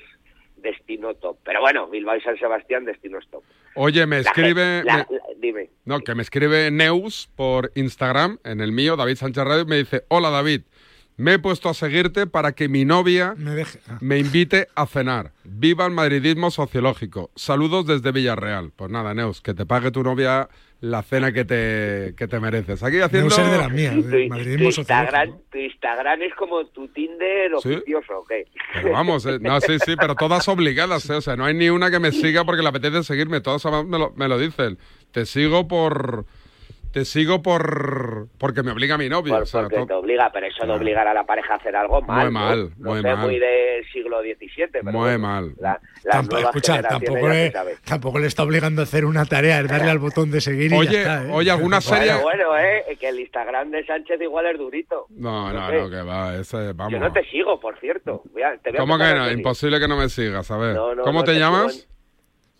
destino 0.58 1.14
top. 1.16 1.38
Pero 1.44 1.60
bueno, 1.62 1.88
Bilbao 1.88 2.16
y 2.16 2.22
San 2.22 2.38
Sebastián, 2.38 2.86
destinos 2.86 3.28
top. 3.32 3.44
Oye, 3.76 4.06
me 4.06 4.18
La 4.18 4.22
escribe... 4.22 4.62
gen- 4.64 4.86
la- 4.86 5.08
me- 5.10 5.18
la- 5.18 5.24
dime. 5.38 5.70
No, 5.86 6.02
que 6.02 6.14
me 6.14 6.22
escribe 6.22 6.70
Neus 6.72 7.30
por 7.36 7.72
Instagram, 7.76 8.38
en 8.44 8.60
el 8.62 8.72
mío, 8.72 8.96
David 8.96 9.16
Sánchez 9.16 9.44
Radio, 9.44 9.64
y 9.64 9.66
me 9.66 9.78
dice, 9.78 10.04
hola 10.10 10.30
David, 10.30 10.62
me 11.18 11.34
he 11.34 11.40
puesto 11.40 11.70
a 11.70 11.74
seguirte 11.74 12.26
para 12.28 12.54
que 12.54 12.68
mi 12.70 12.84
novia 12.86 13.36
Me 13.38 13.52
deje. 13.52 13.80
ah. 13.90 13.98
me 14.02 14.18
invite 14.20 14.68
a 14.76 14.86
cenar. 14.88 15.32
Viva 15.44 15.86
el 15.86 15.92
madridismo 15.92 16.50
sociológico. 16.52 17.30
Saludos 17.36 17.86
desde 17.86 18.12
Villarreal. 18.12 18.72
Pues 18.76 18.90
nada, 18.92 19.14
Neus, 19.14 19.42
que 19.42 19.54
te 19.54 19.66
pague 19.66 19.92
tu 19.92 20.02
novia 20.04 20.50
la 20.80 21.04
cena 21.04 21.32
que 21.32 21.46
te, 21.46 22.16
que 22.18 22.28
te 22.28 22.40
mereces. 22.40 22.82
Aquí 22.82 23.00
haciendo... 23.02 23.30
Neus 23.30 23.38
es 23.38 23.52
de 23.52 23.58
las 23.60 23.72
mías, 23.72 23.94
Tu, 23.94 24.02
del 24.04 24.24
tu 24.30 24.30
madridismo 24.34 24.66
Instagram, 24.70 25.12
sociológico. 25.28 25.50
tu 25.52 25.58
Instagram 25.60 26.22
es 26.24 26.34
como 26.36 26.66
tu 26.68 26.88
Tinder 26.88 27.52
Sí. 27.62 27.74
oficioso, 27.76 28.18
¿o 28.20 28.26
qué? 28.26 28.46
Pero 28.74 28.92
vamos, 28.92 29.26
eh, 29.28 29.38
no, 29.40 29.62
sí, 29.62 29.78
sí, 29.86 29.94
pero 30.00 30.16
todas 30.16 30.48
obligadas, 30.48 31.08
eh, 31.12 31.14
o 31.14 31.22
sea, 31.22 31.36
no 31.36 31.46
hay 31.46 31.54
ni 31.54 31.70
una 31.70 31.92
que 31.92 32.00
me 32.00 32.12
siga 32.12 32.46
porque 32.46 32.64
le 32.64 32.70
apetece 32.70 33.04
seguirme, 33.04 33.42
todas 33.42 33.64
me 33.86 34.00
lo, 34.00 34.12
me 34.16 34.28
lo 34.28 34.40
dicen. 34.40 34.80
Te 35.12 35.28
sigo 35.28 35.68
por 35.68 36.26
te 36.92 37.06
sigo 37.06 37.42
por 37.42 38.28
porque 38.38 38.64
me 38.64 38.72
obliga 38.72 38.98
mi 38.98 39.08
novio. 39.10 39.34
Por- 39.34 39.44
o 39.44 39.46
sea, 39.46 39.62
porque 39.62 39.78
to- 39.78 39.86
te 39.88 39.94
obliga, 39.94 40.30
pero 40.32 40.48
eso 40.48 40.66
de 40.66 40.72
obligar 40.74 41.08
a 41.08 41.14
la 41.14 41.26
pareja 41.26 41.54
a 41.54 41.58
hacer 41.58 41.76
algo 41.76 42.02
mal. 42.02 42.18
Muy 42.18 42.26
¿no? 42.26 42.32
mal, 42.32 42.70
No 42.78 42.90
muy 42.92 43.02
sé, 43.02 43.08
mal. 43.08 43.18
muy 43.18 43.40
del 43.40 43.86
siglo 43.92 44.22
XVII, 44.22 44.68
pero 44.72 44.84
muy 44.86 44.94
bueno, 44.94 45.20
mal. 45.20 45.52
la- 45.60 45.80
Tampoco, 46.04 46.42
escucha, 46.42 46.82
le, 46.82 47.52
tampoco 47.86 48.20
le 48.20 48.28
está 48.28 48.44
obligando 48.44 48.82
a 48.82 48.84
hacer 48.86 49.06
una 49.06 49.26
tarea, 49.26 49.60
es 49.62 49.68
darle 49.68 49.92
al 49.92 50.00
botón 50.00 50.32
de 50.32 50.42
seguir 50.42 50.72
y 50.72 50.76
Oye, 50.76 50.92
ya 50.92 51.00
está. 51.02 51.24
¿eh? 51.26 51.30
oye, 51.32 51.52
¿alguna 51.52 51.80
serie? 51.82 52.14
Bueno, 52.22 52.48
bueno, 52.50 52.58
eh, 52.58 52.98
que 53.00 53.10
el 53.10 53.20
Instagram 53.20 53.72
de 53.72 53.86
Sánchez 53.86 54.20
igual 54.22 54.46
es 54.48 54.58
durito. 54.58 55.06
No, 55.10 55.52
no, 55.54 55.70
sé. 55.70 55.78
no, 55.82 55.90
que 55.90 56.02
va, 56.02 56.36
ese, 56.38 56.74
vamos. 56.74 56.94
Yo 56.94 57.00
no 57.00 57.12
te 57.12 57.24
sigo, 57.30 57.60
por 57.60 57.80
cierto. 57.80 58.24
Voy 58.34 58.42
a- 58.44 58.58
te 58.58 58.72
voy 58.72 58.78
a 58.78 58.82
¿Cómo 58.82 58.98
que 58.98 59.14
no? 59.14 59.32
Imposible 59.32 59.80
que 59.80 59.88
no 59.88 59.98
me 59.98 60.10
sigas, 60.10 60.50
a 60.52 60.58
ver. 60.58 60.76
No, 60.76 60.96
no, 60.96 61.04
¿Cómo 61.04 61.20
no 61.20 61.26
te 61.26 61.34
te 61.34 61.40
llamas? 61.40 61.88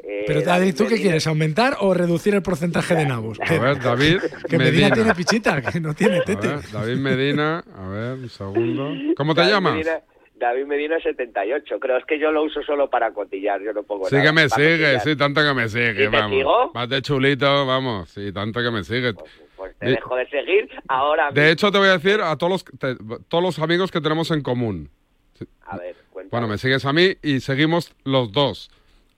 Eh, 0.04 0.24
Pero 0.26 0.42
David, 0.42 0.72
¿tú 0.76 0.84
qué 0.86 0.92
Medina. 0.92 1.02
quieres? 1.04 1.28
¿Aumentar 1.28 1.78
o 1.82 1.94
reducir 1.94 2.34
el 2.34 2.42
porcentaje 2.42 2.96
de 2.96 3.06
nabos? 3.06 3.38
A 3.40 3.54
ver, 3.60 3.80
David 3.80 4.20
Que 4.50 4.58
Medina, 4.58 4.90
Medina. 4.90 4.96
tiene 4.96 5.16
pichita, 5.16 5.62
que 5.62 5.80
no 5.80 5.94
tiene 5.94 6.18
A 6.18 6.24
tete. 6.24 6.48
ver, 6.48 6.72
David 6.72 6.96
Medina, 6.98 7.64
a 7.78 7.88
ver, 7.90 8.14
un 8.14 8.30
segundo. 8.30 8.92
¿Cómo 9.16 9.36
te 9.36 9.42
David 9.42 9.54
llamas? 9.54 9.74
Medina- 9.74 10.02
David 10.36 10.66
Medina 10.66 11.00
78. 11.00 11.80
Creo 11.80 11.98
es 11.98 12.06
que 12.06 12.18
yo 12.18 12.32
lo 12.32 12.44
uso 12.44 12.64
solo 12.64 12.90
para 12.90 13.12
cotillar, 13.14 13.62
yo 13.62 13.74
no 13.74 13.84
pongo 13.84 14.10
Sí 14.10 14.16
nada. 14.16 14.26
que 14.28 14.34
me 14.34 14.50
sigue, 14.50 14.72
cotillar. 14.80 15.02
sí, 15.04 15.16
tanto 15.16 15.42
que 15.44 15.54
me 15.54 15.70
sigue, 15.70 15.92
¿Y 15.92 15.96
te 15.96 16.08
vamos. 16.08 16.32
sigo? 16.38 16.72
Vas 16.74 16.90
de 16.90 17.02
chulito, 17.04 17.66
vamos, 17.68 18.10
sí, 18.10 18.32
tanto 18.34 18.60
que 18.64 18.72
me 18.72 18.84
sigue. 18.84 19.14
Pues 19.56 19.78
te 19.78 19.86
De- 19.86 19.92
dejo 19.92 20.16
de 20.16 20.28
seguir 20.30 20.68
ahora 20.88 21.28
mismo. 21.30 21.42
De 21.44 21.52
hecho, 21.52 21.72
te 21.72 21.78
voy 21.78 21.90
a 21.90 21.92
decir 22.00 22.22
a 22.22 22.36
todos 22.38 22.52
los, 22.54 22.66
te- 22.66 22.96
todos 23.28 23.44
los 23.44 23.60
amigos 23.60 23.92
que 23.92 24.02
tenemos 24.02 24.32
en 24.32 24.42
común. 24.42 24.90
A 25.68 25.78
ver, 25.78 25.96
cuéntame. 26.10 26.30
Bueno, 26.32 26.48
me 26.48 26.58
sigues 26.58 26.86
a 26.86 26.92
mí 26.94 27.14
y 27.22 27.40
seguimos 27.42 27.94
los 28.04 28.32
dos. 28.32 28.72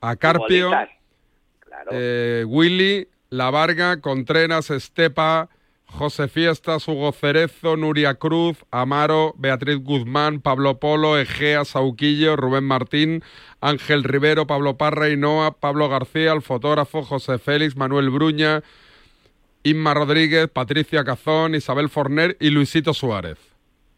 A 0.06 0.16
Carpio, 0.16 0.70
eh, 1.90 2.44
Willy, 2.46 3.08
La 3.30 3.48
Varga, 3.48 4.02
Contreras, 4.02 4.68
Estepa, 4.68 5.48
José 5.86 6.28
Fiestas, 6.28 6.86
Hugo 6.86 7.10
Cerezo, 7.12 7.78
Nuria 7.78 8.16
Cruz, 8.16 8.58
Amaro, 8.70 9.32
Beatriz 9.38 9.78
Guzmán, 9.78 10.42
Pablo 10.42 10.78
Polo, 10.78 11.18
Egea, 11.18 11.64
Sauquillo, 11.64 12.36
Rubén 12.36 12.64
Martín, 12.64 13.24
Ángel 13.62 14.04
Rivero, 14.04 14.46
Pablo 14.46 14.76
Parra 14.76 15.08
y 15.08 15.16
Noa, 15.16 15.52
Pablo 15.52 15.88
García, 15.88 16.32
el 16.32 16.42
fotógrafo, 16.42 17.02
José 17.02 17.38
Félix, 17.38 17.74
Manuel 17.74 18.10
Bruña, 18.10 18.62
Inma 19.62 19.94
Rodríguez, 19.94 20.50
Patricia 20.52 21.02
Cazón, 21.04 21.54
Isabel 21.54 21.88
Forner 21.88 22.36
y 22.40 22.50
Luisito 22.50 22.92
Suárez. 22.92 23.53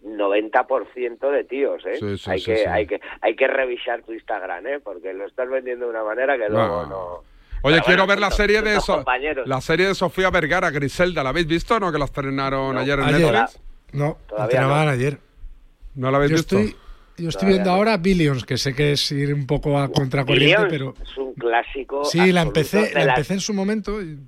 90% 0.06 1.30
de 1.30 1.44
tíos, 1.44 1.82
¿eh? 1.86 1.96
Sí, 1.98 2.18
sí, 2.18 2.30
hay, 2.30 2.38
sí, 2.38 2.44
que, 2.46 2.56
sí. 2.58 2.64
hay, 2.66 2.86
que, 2.86 3.00
hay 3.20 3.36
que 3.36 3.46
revisar 3.48 4.02
tu 4.02 4.12
Instagram, 4.12 4.66
¿eh? 4.66 4.80
Porque 4.82 5.12
lo 5.12 5.26
estás 5.26 5.48
vendiendo 5.48 5.86
de 5.86 5.90
una 5.90 6.04
manera 6.04 6.36
que 6.36 6.48
luego 6.48 6.82
No. 6.84 6.86
no... 6.86 7.36
Oye, 7.62 7.76
Pero 7.76 7.84
quiero 7.86 8.02
bueno, 8.06 8.06
ver 8.08 8.20
la 8.20 8.30
serie 8.30 8.62
de 8.62 8.74
dos 8.74 8.84
So- 8.84 8.96
compañeros. 8.96 9.48
la 9.48 9.60
serie 9.60 9.88
de 9.88 9.94
Sofía 9.94 10.30
Vergara, 10.30 10.70
Griselda. 10.70 11.22
¿La 11.24 11.30
habéis 11.30 11.46
visto 11.48 11.74
o 11.76 11.80
no? 11.80 11.90
Que 11.90 11.98
la 11.98 12.04
estrenaron 12.04 12.76
ayer 12.78 12.98
en 13.00 13.04
Ayer. 13.06 13.32
Netflix. 13.32 13.60
No, 13.92 14.18
Todavía 14.28 14.44
estrenaban 14.44 14.86
no. 14.86 14.92
ayer. 14.92 15.18
¿No 15.94 16.10
la 16.10 16.16
habéis 16.18 16.30
Yo 16.32 16.36
visto? 16.36 16.58
estoy, 16.58 16.76
yo 17.16 17.28
estoy 17.30 17.48
viendo 17.48 17.70
no. 17.70 17.76
ahora 17.76 17.96
Billions, 17.96 18.44
que 18.44 18.58
sé 18.58 18.74
que 18.74 18.92
es 18.92 19.10
ir 19.10 19.32
un 19.34 19.46
poco 19.46 19.78
a 19.78 19.88
contracorriente, 19.90 20.64
Billions 20.66 20.70
pero 20.70 20.94
es 21.02 21.16
un 21.18 21.32
clásico 21.34 22.04
sí, 22.04 22.30
la 22.30 22.42
empecé, 22.42 22.92
la 22.92 23.04
las- 23.06 23.16
empecé 23.16 23.34
en 23.34 23.40
su 23.40 23.54
momento. 23.54 24.00
y- 24.02 24.18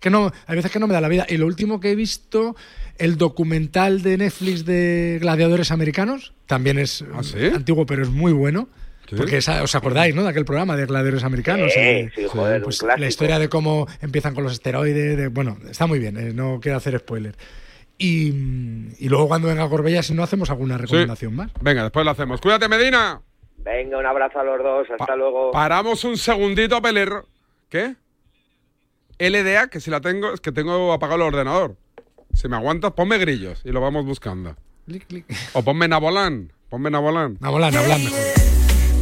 Es 0.00 0.02
que 0.02 0.08
no, 0.10 0.32
hay 0.46 0.56
veces 0.56 0.70
que 0.72 0.78
no 0.78 0.86
me 0.86 0.94
da 0.94 1.02
la 1.02 1.08
vida. 1.08 1.26
Y 1.28 1.36
lo 1.36 1.44
último 1.44 1.78
que 1.78 1.90
he 1.90 1.94
visto, 1.94 2.56
el 2.96 3.18
documental 3.18 4.00
de 4.00 4.16
Netflix 4.16 4.64
de 4.64 5.18
gladiadores 5.20 5.70
americanos, 5.72 6.32
también 6.46 6.78
es 6.78 7.04
¿Ah, 7.14 7.22
sí? 7.22 7.36
antiguo, 7.54 7.84
pero 7.84 8.02
es 8.02 8.08
muy 8.08 8.32
bueno. 8.32 8.68
Sí. 9.10 9.16
Porque 9.16 9.36
esa- 9.36 9.62
os 9.62 9.74
acordáis, 9.74 10.14
¿no? 10.14 10.22
De 10.22 10.30
aquel 10.30 10.46
programa 10.46 10.74
de 10.74 10.86
gladiadores 10.86 11.22
americanos. 11.24 11.72
Sí, 11.74 11.80
Eh, 11.80 12.10
sí, 12.14 12.22
joder, 12.28 12.62
pues 12.62 12.82
la 12.82 13.06
historia 13.06 13.38
de 13.38 13.50
cómo 13.50 13.86
empiezan 14.00 14.34
con 14.34 14.42
los 14.44 14.54
esteroides, 14.54 15.18
de- 15.18 15.28
bueno, 15.28 15.58
está 15.68 15.86
muy 15.86 15.98
bien, 15.98 16.16
eh, 16.16 16.32
no 16.32 16.60
quiero 16.62 16.78
hacer 16.78 16.98
spoiler. 16.98 17.34
Y, 17.98 18.28
y 18.98 19.08
luego 19.10 19.28
cuando 19.28 19.48
venga 19.48 19.68
Corbella, 19.68 20.02
si 20.02 20.14
no 20.14 20.22
hacemos 20.22 20.48
alguna 20.48 20.78
recomendación 20.78 21.34
más. 21.36 21.50
Venga, 21.60 21.82
después 21.82 22.06
la 22.06 22.12
hacemos. 22.12 22.40
Cuídate, 22.40 22.68
Medina. 22.68 23.20
Venga, 23.58 23.98
un 23.98 24.06
abrazo 24.06 24.40
a 24.40 24.44
los 24.44 24.62
dos, 24.62 24.86
hasta 24.98 25.14
luego. 25.16 25.50
Paramos 25.50 26.02
un 26.04 26.16
segundito 26.16 26.76
a 26.76 26.80
pelear. 26.80 27.24
¿Qué? 27.68 27.94
LDA, 29.20 29.68
que 29.68 29.80
si 29.80 29.90
la 29.90 30.00
tengo, 30.00 30.32
es 30.32 30.40
que 30.40 30.50
tengo 30.50 30.92
apagado 30.92 31.16
el 31.16 31.34
ordenador. 31.34 31.76
Si 32.32 32.48
me 32.48 32.56
aguantas, 32.56 32.92
ponme 32.92 33.18
grillos 33.18 33.60
y 33.64 33.70
lo 33.70 33.80
vamos 33.80 34.04
buscando. 34.06 34.56
Clic, 34.86 35.06
clic. 35.06 35.26
O 35.52 35.62
ponme 35.62 35.86
Nabolán. 35.86 36.52
Ponme 36.70 36.90
Nabolán. 36.90 37.36
Nabolán, 37.40 37.76
hablan 37.76 38.02
mejor. 38.02 38.18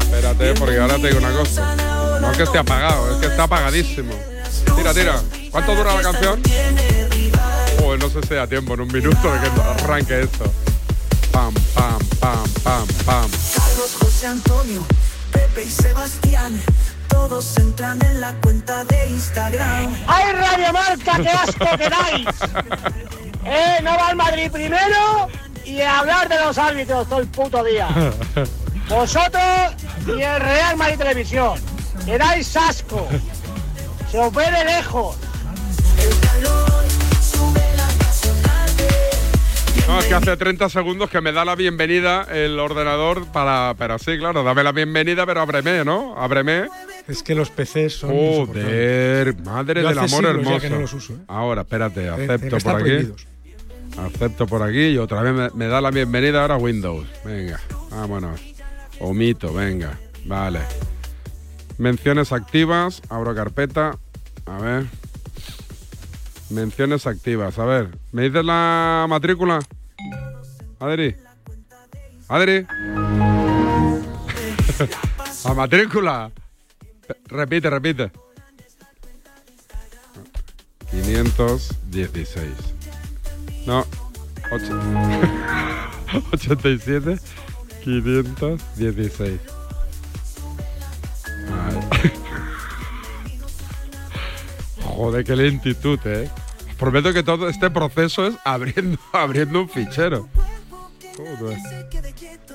Espérate, 0.00 0.54
porque 0.54 0.78
ahora 0.78 0.96
te 0.96 1.09
digo 1.09 1.18
una 1.18 1.33
cosa. 1.33 2.18
No 2.20 2.31
es 2.33 2.37
que 2.37 2.42
esté 2.42 2.59
apagado, 2.59 3.12
es 3.12 3.18
que 3.18 3.26
está 3.26 3.44
apagadísimo. 3.44 4.12
Tira, 4.74 4.92
tira. 4.92 5.22
¿Cuánto 5.50 5.74
dura 5.74 5.94
la 5.94 6.02
canción? 6.02 6.42
Joder, 7.78 8.00
no 8.00 8.09
sé 8.09 8.22
si 8.26 8.35
da 8.35 8.46
tiempo 8.46 8.74
en 8.74 8.81
un 8.81 8.88
minuto 8.88 9.33
de 9.33 9.40
que 9.40 9.61
arranque 9.61 10.22
esto. 10.22 10.52
Pam, 11.31 11.54
pam, 11.74 11.98
pam, 12.18 12.44
pam, 12.64 12.87
pam. 13.04 13.31
Carlos, 13.54 13.96
José 14.00 14.26
Antonio, 14.26 14.85
Pepe 15.31 15.64
y 15.64 15.70
Sebastián, 15.70 16.61
todos 17.18 17.57
entran 17.59 17.98
en 18.04 18.20
la 18.20 18.33
cuenta 18.35 18.85
de 18.85 19.09
Instagram. 19.09 19.92
¡Ay, 20.07 20.33
Radio 20.35 20.72
Marca, 20.72 21.16
qué 21.20 21.28
asco 21.28 21.66
que 21.76 21.88
dais! 21.88 22.28
¡Eh, 23.44 23.78
no 23.83 23.90
va 23.98 24.11
el 24.11 24.16
Madrid 24.16 24.50
primero! 24.52 25.28
Y 25.64 25.81
a 25.81 25.98
hablar 25.98 26.28
de 26.28 26.38
los 26.38 26.57
árbitros 26.57 27.09
todo 27.09 27.18
el 27.18 27.26
puto 27.26 27.64
día. 27.64 27.88
Vosotros 28.88 29.42
y 30.07 30.22
el 30.22 30.40
Real 30.40 30.76
Madrid 30.76 30.98
Televisión. 30.98 31.59
Que 32.07 32.18
dais 32.18 32.57
asco. 32.57 33.09
Se 34.12 34.18
os 34.18 34.33
ve 34.33 34.48
de 34.50 34.64
lejos. 34.64 35.16
No, 39.88 39.98
es 39.98 40.07
que 40.07 40.14
hace 40.14 40.37
30 40.37 40.68
segundos 40.68 41.11
que 41.11 41.20
me 41.20 41.33
da 41.33 41.44
la 41.44 41.57
bienvenida 41.57 42.26
el 42.31 42.61
ordenador 42.61 43.26
para... 43.26 43.74
Pero 43.76 43.98
sí, 43.98 44.18
claro, 44.18 44.44
dame 44.44 44.62
la 44.62 44.72
bienvenida, 44.72 45.26
pero 45.26 45.40
ábreme, 45.40 45.85
¿no? 45.85 46.14
Ábreme. 46.16 46.68
Es 47.09 47.23
que 47.23 47.35
los 47.35 47.49
PCs 47.51 47.94
son. 47.94 48.11
Joder, 48.11 49.35
madre 49.42 49.83
Yo 49.83 49.88
del 49.88 49.99
amor 49.99 50.25
hermoso. 50.27 50.61
que 50.61 50.68
no 50.71 50.79
los 50.81 50.92
uso, 50.92 51.14
¿eh? 51.14 51.18
Ahora, 51.27 51.62
espérate, 51.62 52.07
acepto 52.09 52.59
por 52.59 52.75
aquí. 52.77 52.83
prohibidos. 52.85 53.27
Acepto 53.97 54.47
por 54.47 54.62
aquí 54.62 54.88
y 54.88 54.99
otra 54.99 55.23
vez 55.23 55.33
me, 55.33 55.49
me 55.59 55.66
da 55.68 55.81
la 55.81 55.90
bienvenida 55.90 56.42
ahora 56.42 56.57
Windows. 56.59 57.07
Venga, 57.25 57.59
vámonos. 57.90 58.38
Omito, 59.01 59.53
venga. 59.55 59.99
Vale. 60.27 60.61
Menciones 61.79 62.33
activas, 62.33 63.01
abro 63.09 63.35
carpeta. 63.35 63.97
A 64.47 64.59
ver. 64.59 64.85
Menciones 66.51 67.07
activas, 67.07 67.59
a 67.59 67.64
ver. 67.64 67.97
¿Me 68.12 68.25
dices 68.25 68.44
la 68.44 69.07
matrícula? 69.09 69.61
Adri. 70.81 71.16
Adri. 72.29 72.66
la 75.44 75.55
matrícula. 75.55 76.31
Repite, 77.27 77.71
repite. 77.71 78.11
516. 80.90 82.49
No. 83.66 83.87
ocho- 84.51 84.81
87. 86.33 87.18
516. 87.85 89.40
Ay. 91.51 92.12
Joder, 94.83 95.25
qué 95.25 95.37
lentitud, 95.37 95.99
eh. 96.05 96.29
Prometo 96.79 97.12
que 97.12 97.23
todo 97.23 97.49
este 97.49 97.71
proceso 97.71 98.27
es 98.27 98.35
abriendo, 98.44 98.99
abriendo 99.12 99.61
un 99.61 99.68
fichero. 99.68 100.29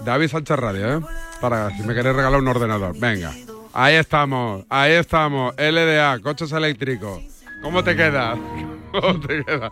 David 0.06 0.30
Sánchez 0.30 0.58
Radio, 0.58 0.98
¿eh? 0.98 1.02
Para 1.42 1.70
si 1.76 1.84
me 1.84 1.94
queréis 1.94 2.16
regalar 2.16 2.39
un 2.39 2.48
ordenador. 2.48 2.98
Venga. 2.98 3.34
Ahí 3.76 3.96
estamos, 3.96 4.66
ahí 4.70 4.92
estamos. 4.94 5.56
LDA, 5.58 6.20
coches 6.20 6.52
eléctricos. 6.52 7.24
¿Cómo 7.64 7.84
te 7.84 7.96
queda? 7.96 8.38
¿Cómo 8.92 9.20
te 9.20 9.44
queda? 9.44 9.72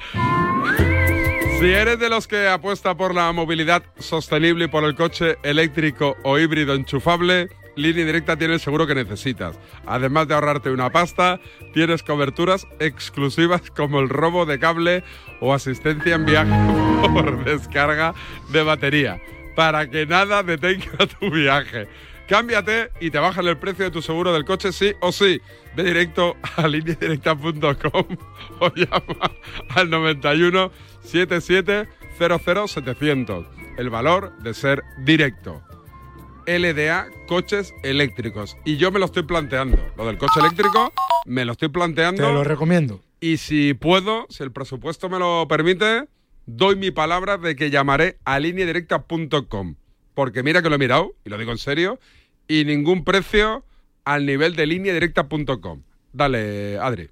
Si 1.60 1.66
eres 1.72 2.00
de 2.00 2.10
los 2.10 2.28
que 2.28 2.48
apuesta 2.48 2.98
por 2.98 3.14
la 3.14 3.32
movilidad 3.32 3.84
sostenible 4.00 4.66
y 4.66 4.68
por 4.70 4.84
el 4.86 4.96
coche 4.96 5.38
eléctrico 5.44 6.18
o 6.24 6.40
híbrido 6.40 6.74
enchufable, 6.74 7.50
Línea 7.76 8.04
Directa 8.04 8.36
tiene 8.36 8.56
el 8.56 8.60
seguro 8.60 8.88
que 8.88 8.96
necesitas. 8.96 9.60
Además 9.86 10.28
de 10.28 10.34
ahorrarte 10.34 10.72
una 10.72 10.90
pasta, 10.90 11.40
tienes 11.72 12.02
coberturas 12.02 12.66
exclusivas 12.80 13.70
como 13.70 14.00
el 14.00 14.10
robo 14.10 14.48
de 14.48 14.58
cable 14.58 15.04
o 15.40 15.54
asistencia 15.54 16.16
en 16.16 16.26
viaje 16.26 16.52
por 17.14 17.44
descarga 17.46 18.16
de 18.50 18.64
batería, 18.64 19.22
para 19.56 19.88
que 19.88 20.08
nada 20.08 20.42
detenga 20.42 21.06
tu 21.20 21.30
viaje. 21.30 21.88
Cámbiate 22.32 22.91
y 23.02 23.12
te 23.12 23.20
bajan 23.20 23.46
el 23.46 23.58
precio 23.58 23.84
de 23.84 23.91
tu 23.91 24.02
seguro 24.02 24.32
del 24.32 24.46
coche 24.46 24.72
sí 24.72 24.94
o 25.02 25.12
sí. 25.12 25.41
Ve 25.76 25.84
directo 25.84 26.38
a 26.56 26.65
lineadirecta.com 26.65 28.06
o 28.62 28.73
llama 28.73 29.32
al 29.67 29.90
91 29.90 30.71
77 31.04 31.90
00 32.17 32.67
700. 32.69 33.48
El 33.77 33.90
valor 33.90 34.32
de 34.44 34.54
ser 34.54 34.82
directo. 35.00 35.62
LDA 36.48 37.10
coches 37.27 37.73
eléctricos. 37.84 38.56
Y 38.63 38.77
yo 38.77 38.94
me 38.94 39.00
lo 39.00 39.08
estoy 39.08 39.23
planteando. 39.23 39.77
Lo 39.98 40.06
del 40.06 40.17
coche 40.17 40.40
eléctrico 40.40 40.94
me 41.25 41.44
lo 41.44 41.52
estoy 41.52 41.67
planteando. 41.67 42.25
Te 42.25 42.32
lo 42.32 42.46
recomiendo. 42.46 43.02
Y 43.19 43.38
si 43.38 43.73
puedo, 43.73 44.25
si 44.29 44.42
el 44.42 44.54
presupuesto 44.54 45.10
me 45.10 45.19
lo 45.19 45.50
permite, 45.50 46.08
doy 46.46 46.77
mi 46.77 46.92
palabra 46.92 47.36
de 47.36 47.58
que 47.58 47.69
llamaré 47.69 48.19
a 48.23 48.40
lineadirecta.com. 48.40 49.75
Porque 50.13 50.44
mira 50.44 50.62
que 50.62 50.69
lo 50.69 50.75
he 50.75 50.79
mirado, 50.79 51.13
y 51.25 51.29
lo 51.29 51.38
digo 51.38 51.52
en 51.52 51.58
serio, 51.58 52.00
y 52.52 52.65
ningún 52.65 53.06
precio 53.06 53.63
al 54.04 54.25
nivel 54.25 54.58
de 54.58 54.65
lineadirecta.com. 54.65 55.83
Dale, 56.12 56.77
Adri. 56.79 57.10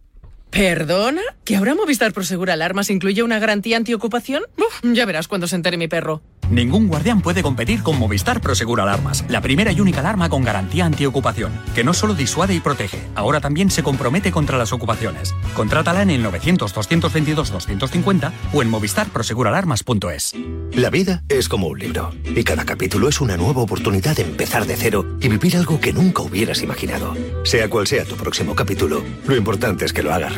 ¿Perdona? 0.50 1.22
¿Que 1.46 1.56
ahora 1.56 1.76
Movistar 1.76 2.12
Prosegur 2.12 2.50
Alarmas 2.50 2.90
incluye 2.90 3.24
una 3.24 3.40
garantía 3.40 3.78
antiocupación? 3.78 4.44
Uf, 4.58 4.82
ya 4.94 5.06
verás 5.06 5.28
cuando 5.28 5.48
se 5.48 5.56
entere 5.56 5.78
mi 5.78 5.88
perro. 5.88 6.22
Ningún 6.50 6.88
guardián 6.88 7.22
puede 7.22 7.44
competir 7.44 7.84
con 7.84 8.00
Movistar 8.00 8.42
Prosegur 8.42 8.82
Alarmas, 8.82 9.24
la 9.30 9.40
primera 9.40 9.72
y 9.72 9.82
única 9.82 10.00
alarma 10.00 10.30
con 10.30 10.44
garantía 10.44 10.86
antiocupación, 10.86 11.52
que 11.76 11.84
no 11.84 11.94
solo 11.94 12.16
disuade 12.16 12.56
y 12.56 12.60
protege, 12.60 12.98
ahora 13.14 13.40
también 13.40 13.70
se 13.70 13.84
compromete 13.84 14.32
contra 14.32 14.58
las 14.58 14.74
ocupaciones. 14.74 15.36
Contrátala 15.56 16.02
en 16.02 16.10
el 16.10 16.26
900-222-250 16.26 18.32
o 18.52 18.64
en 18.64 18.70
movistarproseguralarmas.es. 18.70 20.34
La 20.74 20.90
vida 20.90 21.24
es 21.30 21.50
como 21.50 21.68
un 21.68 21.78
libro 21.78 22.16
y 22.26 22.44
cada 22.44 22.66
capítulo 22.66 23.10
es 23.10 23.22
una 23.22 23.38
nueva 23.38 23.62
oportunidad 23.62 24.16
de 24.16 24.24
empezar 24.24 24.66
de 24.66 24.76
cero 24.76 25.06
y 25.22 25.28
vivir 25.28 25.56
algo 25.56 25.80
que 25.80 25.94
nunca 25.94 26.24
hubieras 26.24 26.64
imaginado. 26.64 27.16
Sea 27.44 27.70
cual 27.70 27.86
sea 27.86 28.06
tu 28.06 28.16
próximo 28.16 28.56
capítulo, 28.56 29.04
lo 29.28 29.36
importante 29.36 29.86
es 29.86 29.94
que 29.94 30.02
lo 30.02 30.12
hagas 30.12 30.36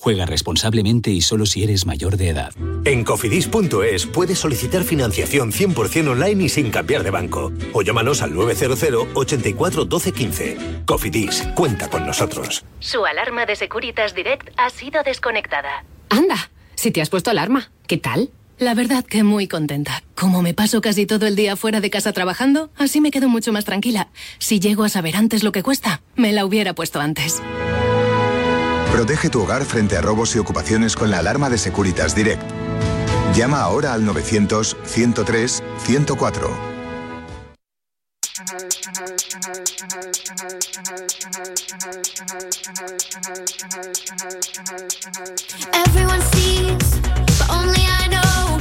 Juega 0.00 0.24
responsablemente 0.24 1.10
y 1.10 1.20
solo 1.20 1.44
si 1.44 1.62
eres 1.62 1.84
mayor 1.84 2.16
de 2.16 2.30
edad. 2.30 2.54
En 2.86 3.04
cofidis.es 3.04 4.06
puedes 4.06 4.38
solicitar 4.38 4.82
financiación 4.82 5.52
100% 5.52 6.08
online 6.08 6.44
y 6.44 6.48
sin 6.48 6.70
cambiar 6.70 7.02
de 7.02 7.10
banco. 7.10 7.52
O 7.74 7.82
llámanos 7.82 8.22
al 8.22 8.34
900 8.34 9.08
84 9.12 9.84
12 9.84 10.12
15. 10.12 10.56
Cofidis, 10.86 11.46
cuenta 11.54 11.90
con 11.90 12.06
nosotros. 12.06 12.64
Su 12.78 13.04
alarma 13.04 13.44
de 13.44 13.56
Securitas 13.56 14.14
Direct 14.14 14.48
ha 14.56 14.70
sido 14.70 15.02
desconectada. 15.02 15.84
Anda, 16.08 16.50
si 16.76 16.90
te 16.92 17.02
has 17.02 17.10
puesto 17.10 17.30
alarma, 17.30 17.70
¿qué 17.86 17.98
tal? 17.98 18.30
La 18.58 18.72
verdad 18.72 19.04
que 19.04 19.22
muy 19.22 19.48
contenta. 19.48 20.02
Como 20.14 20.40
me 20.40 20.54
paso 20.54 20.80
casi 20.80 21.04
todo 21.04 21.26
el 21.26 21.36
día 21.36 21.56
fuera 21.56 21.82
de 21.82 21.90
casa 21.90 22.12
trabajando, 22.12 22.70
así 22.76 23.02
me 23.02 23.10
quedo 23.10 23.28
mucho 23.28 23.52
más 23.52 23.66
tranquila. 23.66 24.08
Si 24.38 24.60
llego 24.60 24.84
a 24.84 24.88
saber 24.88 25.16
antes 25.16 25.42
lo 25.42 25.52
que 25.52 25.62
cuesta, 25.62 26.00
me 26.16 26.32
la 26.32 26.46
hubiera 26.46 26.74
puesto 26.74 27.00
antes. 27.00 27.42
Protege 28.92 29.30
tu 29.30 29.42
hogar 29.42 29.64
frente 29.64 29.96
a 29.96 30.00
robos 30.00 30.34
y 30.34 30.38
ocupaciones 30.38 30.96
con 30.96 31.10
la 31.10 31.18
alarma 31.18 31.48
de 31.48 31.58
Securitas 31.58 32.14
Direct. 32.14 32.42
Llama 33.34 33.60
ahora 33.60 33.94
al 33.94 34.04
900 34.04 34.76
103 34.84 35.62
104. 35.78 36.50
Everyone 45.86 46.20
sees, 46.32 47.00
but 47.38 47.50
only 47.50 47.86
I 47.86 48.08
know. 48.08 48.58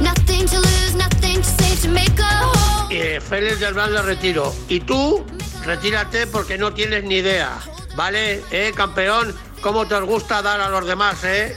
Nothing 0.00 0.46
to 0.46 0.56
lose, 0.60 0.94
nothing 0.94 1.38
to 1.38 1.44
save 1.44 1.80
to 1.82 1.88
make 1.88 2.20
a. 2.20 2.88
Eh, 2.90 3.20
Félix 3.20 3.58
del 3.60 3.74
Val 3.74 3.94
le 3.94 4.02
retiro. 4.02 4.54
Y 4.68 4.80
tú, 4.80 5.24
retírate 5.64 6.26
porque 6.26 6.58
no 6.58 6.72
tienes 6.74 7.04
ni 7.04 7.16
idea. 7.16 7.58
¿Vale? 8.00 8.42
¿Eh, 8.50 8.72
campeón? 8.74 9.36
¿Cómo 9.60 9.86
te 9.86 10.00
gusta 10.00 10.40
dar 10.40 10.58
a 10.58 10.70
los 10.70 10.86
demás, 10.86 11.22
eh? 11.22 11.54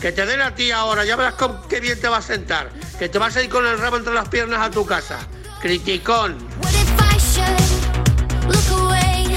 Que 0.00 0.12
te 0.12 0.24
den 0.24 0.40
a 0.40 0.54
ti 0.54 0.70
ahora, 0.70 1.04
ya 1.04 1.16
verás 1.16 1.34
qué 1.68 1.80
bien 1.80 2.00
te 2.00 2.08
va 2.08 2.18
a 2.18 2.22
sentar. 2.22 2.70
Que 2.96 3.08
te 3.08 3.18
vas 3.18 3.36
a 3.36 3.42
ir 3.42 3.50
con 3.50 3.66
el 3.66 3.76
rabo 3.76 3.96
entre 3.96 4.14
las 4.14 4.28
piernas 4.28 4.60
a 4.60 4.70
tu 4.70 4.86
casa. 4.86 5.18
Criticón. 5.60 6.38
Look 8.46 8.70
away. 8.78 9.34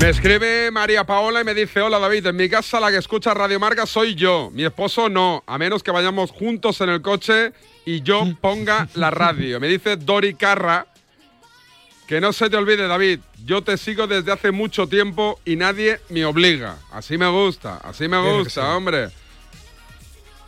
Me 0.00 0.08
escribe 0.08 0.72
María 0.72 1.04
Paola 1.04 1.42
y 1.42 1.44
me 1.44 1.54
dice, 1.54 1.80
hola 1.80 2.00
David, 2.00 2.26
en 2.26 2.34
mi 2.34 2.48
casa 2.48 2.80
la 2.80 2.90
que 2.90 2.96
escucha 2.96 3.32
Radio 3.32 3.60
Marca 3.60 3.86
soy 3.86 4.16
yo, 4.16 4.50
mi 4.52 4.64
esposo 4.64 5.08
no, 5.08 5.44
a 5.46 5.58
menos 5.58 5.84
que 5.84 5.92
vayamos 5.92 6.32
juntos 6.32 6.80
en 6.80 6.88
el 6.88 7.02
coche 7.02 7.52
y 7.86 8.02
yo 8.02 8.24
ponga 8.40 8.88
la 8.94 9.12
radio. 9.12 9.60
Me 9.60 9.68
dice 9.68 9.96
Dori 9.96 10.34
Carra, 10.34 10.88
que 12.06 12.20
no 12.20 12.32
se 12.32 12.50
te 12.50 12.56
olvide 12.56 12.86
David, 12.86 13.20
yo 13.44 13.62
te 13.62 13.76
sigo 13.76 14.06
desde 14.06 14.32
hace 14.32 14.50
mucho 14.50 14.86
tiempo 14.86 15.40
y 15.44 15.56
nadie 15.56 16.00
me 16.10 16.24
obliga. 16.24 16.76
Así 16.90 17.16
me 17.18 17.28
gusta, 17.28 17.78
así 17.78 18.08
me 18.08 18.20
Tiene 18.20 18.38
gusta, 18.38 18.76
hombre. 18.76 19.10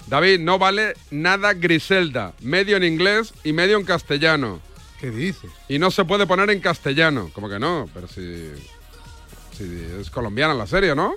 David, 0.06 0.40
no 0.40 0.58
vale 0.58 0.94
nada 1.10 1.54
Griselda, 1.54 2.32
medio 2.40 2.76
en 2.76 2.84
inglés 2.84 3.34
y 3.42 3.52
medio 3.52 3.76
en 3.76 3.84
castellano. 3.84 4.60
¿Qué 5.00 5.10
dices? 5.10 5.50
Y 5.68 5.78
no 5.78 5.90
se 5.90 6.04
puede 6.04 6.26
poner 6.26 6.50
en 6.50 6.60
castellano. 6.60 7.30
Como 7.32 7.48
que 7.48 7.58
no, 7.58 7.88
pero 7.92 8.06
si, 8.06 8.50
si 9.56 9.86
es 10.00 10.10
colombiana 10.10 10.54
la 10.54 10.66
serie, 10.66 10.94
¿no? 10.94 11.14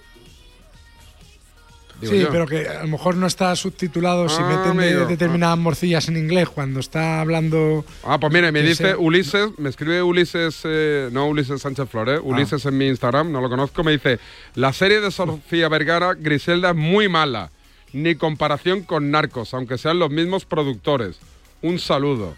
Digo 2.01 2.13
sí, 2.13 2.19
yo. 2.21 2.29
pero 2.29 2.45
que 2.47 2.67
a 2.67 2.81
lo 2.83 2.87
mejor 2.87 3.15
no 3.15 3.27
está 3.27 3.55
subtitulado 3.55 4.29
si 4.29 4.41
Ah, 4.41 4.47
meten 4.47 4.77
de- 4.77 4.89
amigo. 4.89 5.05
determinadas 5.05 5.57
morcillas 5.57 6.07
en 6.07 6.17
inglés 6.17 6.47
cuando 6.49 6.79
está 6.79 7.19
hablando. 7.21 7.83
Ah, 8.03 8.17
pues 8.19 8.31
mire, 8.31 8.51
me 8.51 8.61
dice 8.61 8.95
Ulises, 8.95 9.49
me 9.57 9.69
escribe 9.69 10.01
Ulises, 10.01 10.61
eh, 10.63 11.09
no 11.11 11.27
Ulises 11.27 11.61
Sánchez 11.61 11.89
Flores, 11.89 12.21
Ulises 12.23 12.65
en 12.65 12.77
mi 12.77 12.87
Instagram, 12.87 13.31
no 13.31 13.41
lo 13.41 13.49
conozco, 13.49 13.83
me 13.83 13.91
dice, 13.91 14.19
la 14.55 14.71
serie 14.71 15.01
de 15.01 15.11
Sofía 15.11 15.67
Vergara, 15.67 16.13
Griselda, 16.13 16.69
es 16.69 16.75
muy 16.75 17.09
mala, 17.09 17.51
ni 17.91 18.15
comparación 18.15 18.83
con 18.83 19.11
Narcos, 19.11 19.53
aunque 19.53 19.77
sean 19.77 19.99
los 19.99 20.09
mismos 20.09 20.45
productores. 20.45 21.19
Un 21.61 21.79
saludo. 21.79 22.35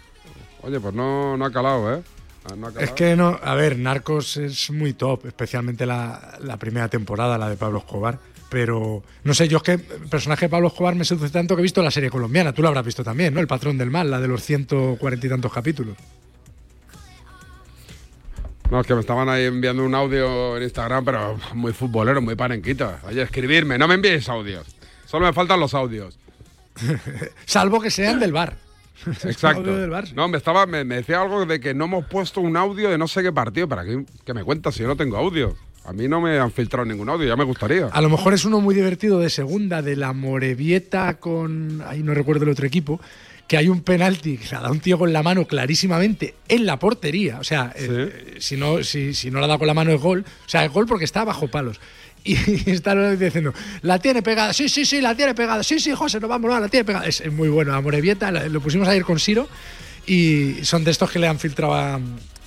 Oye, 0.62 0.80
pues 0.80 0.94
no, 0.94 1.36
no 1.36 1.44
ha 1.44 1.52
calado, 1.52 1.94
¿eh? 1.94 2.02
Ah, 2.50 2.54
no 2.56 2.66
ha 2.66 2.70
Es 2.82 2.90
que 2.90 3.14
no, 3.14 3.38
a 3.42 3.54
ver, 3.54 3.78
Narcos 3.78 4.36
es 4.36 4.70
muy 4.72 4.92
top, 4.94 5.26
especialmente 5.26 5.86
la, 5.86 6.38
la 6.40 6.56
primera 6.56 6.88
temporada, 6.88 7.38
la 7.38 7.48
de 7.48 7.56
Pablo 7.56 7.78
Escobar. 7.78 8.18
Pero 8.52 9.02
no 9.24 9.32
sé, 9.32 9.48
yo 9.48 9.56
es 9.56 9.62
que 9.62 9.72
el 9.72 10.08
personaje 10.10 10.44
de 10.44 10.50
Pablo 10.50 10.68
Escobar 10.68 10.94
me 10.94 11.06
seduce 11.06 11.32
tanto 11.32 11.56
que 11.56 11.60
he 11.60 11.62
visto 11.62 11.82
la 11.82 11.90
serie 11.90 12.10
colombiana. 12.10 12.52
Tú 12.52 12.60
la 12.60 12.68
habrás 12.68 12.84
visto 12.84 13.02
también, 13.02 13.32
¿no? 13.32 13.40
El 13.40 13.46
patrón 13.46 13.78
del 13.78 13.90
mal, 13.90 14.10
la 14.10 14.20
de 14.20 14.28
los 14.28 14.42
140 14.42 15.26
y 15.26 15.30
tantos 15.30 15.50
capítulos. 15.50 15.96
No, 18.70 18.82
es 18.82 18.86
que 18.86 18.94
me 18.94 19.00
estaban 19.00 19.30
ahí 19.30 19.46
enviando 19.46 19.82
un 19.82 19.94
audio 19.94 20.58
en 20.58 20.64
Instagram, 20.64 21.02
pero 21.02 21.38
muy 21.54 21.72
futbolero, 21.72 22.20
muy 22.20 22.34
panenquito. 22.34 22.92
Oye, 23.04 23.22
escribirme, 23.22 23.78
no 23.78 23.88
me 23.88 23.94
enviéis 23.94 24.28
audios. 24.28 24.66
Solo 25.06 25.24
me 25.24 25.32
faltan 25.32 25.58
los 25.58 25.72
audios. 25.72 26.18
Salvo 27.46 27.80
que 27.80 27.90
sean 27.90 28.20
del 28.20 28.32
bar. 28.32 28.58
Exacto. 29.24 29.70
No, 30.14 30.28
me 30.28 30.36
estaba, 30.36 30.66
me, 30.66 30.84
me 30.84 30.96
decía 30.96 31.22
algo 31.22 31.46
de 31.46 31.58
que 31.58 31.72
no 31.72 31.86
hemos 31.86 32.04
puesto 32.04 32.42
un 32.42 32.58
audio 32.58 32.90
de 32.90 32.98
no 32.98 33.08
sé 33.08 33.22
qué 33.22 33.32
partido. 33.32 33.66
¿Para 33.66 33.82
qué, 33.86 34.04
qué 34.26 34.34
me 34.34 34.44
cuentas 34.44 34.74
si 34.74 34.82
yo 34.82 34.88
no 34.88 34.96
tengo 34.96 35.16
audio? 35.16 35.56
A 35.84 35.92
mí 35.92 36.06
no 36.08 36.20
me 36.20 36.38
han 36.38 36.52
filtrado 36.52 36.84
ningún 36.84 37.08
audio, 37.08 37.26
ya 37.26 37.36
me 37.36 37.44
gustaría. 37.44 37.86
A 37.86 38.00
lo 38.00 38.08
mejor 38.08 38.34
es 38.34 38.44
uno 38.44 38.60
muy 38.60 38.74
divertido 38.74 39.18
de 39.18 39.30
segunda, 39.30 39.82
de 39.82 39.96
la 39.96 40.12
Morevieta 40.12 41.14
con. 41.18 41.82
Ahí 41.86 42.02
no 42.02 42.14
recuerdo 42.14 42.44
el 42.44 42.50
otro 42.50 42.66
equipo. 42.66 43.00
Que 43.48 43.56
hay 43.58 43.68
un 43.68 43.82
penalti 43.82 44.38
que 44.38 44.48
la 44.54 44.60
da 44.60 44.70
un 44.70 44.80
tío 44.80 44.96
con 44.98 45.12
la 45.12 45.22
mano 45.22 45.44
clarísimamente 45.46 46.36
en 46.48 46.64
la 46.64 46.78
portería. 46.78 47.38
O 47.40 47.44
sea, 47.44 47.72
eh, 47.76 48.36
si, 48.38 48.56
no, 48.56 48.82
si, 48.84 49.12
si 49.12 49.30
no 49.30 49.40
la 49.40 49.46
da 49.48 49.58
con 49.58 49.66
la 49.66 49.74
mano 49.74 49.90
es 49.90 50.00
gol. 50.00 50.24
O 50.46 50.48
sea, 50.48 50.64
es 50.64 50.72
gol 50.72 50.86
porque 50.86 51.04
está 51.04 51.24
bajo 51.24 51.48
palos. 51.48 51.80
Y 52.24 52.36
está 52.70 52.94
diciendo, 53.16 53.52
la 53.82 53.98
tiene 53.98 54.22
pegada, 54.22 54.52
sí, 54.52 54.68
sí, 54.68 54.84
sí, 54.84 55.00
la 55.00 55.16
tiene 55.16 55.34
pegada, 55.34 55.64
sí, 55.64 55.80
sí, 55.80 55.90
José, 55.90 56.20
no 56.20 56.28
vamos, 56.28 56.52
no, 56.52 56.60
la 56.60 56.68
tiene 56.68 56.84
pegada. 56.84 57.04
Es, 57.04 57.20
es 57.20 57.32
muy 57.32 57.48
bueno, 57.48 57.74
a 57.74 57.80
Morevieta, 57.80 58.30
la- 58.30 58.46
lo 58.48 58.60
pusimos 58.60 58.86
ayer 58.86 59.02
con 59.02 59.18
Siro 59.18 59.48
y 60.06 60.54
son 60.62 60.84
de 60.84 60.92
estos 60.92 61.10
que 61.10 61.18
le 61.18 61.26
han 61.26 61.40
filtrado 61.40 61.74
a- 61.74 61.98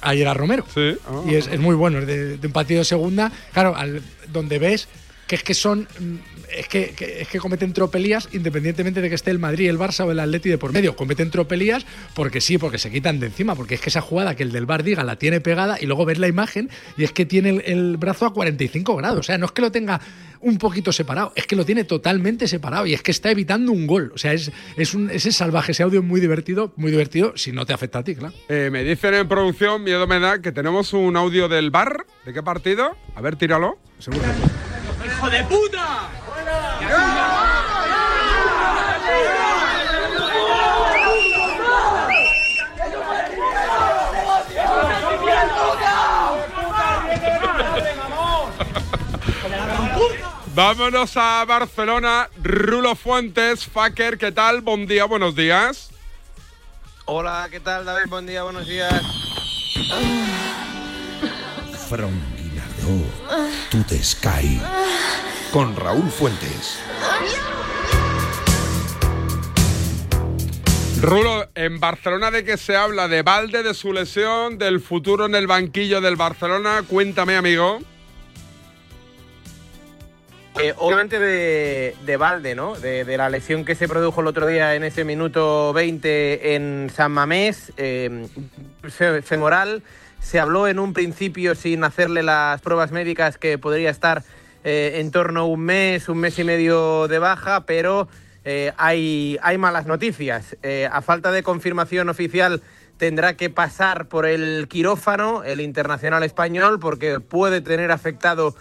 ayer 0.06 0.28
a 0.28 0.34
Romero. 0.34 0.66
Sí. 0.74 0.96
Y 1.28 1.36
es, 1.36 1.48
es 1.48 1.60
muy 1.60 1.76
bueno, 1.76 2.00
es 2.00 2.08
de, 2.08 2.38
de 2.38 2.48
un 2.48 2.54
partido 2.54 2.80
de 2.80 2.86
segunda, 2.86 3.32
claro, 3.54 3.76
al- 3.76 4.02
donde 4.32 4.60
ves 4.60 4.88
que 5.28 5.36
es 5.36 5.44
que 5.44 5.54
son 5.54 5.88
mm, 6.00 6.16
es 6.56 6.68
que, 6.68 6.92
que- 6.96 7.22
es 7.22 7.28
que 7.28 7.40
cometen 7.40 7.74
tropelías 7.74 8.30
independientemente 8.32 9.02
de 9.02 9.10
que 9.10 9.16
esté 9.16 9.32
el 9.32 9.40
Madrid, 9.40 9.68
el 9.70 9.78
Barça 9.80 10.06
o 10.06 10.12
el 10.12 10.20
Atleti 10.20 10.50
de 10.50 10.58
por 10.58 10.72
medio. 10.72 10.96
Cometen 10.96 11.32
tropelías 11.32 11.86
porque 12.14 12.40
sí, 12.42 12.58
porque 12.58 12.78
se 12.78 12.92
quitan 12.92 13.20
de 13.20 13.28
encima, 13.28 13.56
porque 13.56 13.76
es 13.76 13.82
que 13.82 13.90
esa 13.90 14.02
jugada 14.02 14.36
que 14.36 14.44
el 14.44 14.52
del 14.52 14.66
Bar 14.66 14.84
diga 14.84 15.04
la 15.04 15.16
tiene 15.18 15.42
pegada 15.42 15.78
y 15.82 15.86
luego 15.88 16.06
ves 16.06 16.20
la 16.20 16.28
imagen 16.28 16.70
y 16.98 17.04
es 17.04 17.12
que 17.12 17.26
tiene 17.26 17.50
el, 17.50 17.62
el 17.66 17.98
brazo 17.98 18.26
a 18.28 18.34
45 18.34 18.96
grados. 18.96 19.20
O 19.20 19.24
sea, 19.24 19.38
no 19.38 19.48
es 19.48 19.52
que 19.52 19.62
lo 19.62 19.72
tenga 19.72 20.00
un 20.42 20.60
poquito 20.60 20.92
separado, 20.92 21.34
es 21.36 21.48
que 21.48 21.56
lo 21.56 21.66
tiene 21.66 21.86
totalmente 21.86 22.48
separado 22.48 22.86
y 22.86 22.94
es 22.94 23.02
que 23.02 23.10
está 23.10 23.32
evitando 23.32 23.72
un 23.72 23.88
gol. 23.88 24.12
O 24.14 24.18
sea, 24.20 24.32
es, 24.34 24.52
es 24.78 24.94
un, 24.94 25.10
ese 25.10 25.32
salvaje, 25.32 25.72
ese 25.72 25.82
audio 25.82 26.02
es 26.02 26.06
muy 26.06 26.22
divertido, 26.22 26.72
muy 26.76 26.92
divertido 26.92 27.34
si 27.36 27.52
no 27.52 27.66
te 27.66 27.74
afecta 27.74 28.00
a 28.00 28.04
ti, 28.04 28.16
claro. 28.16 28.34
Eh, 28.48 28.70
me 28.72 28.84
dicen 28.84 29.16
en 29.16 29.28
producción, 29.28 29.84
miedo 29.84 30.06
me 30.06 30.20
da, 30.20 30.40
que 30.42 30.52
tenemos 30.52 30.94
un 30.94 31.18
audio 31.18 31.48
del 31.50 31.72
bar. 31.72 32.06
¿De 32.26 32.34
qué 32.34 32.44
partido? 32.44 32.96
A 33.16 33.22
ver, 33.22 33.38
tíralo. 33.38 33.80
Seguro. 33.98 34.24
¡Hijo 35.16 35.30
de 35.30 35.44
puta! 35.46 36.10
Vámonos 50.54 51.18
a 51.18 51.46
Barcelona. 51.46 52.30
Rulo 52.42 52.96
Fuentes, 52.96 53.66
Faker, 53.66 54.18
¿qué 54.18 54.32
tal? 54.32 54.62
Buen 54.62 54.86
día, 54.86 55.06
buenos 55.06 55.36
días. 55.36 55.92
Hola, 57.06 57.48
¿qué 57.52 57.60
tal, 57.60 57.86
David? 57.86 58.10
Buen 58.10 58.26
día, 58.26 58.44
buenos 58.44 58.68
días. 58.68 59.02
From 61.88 62.35
To 62.86 63.84
the 63.90 64.04
Sky. 64.04 64.62
Con 65.52 65.76
Raúl 65.76 66.08
Fuentes. 66.12 66.78
Rulo, 71.02 71.48
en 71.56 71.80
Barcelona 71.80 72.30
de 72.30 72.44
qué 72.44 72.58
se 72.58 72.76
habla? 72.76 73.08
¿De 73.08 73.24
Valde, 73.24 73.64
de 73.64 73.74
su 73.74 73.92
lesión, 73.92 74.60
del 74.60 74.80
futuro 74.82 75.26
en 75.26 75.34
el 75.34 75.48
banquillo 75.48 76.00
del 76.00 76.16
Barcelona? 76.16 76.84
Cuéntame, 76.88 77.36
amigo. 77.38 77.80
Eh, 80.62 80.74
obviamente 80.78 81.18
de, 81.20 81.96
de 82.06 82.18
Valde, 82.18 82.54
¿no? 82.54 82.76
De, 82.76 83.04
de 83.04 83.18
la 83.18 83.30
lesión 83.32 83.66
que 83.66 83.74
se 83.74 83.88
produjo 83.88 84.22
el 84.22 84.28
otro 84.28 84.46
día 84.46 84.76
en 84.76 84.84
ese 84.84 85.04
minuto 85.04 85.74
20 85.74 86.54
en 86.56 86.92
San 86.96 87.12
Mamés, 87.14 87.74
eh, 87.78 88.28
fe- 88.88 89.24
femoral. 89.24 89.82
Se 89.82 90.05
habló 90.40 90.68
en 90.68 90.80
un 90.80 90.94
principio 90.94 91.54
sin 91.54 91.84
hacerle 91.84 92.24
las 92.24 92.60
pruebas 92.62 92.92
médicas 92.92 93.38
que 93.38 93.58
podría 93.58 93.92
estar 93.92 94.24
eh, 94.64 95.00
en 95.00 95.12
torno 95.12 95.42
a 95.42 95.46
un 95.46 95.62
mes, 95.62 96.10
un 96.10 96.18
mes 96.18 96.40
y 96.40 96.44
medio 96.44 97.08
de 97.08 97.20
baja, 97.20 97.68
pero 97.68 98.08
eh, 98.44 98.74
hay, 98.78 99.38
malas 99.60 99.86
noticias. 99.86 100.58
Eh, 100.64 100.90
a 100.92 101.04
falta 101.04 101.32
de 101.32 101.44
confirmación 101.44 102.10
oficial 102.10 102.64
tendrá 102.98 103.38
que 103.38 103.52
pasar 103.52 104.08
por 104.08 104.26
el 104.26 104.68
quirófano, 104.68 105.44
el 105.44 105.62
internacional 105.62 106.24
español, 106.24 106.80
porque 106.80 107.20
puede 107.20 107.62
tener 107.62 107.92
afectado, 107.92 108.56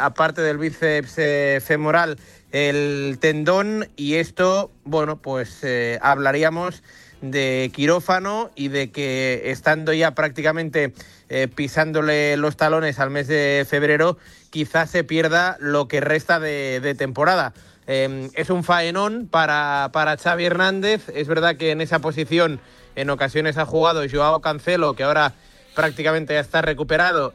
aparte 0.00 0.40
del 0.40 0.56
bíceps 0.56 1.16
femoral, 1.62 2.16
el 2.52 3.18
tendón 3.18 3.88
y 3.96 4.14
esto, 4.14 4.70
bueno, 4.84 5.16
pues 5.16 5.58
eh, 5.62 5.98
hablaríamos 6.02 6.82
de 7.22 7.70
quirófano 7.74 8.50
y 8.54 8.68
de 8.68 8.90
que 8.90 9.42
estando 9.46 9.92
ya 9.92 10.14
prácticamente 10.14 10.92
eh, 11.30 11.48
pisándole 11.48 12.36
los 12.36 12.56
talones 12.56 12.98
al 12.98 13.10
mes 13.10 13.26
de 13.28 13.66
febrero, 13.68 14.18
quizás 14.50 14.90
se 14.90 15.02
pierda 15.02 15.56
lo 15.60 15.88
que 15.88 16.00
resta 16.00 16.40
de, 16.40 16.94
temporada. 16.98 17.54
Eh, 17.86 18.28
es 18.34 18.50
un 18.50 18.64
faenón 18.64 19.28
para, 19.30 19.88
para 19.92 20.18
Xavi 20.18 20.44
Hernández. 20.44 21.08
Es 21.14 21.28
verdad 21.28 21.56
que 21.56 21.70
en 21.70 21.80
esa 21.80 22.00
posición 22.00 22.60
en 22.96 23.08
ocasiones 23.08 23.56
ha 23.56 23.64
jugado 23.64 24.02
Joao 24.10 24.40
Cancelo, 24.42 24.94
que 24.94 25.04
ahora 25.04 25.32
prácticamente 25.74 26.34
ya 26.34 26.40
está 26.40 26.60
recuperado. 26.60 27.32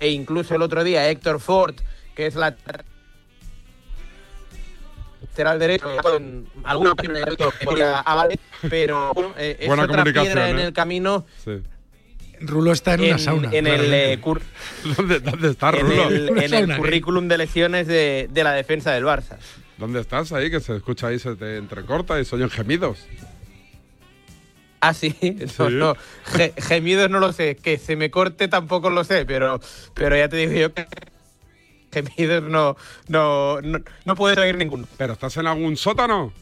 E 0.00 0.08
incluso 0.10 0.54
el 0.54 0.62
otro 0.62 0.84
día 0.84 1.08
Héctor 1.08 1.40
Ford, 1.40 1.76
que 2.14 2.26
es 2.26 2.34
la 2.34 2.56
lateral 5.44 5.58
derecho, 5.58 5.96
con 6.02 6.46
alguna 6.64 6.94
que 6.94 7.64
podría 7.64 8.04
pero 8.68 9.12
bueno, 9.14 9.34
eh, 9.38 9.56
es 9.60 9.66
Buena 9.68 9.84
otra 9.84 9.96
comunicación, 9.96 10.32
piedra 10.34 10.50
en 10.50 10.58
¿eh? 10.58 10.64
el 10.64 10.72
camino 10.72 11.24
Sí. 11.44 11.52
Rulo 12.42 12.72
está 12.72 12.94
en, 12.94 13.00
una 13.00 13.08
en, 13.10 13.18
sauna. 13.18 13.50
en 13.52 13.66
el, 13.66 13.92
eh, 13.92 14.18
cur- 14.20 14.40
¿Dónde, 14.96 15.20
dónde 15.20 15.50
estás, 15.50 15.74
en 15.74 15.80
Rulo? 15.86 16.08
el- 16.08 16.30
Una 16.30 16.44
en 16.44 16.54
el 16.70 16.76
currículum 16.76 17.28
de 17.28 17.38
lesiones 17.38 17.86
de, 17.86 18.28
de 18.30 18.44
la 18.44 18.52
defensa 18.52 18.92
del 18.92 19.04
Barça. 19.04 19.36
¿Dónde 19.76 20.00
estás 20.00 20.32
ahí? 20.32 20.50
Que 20.50 20.60
se 20.60 20.76
escucha 20.76 21.08
ahí, 21.08 21.18
se 21.18 21.36
te 21.36 21.56
entrecorta 21.58 22.18
y 22.20 22.24
se 22.24 22.36
oyen 22.36 22.50
gemidos. 22.50 23.06
Ah, 24.80 24.94
sí, 24.94 25.14
no, 25.58 25.68
Sí. 25.68 25.74
no. 25.74 25.94
Ge- 26.24 26.54
gemidos 26.56 27.10
no 27.10 27.20
lo 27.20 27.32
sé, 27.32 27.56
que 27.56 27.76
se 27.78 27.96
me 27.96 28.10
corte 28.10 28.48
tampoco 28.48 28.88
lo 28.90 29.04
sé, 29.04 29.26
pero, 29.26 29.60
pero 29.94 30.16
ya 30.16 30.28
te 30.28 30.36
digo 30.38 30.52
yo 30.52 30.72
que 30.72 30.86
gemidos 31.92 32.42
no, 32.44 32.76
no, 33.08 33.60
no, 33.60 33.78
no 34.04 34.14
puedes 34.14 34.38
oír 34.38 34.56
ninguno. 34.56 34.86
¿Pero 34.96 35.14
estás 35.14 35.36
en 35.36 35.46
algún 35.46 35.76
sótano? 35.76 36.32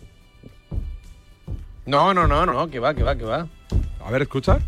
No, 1.87 2.13
no, 2.13 2.27
no, 2.27 2.45
no, 2.47 2.69
que 2.71 2.79
va, 2.81 2.95
que 2.95 3.03
va, 3.03 3.17
que 3.17 3.25
va. 3.25 3.47
A 4.05 4.11
ver, 4.11 4.23
escucha. 4.23 4.59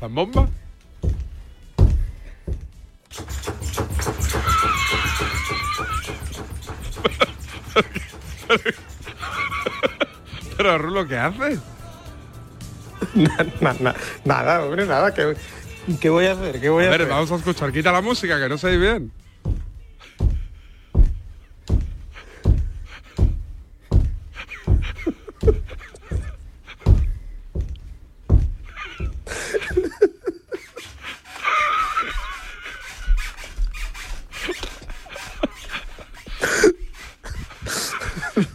¿Zambomba? 0.00 0.48
Pero 10.56 10.78
Rulo, 10.78 11.06
¿qué 11.06 11.16
haces? 11.16 11.60
Na- 13.60 13.74
na- 13.80 13.94
nada, 14.24 14.64
hombre, 14.64 14.86
nada, 14.86 15.14
¿qué, 15.14 15.36
qué 15.96 16.10
voy 16.10 16.26
a 16.26 16.32
hacer? 16.32 16.60
¿Qué 16.60 16.68
voy 16.68 16.84
a, 16.84 16.88
A 16.88 16.90
ver, 16.90 17.02
hacer? 17.02 17.12
vamos 17.14 17.32
a 17.32 17.36
escuchar. 17.36 17.72
Quita 17.72 17.92
la 17.92 18.00
música, 18.00 18.38
que 18.40 18.48
no 18.48 18.58
se 18.58 18.66
oye 18.68 18.78
bien. 18.78 19.12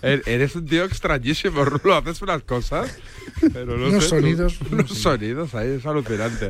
Er- 0.01 0.23
Eres 0.25 0.55
un 0.55 0.65
tío 0.65 0.83
extrañísimo, 0.85 1.65
Rulo. 1.65 1.95
Haces 1.95 2.21
unas 2.21 2.43
cosas. 2.43 2.97
Pero 3.53 3.77
no 3.77 3.87
Unos 3.87 4.03
sé, 4.05 4.09
tú- 4.09 4.15
sonidos, 4.15 4.59
unos 4.71 4.89
sonidos 4.97 5.53
ahí, 5.55 5.69
es 5.71 5.85
alucinante. 5.85 6.49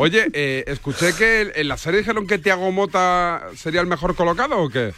Oye, 0.00 0.28
eh, 0.32 0.62
escuché 0.68 1.12
que 1.14 1.52
en 1.56 1.66
la 1.66 1.76
serie 1.76 1.98
dijeron 1.98 2.26
que 2.28 2.38
Tiago 2.38 2.70
Mota 2.70 3.48
sería 3.56 3.80
el 3.80 3.88
mejor 3.88 4.14
colocado 4.14 4.56
o 4.58 4.68
qué? 4.70 4.94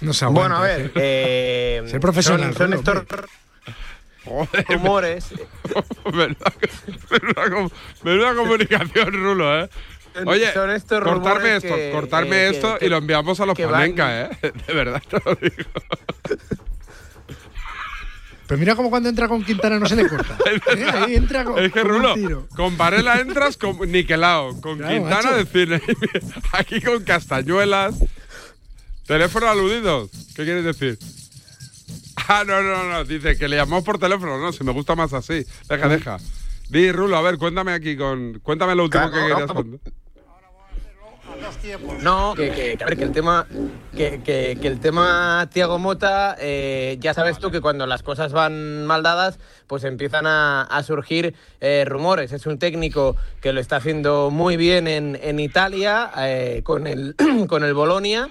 No 0.00 0.12
se 0.12 0.24
aguanta. 0.24 0.40
Bueno, 0.40 0.56
a 0.56 0.60
ver, 0.60 0.92
eh, 0.94 1.82
Ser 1.88 1.98
profesional, 2.00 2.54
son, 2.54 2.74
estos. 2.74 3.02
Joder, 4.24 4.66
rumores. 4.68 5.26
menuda, 6.12 6.52
menuda 7.10 7.50
com- 7.50 7.70
menuda 8.04 8.34
comunicación, 8.34 9.12
Rulo, 9.12 9.60
¿eh? 9.64 9.68
Oye, 10.26 10.52
Son 10.52 10.70
estos 10.70 11.02
cortarme 11.02 11.56
esto, 11.56 11.74
que- 11.74 11.90
cortarme 11.92 12.30
que- 12.36 12.48
esto 12.50 12.78
que- 12.78 12.86
y 12.86 12.88
lo 12.88 12.98
enviamos 12.98 13.40
a 13.40 13.46
los 13.46 13.58
Panenka, 13.58 14.22
¿eh? 14.22 14.28
De 14.66 14.72
verdad 14.74 15.02
te 15.08 15.18
lo 15.24 15.34
digo. 15.34 15.70
Pero 18.46 18.58
mira 18.60 18.76
como 18.76 18.90
cuando 18.90 19.08
entra 19.08 19.26
con 19.28 19.42
Quintana 19.44 19.78
no 19.78 19.86
se 19.86 19.96
le 19.96 20.08
corta. 20.08 20.38
¿Eh? 20.76 20.86
Ahí 20.92 21.14
entra 21.16 21.44
con, 21.44 21.58
Es 21.58 21.72
que 21.72 21.80
un 21.80 21.88
Rulo, 21.88 22.14
tiro. 22.14 22.46
con 22.54 22.76
Varela 22.78 23.20
entras 23.20 23.56
con 23.56 23.76
niquelado, 23.90 24.60
con 24.60 24.78
Claro, 24.78 24.92
Quintana 24.94 25.30
macho. 25.32 25.36
decir 25.36 25.82
aquí 26.52 26.80
con 26.80 27.02
castañuelas, 27.04 27.96
teléfono 29.06 29.48
aludidos. 29.48 30.10
¿Qué 30.36 30.44
quieres 30.44 30.64
decir? 30.64 30.98
Ah, 32.28 32.44
no, 32.46 32.62
no, 32.62 32.88
no, 32.90 33.04
dice 33.04 33.36
que 33.36 33.48
le 33.48 33.56
llamó 33.56 33.82
por 33.84 33.98
teléfono, 33.98 34.38
no, 34.38 34.52
si 34.52 34.64
me 34.64 34.72
gusta 34.72 34.94
más 34.96 35.12
así. 35.12 35.44
Deja, 35.68 35.88
deja. 35.88 36.16
Di, 36.68 36.90
Rulo, 36.90 37.16
a 37.16 37.22
ver, 37.22 37.38
cuéntame 37.38 37.72
aquí 37.72 37.96
con. 37.96 38.40
Cuéntame 38.40 38.74
lo 38.74 38.84
último 38.84 39.08
Claro, 39.10 39.14
que 39.14 39.20
no, 39.20 39.26
querías 39.36 39.48
no. 39.48 39.54
contar. 39.54 39.92
No, 42.02 42.34
que, 42.34 42.78
a 42.80 42.84
ver, 42.84 42.96
que 42.96 43.04
el 43.04 43.12
tema, 43.12 43.46
que, 43.96 44.20
que- 44.22 44.58
que 44.60 44.68
el 44.68 44.80
tema 44.80 45.48
Tiago 45.52 45.78
Mota, 45.78 46.36
eh, 46.40 46.96
ya 47.00 47.14
sabes 47.14 47.38
tú 47.38 47.50
que 47.50 47.60
cuando 47.60 47.86
las 47.86 48.02
cosas 48.02 48.32
van 48.32 48.86
mal 48.86 49.02
dadas, 49.02 49.38
pues 49.66 49.84
empiezan 49.84 50.26
a, 50.26 50.62
a 50.62 50.82
surgir 50.82 51.34
eh, 51.60 51.84
rumores. 51.86 52.32
Es 52.32 52.46
un 52.46 52.58
técnico 52.58 53.16
que 53.40 53.52
lo 53.52 53.60
está 53.60 53.76
haciendo 53.76 54.30
muy 54.30 54.56
bien 54.56 54.88
en, 54.88 55.18
en 55.22 55.40
Italia, 55.40 56.10
eh, 56.18 56.60
con 56.64 56.86
el 56.86 57.14
con 57.48 57.64
el 57.64 57.74
Bolonia. 57.74 58.28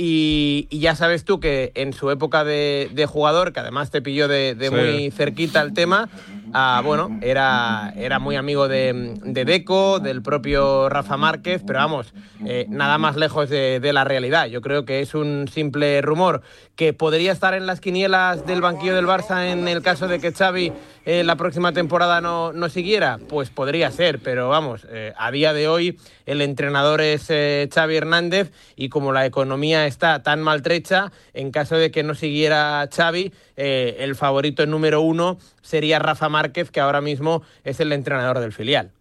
Y, 0.00 0.68
y 0.70 0.78
ya 0.78 0.94
sabes 0.94 1.24
tú 1.24 1.40
que 1.40 1.72
en 1.74 1.92
su 1.92 2.12
época 2.12 2.44
de, 2.44 2.88
de 2.92 3.06
jugador, 3.06 3.52
que 3.52 3.58
además 3.58 3.90
te 3.90 4.00
pilló 4.00 4.28
de, 4.28 4.54
de 4.54 4.68
Sí. 4.68 4.74
muy 4.74 5.10
cerquita 5.10 5.60
el 5.60 5.72
tema, 5.74 6.08
a, 6.52 6.80
bueno, 6.84 7.18
era, 7.22 7.92
era 7.96 8.18
muy 8.18 8.36
amigo 8.36 8.68
de, 8.68 9.14
de 9.22 9.44
Deco, 9.44 10.00
del 10.00 10.22
propio 10.22 10.88
Rafa 10.88 11.16
Márquez, 11.16 11.62
pero 11.66 11.80
vamos, 11.80 12.12
eh, 12.44 12.66
nada 12.68 12.98
más 12.98 13.16
lejos 13.16 13.50
de, 13.50 13.80
de 13.80 13.92
la 13.92 14.04
realidad. 14.04 14.46
Yo 14.46 14.60
creo 14.60 14.84
que 14.84 15.00
es 15.00 15.14
un 15.14 15.48
simple 15.52 16.00
rumor 16.02 16.42
que 16.76 16.92
podría 16.92 17.32
estar 17.32 17.54
en 17.54 17.66
las 17.66 17.80
quinielas 17.80 18.46
del 18.46 18.60
banquillo 18.60 18.94
del 18.94 19.06
Barça 19.06 19.50
en 19.50 19.66
el 19.68 19.82
caso 19.82 20.08
de 20.08 20.20
que 20.20 20.32
Xavi 20.32 20.72
eh, 21.04 21.24
la 21.24 21.36
próxima 21.36 21.72
temporada 21.72 22.20
no, 22.20 22.52
no 22.52 22.68
siguiera, 22.68 23.18
pues 23.28 23.50
podría 23.50 23.90
ser, 23.90 24.20
pero 24.20 24.48
vamos, 24.48 24.86
eh, 24.90 25.12
a 25.16 25.30
día 25.30 25.52
de 25.52 25.68
hoy 25.68 25.98
el 26.26 26.42
entrenador 26.42 27.00
es 27.00 27.26
Xavi 27.26 27.96
Hernández 27.96 28.52
y 28.76 28.90
como 28.90 29.12
la 29.12 29.24
economía 29.26 29.86
está 29.86 30.22
tan 30.22 30.42
maltrecha, 30.42 31.10
en 31.32 31.50
caso 31.50 31.76
de 31.76 31.90
que 31.90 32.02
no 32.02 32.14
siguiera 32.14 32.86
Xavi, 32.94 33.32
el 33.56 34.14
favorito 34.14 34.66
número 34.66 35.00
uno 35.00 35.38
sería 35.62 35.98
Rafa 35.98 36.28
Márquez, 36.28 36.37
que 36.70 36.80
ahora 36.80 37.00
mismo 37.00 37.42
es 37.64 37.80
el 37.80 37.92
entrenador 37.92 38.40
del 38.40 38.52
filial. 38.52 38.92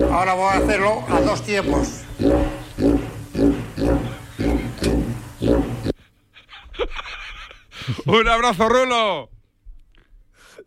Ahora 0.00 0.34
voy 0.34 0.52
a 0.52 0.58
hacerlo 0.58 1.04
a 1.08 1.20
dos 1.20 1.42
tiempos. 1.42 2.02
Un 8.06 8.28
abrazo, 8.28 8.68
Rulo. 8.68 9.30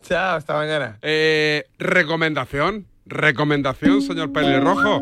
Chao, 0.01 0.37
hasta 0.37 0.53
mañana. 0.53 0.97
Eh, 1.01 1.65
recomendación, 1.79 2.87
recomendación, 3.05 4.01
señor 4.01 4.31
Pelirrojo. 4.31 5.01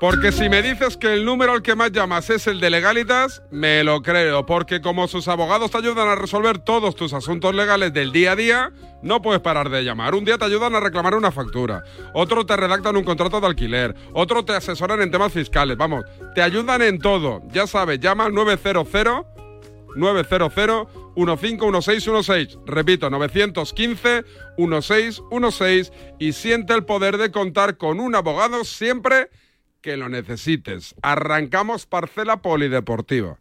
Porque 0.00 0.30
si 0.30 0.48
me 0.48 0.62
dices 0.62 0.96
que 0.96 1.12
el 1.12 1.24
número 1.24 1.52
al 1.52 1.62
que 1.62 1.74
más 1.74 1.90
llamas 1.90 2.30
es 2.30 2.46
el 2.46 2.60
de 2.60 2.70
legalitas, 2.70 3.42
me 3.50 3.82
lo 3.82 4.00
creo. 4.00 4.46
Porque 4.46 4.80
como 4.80 5.08
sus 5.08 5.26
abogados 5.26 5.72
te 5.72 5.78
ayudan 5.78 6.06
a 6.06 6.14
resolver 6.14 6.58
todos 6.58 6.94
tus 6.94 7.12
asuntos 7.12 7.52
legales 7.52 7.92
del 7.92 8.12
día 8.12 8.32
a 8.32 8.36
día, 8.36 8.72
no 9.02 9.20
puedes 9.22 9.40
parar 9.40 9.70
de 9.70 9.82
llamar. 9.82 10.14
Un 10.14 10.24
día 10.24 10.38
te 10.38 10.44
ayudan 10.44 10.76
a 10.76 10.80
reclamar 10.80 11.16
una 11.16 11.32
factura, 11.32 11.82
otro 12.14 12.46
te 12.46 12.56
redactan 12.56 12.96
un 12.96 13.02
contrato 13.02 13.40
de 13.40 13.48
alquiler, 13.48 13.92
otro 14.12 14.44
te 14.44 14.52
asesoran 14.52 15.02
en 15.02 15.10
temas 15.10 15.32
fiscales. 15.32 15.76
Vamos, 15.76 16.04
te 16.32 16.42
ayudan 16.42 16.80
en 16.82 17.00
todo. 17.00 17.42
Ya 17.48 17.66
sabes, 17.66 17.98
llama 17.98 18.26
al 18.26 18.34
900 18.34 18.86
900 19.96 20.86
151616. 21.16 22.58
Repito, 22.66 23.10
915 23.10 24.24
1616 24.56 25.92
y 26.20 26.32
siente 26.34 26.72
el 26.74 26.84
poder 26.84 27.18
de 27.18 27.32
contar 27.32 27.76
con 27.76 27.98
un 27.98 28.14
abogado 28.14 28.62
siempre 28.62 29.28
que 29.88 29.96
lo 29.96 30.10
necesites. 30.10 30.94
Arrancamos 31.00 31.86
parcela 31.86 32.42
polideportiva. 32.42 33.38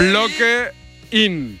Bloque 0.00 0.72
in. 1.12 1.60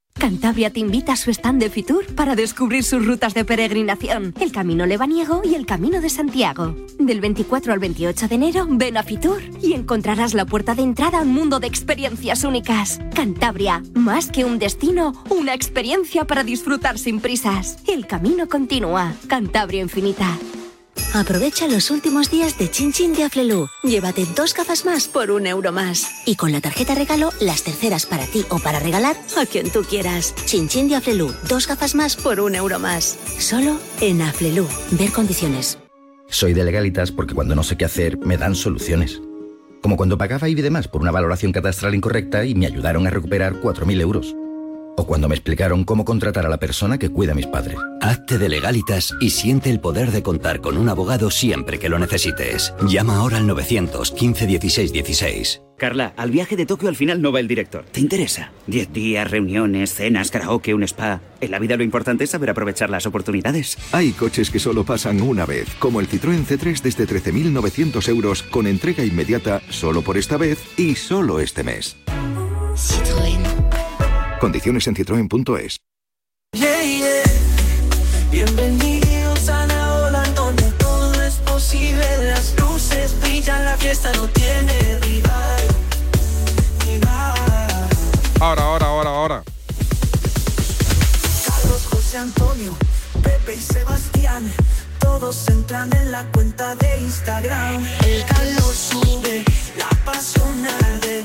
Cantabria 0.13 0.69
te 0.69 0.79
invita 0.79 1.13
a 1.13 1.15
su 1.15 1.31
stand 1.31 1.61
de 1.61 1.69
Fitur 1.69 2.05
para 2.15 2.35
descubrir 2.35 2.83
sus 2.83 3.05
rutas 3.05 3.33
de 3.33 3.43
peregrinación, 3.43 4.33
el 4.39 4.51
Camino 4.51 4.85
Lebaniego 4.85 5.41
y 5.43 5.55
el 5.55 5.65
Camino 5.65 5.99
de 5.99 6.09
Santiago. 6.09 6.75
Del 6.99 7.21
24 7.21 7.73
al 7.73 7.79
28 7.79 8.27
de 8.27 8.35
enero, 8.35 8.67
ven 8.69 8.97
a 8.97 9.03
Fitur 9.03 9.41
y 9.61 9.73
encontrarás 9.73 10.33
la 10.33 10.45
puerta 10.45 10.75
de 10.75 10.83
entrada 10.83 11.19
a 11.19 11.21
un 11.23 11.33
mundo 11.33 11.59
de 11.59 11.67
experiencias 11.67 12.43
únicas. 12.43 12.99
Cantabria, 13.15 13.81
más 13.93 14.29
que 14.29 14.45
un 14.45 14.59
destino, 14.59 15.13
una 15.29 15.53
experiencia 15.53 16.25
para 16.25 16.43
disfrutar 16.43 16.99
sin 16.99 17.19
prisas. 17.19 17.77
El 17.87 18.05
camino 18.05 18.47
continúa. 18.47 19.13
Cantabria 19.27 19.81
Infinita. 19.81 20.37
Aprovecha 21.13 21.67
los 21.67 21.91
últimos 21.91 22.31
días 22.31 22.57
de 22.57 22.71
Chin 22.71 22.93
Chin 22.93 23.13
de 23.13 23.23
Aflelu. 23.23 23.67
Llévate 23.83 24.25
dos 24.35 24.53
gafas 24.53 24.85
más 24.85 25.07
por 25.07 25.31
un 25.31 25.45
euro 25.45 25.71
más. 25.71 26.07
Y 26.25 26.35
con 26.35 26.51
la 26.51 26.61
tarjeta 26.61 26.95
regalo, 26.95 27.31
las 27.41 27.63
terceras 27.63 28.05
para 28.05 28.25
ti 28.25 28.45
o 28.49 28.59
para 28.59 28.79
regalar 28.79 29.17
a 29.37 29.45
quien 29.45 29.69
tú 29.71 29.83
quieras. 29.83 30.33
Chin 30.45 30.69
Chin 30.69 30.87
de 30.87 30.95
Aflelu. 30.95 31.33
Dos 31.49 31.67
gafas 31.67 31.95
más 31.95 32.15
por 32.15 32.39
un 32.39 32.55
euro 32.55 32.79
más. 32.79 33.17
Solo 33.39 33.77
en 33.99 34.21
Aflelu. 34.21 34.67
Ver 34.91 35.11
condiciones. 35.11 35.77
Soy 36.27 36.53
de 36.53 36.63
legalitas 36.63 37.11
porque 37.11 37.35
cuando 37.35 37.55
no 37.55 37.63
sé 37.63 37.75
qué 37.75 37.85
hacer 37.85 38.17
me 38.17 38.37
dan 38.37 38.55
soluciones. 38.55 39.21
Como 39.81 39.97
cuando 39.97 40.17
pagaba 40.17 40.47
IBI 40.47 40.61
de 40.61 40.69
más 40.69 40.87
por 40.87 41.01
una 41.01 41.11
valoración 41.11 41.51
catastral 41.51 41.93
incorrecta 41.93 42.45
y 42.45 42.55
me 42.55 42.67
ayudaron 42.67 43.05
a 43.07 43.09
recuperar 43.09 43.59
4.000 43.61 43.99
euros. 43.99 44.35
O 44.97 45.05
cuando 45.05 45.27
me 45.29 45.35
explicaron 45.35 45.83
cómo 45.83 46.05
contratar 46.05 46.45
a 46.45 46.49
la 46.49 46.57
persona 46.57 46.97
que 46.97 47.09
cuida 47.09 47.31
a 47.31 47.35
mis 47.35 47.47
padres. 47.47 47.77
Hazte 48.01 48.37
de 48.37 48.49
legalitas 48.49 49.13
y 49.19 49.29
siente 49.29 49.69
el 49.69 49.79
poder 49.79 50.11
de 50.11 50.23
contar 50.23 50.61
con 50.61 50.77
un 50.77 50.89
abogado 50.89 51.31
siempre 51.31 51.79
que 51.79 51.89
lo 51.89 51.99
necesites. 51.99 52.73
Llama 52.87 53.17
ahora 53.17 53.37
al 53.37 53.47
915 53.47 54.47
16 54.47 54.91
16. 54.91 55.61
Carla, 55.81 56.13
al 56.15 56.29
viaje 56.29 56.55
de 56.55 56.67
Tokio 56.67 56.89
al 56.89 56.95
final 56.95 57.23
no 57.23 57.31
va 57.31 57.39
el 57.39 57.47
director. 57.47 57.83
¿Te 57.91 58.01
interesa? 58.01 58.51
Diez 58.67 58.93
días, 58.93 59.29
reuniones, 59.31 59.95
cenas, 59.95 60.29
karaoke, 60.29 60.75
un 60.75 60.83
spa. 60.83 61.21
En 61.39 61.49
la 61.49 61.57
vida 61.57 61.75
lo 61.75 61.83
importante 61.83 62.25
es 62.25 62.29
saber 62.29 62.51
aprovechar 62.51 62.91
las 62.91 63.07
oportunidades. 63.07 63.79
Hay 63.91 64.11
coches 64.11 64.51
que 64.51 64.59
solo 64.59 64.83
pasan 64.83 65.21
una 65.23 65.47
vez, 65.47 65.67
como 65.79 65.99
el 65.99 66.07
Citroën 66.07 66.45
C3 66.45 66.81
desde 66.81 67.07
13.900 67.07 68.07
euros 68.09 68.43
con 68.43 68.67
entrega 68.67 69.03
inmediata 69.03 69.63
solo 69.71 70.03
por 70.03 70.17
esta 70.17 70.37
vez 70.37 70.59
y 70.77 70.93
solo 70.93 71.39
este 71.39 71.63
mes. 71.63 71.97
Citroën. 72.75 73.60
Condiciones 74.41 74.87
en 74.87 74.95
citroen.es. 74.95 75.81
Yeah, 76.53 76.81
yeah. 76.81 77.23
Bienvenidos 78.31 79.47
a 79.49 79.67
la 79.67 79.93
ola 80.07 80.23
donde 80.33 80.63
todo 80.79 81.13
es 81.21 81.35
posible. 81.35 82.03
Las 82.25 82.59
luces 82.59 83.13
brillan, 83.21 83.63
la 83.63 83.77
fiesta 83.77 84.11
no 84.13 84.27
tiene 84.29 84.97
rival. 85.01 85.61
rival. 86.87 87.89
Ahora, 88.39 88.63
ahora, 88.63 88.85
ahora, 88.87 89.09
ahora. 89.11 89.43
Carlos, 91.45 91.85
José 91.91 92.17
Antonio, 92.17 92.75
Pepe 93.21 93.53
y 93.53 93.61
Sebastián. 93.61 94.51
Todos 94.97 95.47
entran 95.49 95.95
en 95.97 96.11
la 96.11 96.23
cuenta 96.31 96.75
de 96.77 96.97
Instagram. 97.01 97.85
El 98.03 98.25
calor 98.25 98.73
sube, 98.73 99.45
la 99.77 99.89
pasión 100.03 100.65
arde. 100.65 101.21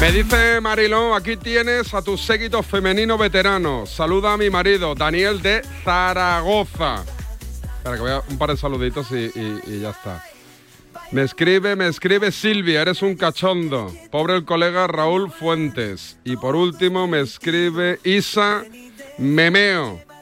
Me 0.00 0.12
dice 0.12 0.60
Marilón, 0.60 1.16
aquí 1.16 1.36
tienes 1.38 1.94
a 1.94 2.02
tu 2.02 2.18
séquito 2.18 2.62
femenino 2.62 3.16
veterano. 3.16 3.86
Saluda 3.86 4.34
a 4.34 4.36
mi 4.36 4.50
marido, 4.50 4.94
Daniel 4.94 5.40
de 5.40 5.62
Zaragoza. 5.82 7.02
Espera, 7.78 7.94
que 7.94 8.00
voy 8.02 8.10
a 8.10 8.22
un 8.28 8.36
par 8.36 8.50
de 8.50 8.58
saluditos 8.58 9.06
y 9.10 9.80
ya 9.80 9.90
está. 9.90 10.22
Me 11.10 11.22
escribe, 11.22 11.74
me 11.74 11.88
escribe 11.88 12.32
Silvia, 12.32 12.82
eres 12.82 13.00
un 13.00 13.14
cachondo. 13.14 13.94
Pobre 14.10 14.36
el 14.36 14.44
colega 14.44 14.86
Raúl 14.86 15.30
Fuentes. 15.30 16.18
Y 16.22 16.36
por 16.36 16.54
último 16.54 17.06
me 17.06 17.20
escribe 17.20 17.98
Isa 18.04 18.62
Memeo. 19.16 20.13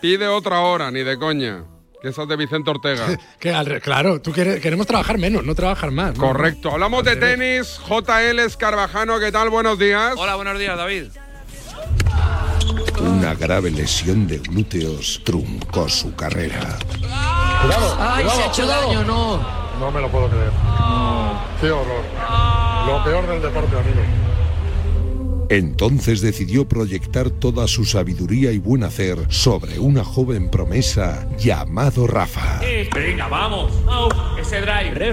Pide 0.00 0.28
otra 0.28 0.60
hora, 0.60 0.90
ni 0.90 1.02
de 1.02 1.18
coña. 1.18 1.64
Que 2.00 2.08
esa 2.10 2.22
es 2.22 2.28
de 2.28 2.36
Vicente 2.36 2.70
Ortega. 2.70 3.06
Que 3.40 3.52
al 3.52 3.66
re- 3.66 3.80
claro, 3.80 4.20
tú 4.22 4.30
quieres, 4.32 4.60
queremos 4.60 4.86
trabajar 4.86 5.18
menos, 5.18 5.44
no 5.44 5.54
trabajar 5.54 5.90
más. 5.90 6.16
¿no? 6.16 6.26
Correcto. 6.28 6.70
Hablamos 6.72 7.02
de 7.04 7.16
tenis. 7.16 7.80
JL 7.88 8.38
Escarbajano, 8.40 9.18
¿qué 9.18 9.32
tal? 9.32 9.50
Buenos 9.50 9.78
días. 9.78 10.14
Hola, 10.16 10.36
buenos 10.36 10.58
días, 10.58 10.76
David. 10.76 11.04
Una 13.00 13.34
grave 13.34 13.70
lesión 13.70 14.26
de 14.26 14.38
glúteos 14.38 15.20
truncó 15.24 15.88
su 15.88 16.14
carrera. 16.14 16.76
¡Ay, 17.98 18.26
se 18.28 18.42
ha 18.42 18.46
hecho 18.46 18.66
daño, 18.66 19.04
no! 19.04 19.58
No 19.80 19.90
me 19.90 20.00
lo 20.00 20.08
puedo 20.10 20.28
creer. 20.28 20.50
Qué 21.60 21.70
horror. 21.70 22.02
Lo 22.86 23.04
peor 23.04 23.26
del 23.28 23.42
deporte, 23.42 23.76
amigo. 23.76 24.00
Entonces 25.50 26.20
decidió 26.20 26.68
proyectar 26.68 27.30
toda 27.30 27.66
su 27.66 27.84
sabiduría 27.84 28.52
y 28.52 28.58
buen 28.58 28.82
hacer 28.84 29.18
sobre 29.28 29.78
una 29.78 30.04
joven 30.04 30.50
promesa 30.50 31.26
llamado 31.38 32.06
Rafa. 32.06 32.60
Venga, 32.94 33.28
vamos. 33.28 33.72
Au, 33.86 34.08
ese 34.38 34.60
drive. 34.60 35.12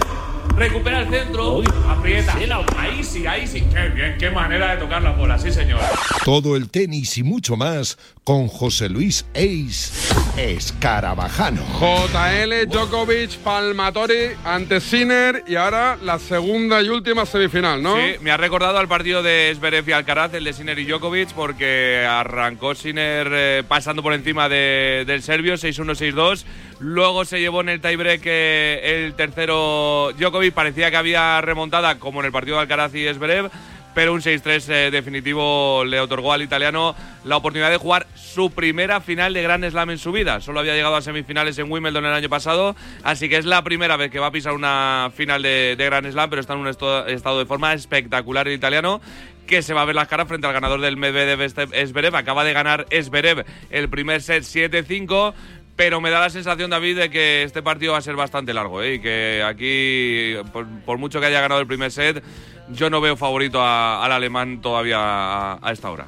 Recupera 0.58 1.02
el 1.02 1.10
centro, 1.10 1.62
aprieta. 1.90 2.36
Ahí 2.78 3.04
sí, 3.04 3.26
ahí 3.28 3.46
sí. 3.48 3.64
Qué 3.74 3.90
bien, 3.90 4.16
qué 4.20 4.30
manera 4.30 4.72
de 4.76 4.78
tocar 4.82 5.02
la 5.02 5.12
bola, 5.12 5.38
sí 5.38 5.52
señor. 5.52 5.80
Todo 6.24 6.56
el 6.56 6.70
tenis 6.70 7.18
y 7.18 7.24
mucho 7.24 7.56
más 7.58 7.98
con 8.24 8.48
José 8.48 8.90
Luis 8.90 9.26
Ace 9.36 9.92
Escarabajano. 10.38 11.62
JL, 11.80 12.68
Djokovic, 12.70 13.38
Palmatori 13.38 14.30
ante 14.44 14.80
Sinner 14.82 15.44
y 15.48 15.56
ahora 15.56 15.98
la 16.02 16.18
segunda 16.20 16.82
y 16.82 16.90
última 16.90 17.26
semifinal, 17.26 17.82
¿no? 17.84 17.96
Sí, 17.96 18.16
me 18.22 18.32
ha 18.32 18.38
recordado 18.38 18.78
al 18.78 18.88
partido 18.88 19.22
de 19.22 19.54
Zverev 19.58 19.88
y 19.90 19.92
Alcaraz, 19.92 20.34
el 20.34 20.44
de 20.44 20.54
Sinner 20.54 20.78
y 20.80 20.86
Djokovic, 20.86 21.30
porque 21.34 22.06
arrancó 22.10 22.74
Sinner 22.76 23.28
eh, 23.32 23.64
pasando 23.68 24.02
por 24.02 24.14
encima 24.14 24.50
de- 24.50 25.04
del 25.06 25.22
serbio, 25.22 25.54
6-1, 25.56 25.96
6-2. 25.96 26.46
Luego 26.80 27.24
se 27.26 27.40
llevó 27.40 27.62
en 27.62 27.70
el 27.70 27.82
tiebreak 27.82 28.22
eh, 28.26 29.06
el 29.06 29.14
tercero 29.14 30.12
Djokovic. 30.18 30.54
Parecía 30.54 30.92
que 30.92 30.98
había 30.98 31.40
remontada, 31.42 32.00
como 32.00 32.20
en 32.20 32.28
el 32.28 32.32
partido 32.32 32.58
de 32.58 32.64
Alcaraz 32.64 32.94
y 32.96 33.12
Zverev. 33.14 33.50
Pero 33.94 34.14
un 34.14 34.20
6-3 34.20 34.70
eh, 34.70 34.92
definitivo 34.92 35.86
le 35.86 36.02
otorgó 36.02 36.34
al 36.34 36.42
italiano 36.42 36.94
la 37.24 37.38
oportunidad 37.38 37.70
de 37.70 37.78
jugar 37.78 38.08
su 38.14 38.52
primera 38.52 39.00
final 39.00 39.34
de 39.34 39.42
Grand 39.42 39.70
Slam 39.70 39.90
en 39.92 39.98
su 39.98 40.12
vida. 40.12 40.42
Solo 40.42 40.60
había 40.60 40.74
llegado 40.74 40.98
a 40.98 41.02
semifinales 41.02 41.58
en 41.60 41.72
Wimbledon 41.72 42.06
el 42.06 42.12
año 42.12 42.28
pasado, 42.28 42.76
así 43.04 43.30
que 43.30 43.38
es 43.38 43.46
la 43.46 43.64
primera 43.64 43.96
vez 43.96 44.12
que 44.12 44.20
va 44.20 44.28
a 44.28 44.32
pisar 44.32 44.52
una 44.52 45.12
final 45.16 45.42
de, 45.42 45.78
de 45.78 45.86
Grand 45.86 46.12
Slam, 46.12 46.30
pero 46.30 46.42
está 46.42 46.56
en 46.56 46.60
un 46.60 46.68
estado 46.68 47.40
de 47.40 47.46
forma 47.46 47.72
espectacular 47.72 48.50
el 48.50 48.56
italiano 48.56 49.00
que 49.48 49.62
se 49.62 49.74
va 49.74 49.84
a 49.84 49.86
ver 49.86 49.96
las 49.96 50.08
caras 50.08 50.28
frente 50.28 50.48
al 50.48 50.54
ganador 50.54 50.82
del 50.82 50.98
Medvedev 50.98 51.50
Zverev. 51.88 52.16
Acaba 52.16 52.44
de 52.44 52.54
ganar 52.54 52.88
Zverev 52.92 53.46
el 53.70 53.90
primer 53.90 54.22
set 54.22 54.44
7-5. 54.44 55.34
Pero 55.76 56.00
me 56.00 56.10
da 56.10 56.22
la 56.22 56.30
sensación, 56.30 56.70
David, 56.70 56.98
de 56.98 57.10
que 57.10 57.44
este 57.44 57.62
partido 57.62 57.92
va 57.92 57.98
a 57.98 58.02
ser 58.02 58.16
bastante 58.16 58.54
largo 58.54 58.82
¿eh? 58.82 58.94
y 58.96 59.00
que 59.00 59.44
aquí, 59.46 60.36
por, 60.54 60.66
por 60.86 60.98
mucho 60.98 61.20
que 61.20 61.26
haya 61.26 61.42
ganado 61.42 61.60
el 61.60 61.68
primer 61.68 61.92
set, 61.92 62.24
yo 62.70 62.90
no 62.90 63.02
veo 63.02 63.18
favorito 63.18 63.62
a- 63.62 64.04
al 64.04 64.12
alemán 64.14 64.62
todavía 64.62 64.98
a, 65.00 65.60
a 65.62 65.72
esta 65.74 65.92
hora. 65.92 66.08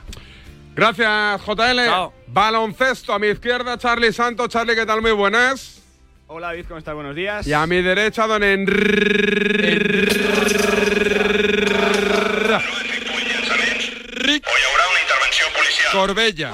Gracias, 0.74 1.42
JL. 1.46 1.80
Baloncesto 2.28 3.12
a 3.14 3.20
mi 3.20 3.28
izquierda, 3.28 3.78
Charlie 3.78 4.14
Santos. 4.14 4.48
Charlie, 4.50 4.76
¿qué 4.76 4.86
tal? 4.86 5.02
Muy 5.02 5.12
buenas. 5.12 5.84
Hola 6.28 6.48
David, 6.48 6.66
¿cómo 6.68 6.78
estás? 6.78 6.94
Buenos 6.94 7.16
días. 7.16 7.46
Y 7.48 7.54
a 7.54 7.66
mi 7.68 7.82
derecha, 7.82 8.28
don 8.28 8.44
Enrique. 8.44 10.08
Corbella. 15.92 16.54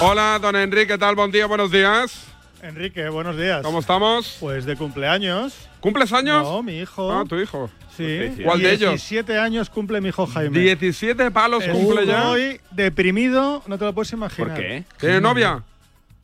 Hola, 0.00 0.38
don 0.40 0.56
Enrique, 0.56 0.86
¿qué 0.88 0.98
tal? 0.98 1.14
Buen 1.14 1.30
día, 1.30 1.46
buenos 1.46 1.70
días. 1.70 2.26
Enrique, 2.62 3.08
buenos 3.08 3.36
días. 3.36 3.62
¿Cómo 3.62 3.80
estamos? 3.80 4.36
Pues 4.40 4.64
de 4.66 4.76
cumpleaños. 4.76 5.54
¿Cumples 5.80 6.12
años? 6.12 6.42
No, 6.42 6.62
mi 6.62 6.78
hijo. 6.80 7.10
Ah, 7.10 7.24
tu 7.26 7.36
hijo. 7.38 7.70
Sí. 7.96 8.34
¿Cuál 8.44 8.60
de 8.62 8.72
ellos? 8.72 8.90
17 8.90 9.38
años 9.38 9.70
cumple 9.70 10.00
mi 10.00 10.08
hijo 10.10 10.26
Jaime. 10.26 10.58
17 10.58 11.30
palos 11.30 11.64
cumple 11.64 12.06
ya. 12.06 12.18
Estoy 12.18 12.60
deprimido, 12.70 13.62
no 13.66 13.78
te 13.78 13.84
lo 13.84 13.94
puedes 13.94 14.12
imaginar. 14.12 14.54
¿Por 14.54 14.58
qué? 14.60 14.84
¿Tiene 14.98 15.20
novia? 15.20 15.62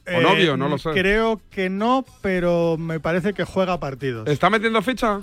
¿O 0.07 0.11
Eh, 0.11 0.20
novio? 0.22 0.57
No 0.57 0.68
lo 0.68 0.78
sé. 0.78 0.91
Creo 0.91 1.41
que 1.51 1.68
no, 1.70 2.05
pero 2.22 2.76
me 2.78 3.01
parece 3.01 3.32
que 3.34 3.45
juega 3.45 3.80
partidos. 3.80 4.28
¿Está 4.28 4.51
metiendo 4.51 4.80
ficha? 4.82 5.20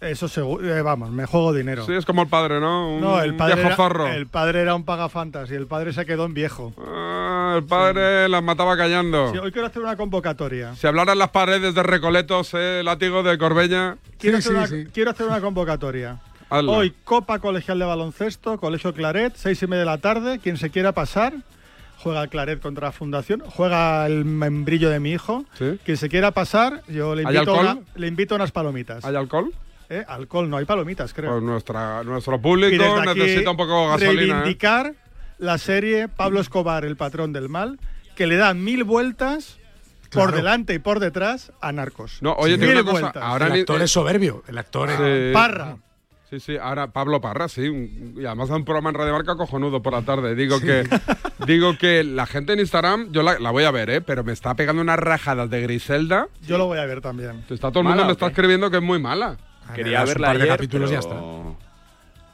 Eso 0.00 0.28
seguro. 0.28 0.84
vamos, 0.84 1.10
me 1.10 1.24
juego 1.24 1.52
dinero. 1.54 1.86
Sí, 1.86 1.92
es 1.92 2.04
como 2.04 2.22
el 2.22 2.28
padre, 2.28 2.60
¿no? 2.60 2.94
Un 2.96 3.00
no, 3.00 3.22
el 3.22 3.36
padre, 3.36 3.54
viejo 3.54 3.68
era, 3.68 3.76
zorro. 3.76 4.06
el 4.08 4.26
padre 4.26 4.60
era 4.60 4.74
un 4.74 4.84
pagafantas 4.84 5.50
y 5.50 5.54
el 5.54 5.66
padre 5.66 5.92
se 5.92 6.04
quedó 6.04 6.26
en 6.26 6.34
viejo. 6.34 6.74
Ah, 6.78 7.54
el 7.56 7.64
padre 7.64 8.28
las 8.28 8.42
mataba 8.42 8.76
callando. 8.76 9.32
Sí, 9.32 9.38
hoy 9.38 9.50
quiero 9.52 9.68
hacer 9.68 9.80
una 9.82 9.96
convocatoria. 9.96 10.74
Si 10.74 10.86
hablaran 10.86 11.18
las 11.18 11.30
paredes 11.30 11.74
de 11.74 11.82
Recoletos, 11.82 12.50
eh, 12.54 12.82
látigo 12.84 13.22
de 13.22 13.38
Corbella. 13.38 13.96
Quiero, 14.18 14.38
hacer, 14.38 14.54
una, 14.54 14.68
quiero 14.92 15.10
hacer 15.12 15.26
una 15.26 15.40
convocatoria. 15.40 16.18
Hazla. 16.50 16.70
Hoy, 16.72 16.94
Copa 17.04 17.38
Colegial 17.38 17.78
de 17.78 17.84
Baloncesto, 17.86 18.58
Colegio 18.58 18.92
Claret, 18.92 19.32
seis 19.36 19.62
y 19.62 19.66
media 19.66 19.80
de 19.80 19.86
la 19.86 19.98
tarde. 19.98 20.38
Quien 20.38 20.58
se 20.58 20.68
quiera 20.70 20.92
pasar, 20.92 21.32
juega 21.98 22.22
el 22.22 22.28
Claret 22.28 22.60
contra 22.60 22.88
la 22.88 22.92
Fundación, 22.92 23.42
juega 23.46 24.04
el 24.06 24.24
membrillo 24.26 24.90
de 24.90 25.00
mi 25.00 25.12
hijo. 25.12 25.44
Quien 25.84 25.96
se 25.96 26.08
quiera 26.10 26.32
pasar, 26.32 26.82
yo 26.88 27.14
le 27.14 27.22
¿Hay 27.26 27.34
invito, 27.36 27.52
alcohol? 27.58 27.76
una- 27.78 27.98
le 27.98 28.06
invito 28.06 28.34
a 28.34 28.36
unas 28.36 28.52
palomitas. 28.52 29.04
¿Hay 29.04 29.16
alcohol? 29.16 29.50
¿Eh? 29.90 30.04
Alcohol, 30.08 30.48
no 30.48 30.56
hay 30.56 30.64
palomitas, 30.64 31.12
creo. 31.12 31.30
Pues 31.32 31.42
nuestra, 31.42 32.02
nuestro 32.04 32.40
público 32.40 33.04
necesita 33.14 33.50
un 33.50 33.56
poco 33.56 33.82
de 33.82 33.88
gasolina. 33.88 34.22
¿eh? 34.22 34.26
Reivindicar 34.26 34.94
la 35.38 35.58
serie 35.58 36.08
Pablo 36.08 36.40
Escobar, 36.40 36.84
el 36.84 36.96
patrón 36.96 37.32
del 37.32 37.48
mal, 37.48 37.78
que 38.16 38.26
le 38.26 38.36
da 38.36 38.54
mil 38.54 38.84
vueltas 38.84 39.58
por 40.12 40.24
Claro. 40.28 40.36
delante 40.36 40.74
y 40.74 40.78
por 40.78 41.00
detrás 41.00 41.52
a 41.60 41.72
Narcos. 41.72 42.18
No, 42.22 42.34
oye, 42.34 42.52
Mil 42.56 42.60
te 42.60 42.66
digo 42.66 42.80
una 42.80 42.90
cosa. 42.90 43.00
vueltas. 43.02 43.22
Ahora 43.22 43.46
el 43.48 43.60
actor 43.60 43.80
eh, 43.80 43.84
es 43.84 43.90
soberbio. 43.90 44.42
El 44.46 44.58
actor 44.58 44.90
es. 44.90 44.96
Sí. 44.96 45.32
Parra. 45.34 45.76
Sí, 46.30 46.40
sí, 46.40 46.56
ahora 46.56 46.88
Pablo 46.88 47.20
Parra, 47.20 47.48
sí. 47.48 47.68
un- 47.68 48.14
y 48.18 48.24
además 48.24 48.48
da 48.48 48.56
un 48.56 48.64
programa 48.64 48.90
en 48.90 48.94
Radio 48.96 49.12
Marca 49.12 49.36
cojonudo 49.36 49.82
por 49.82 49.92
la 49.92 50.02
tarde. 50.02 50.34
Digo 50.34 50.58
que 50.60 50.84
digo 51.46 51.76
que 51.78 52.02
la 52.04 52.26
gente 52.26 52.52
en 52.54 52.60
Instagram, 52.60 53.12
yo 53.12 53.22
la, 53.22 53.38
la 53.38 53.50
voy 53.50 53.64
a 53.64 53.70
ver, 53.70 53.90
¿eh? 53.90 54.00
Pero 54.00 54.24
me 54.24 54.32
está 54.32 54.54
pegando 54.54 54.80
unas 54.82 54.98
rajadas 54.98 55.50
de 55.50 55.60
Griselda. 55.62 56.28
Yo 56.46 56.58
lo 56.58 56.66
voy 56.66 56.78
a 56.78 56.86
ver 56.86 57.00
también. 57.00 57.44
Está 57.50 57.70
todo 57.70 57.80
el 57.80 57.84
mundo 57.84 57.96
¿Mala 57.96 58.06
me 58.06 58.12
está 58.12 58.28
escribiendo 58.28 58.70
que 58.70 58.76
es 58.78 58.82
muy 58.82 58.98
mala. 59.00 59.36
Quería 59.74 60.00
das 60.00 60.08
un 60.08 60.14
verla 60.14 60.26
par 60.28 60.36
de 60.36 60.42
ayer, 60.42 60.56
capítulos 60.56 60.90
y 60.90 60.94
ya 60.94 61.00
pero 61.00 61.56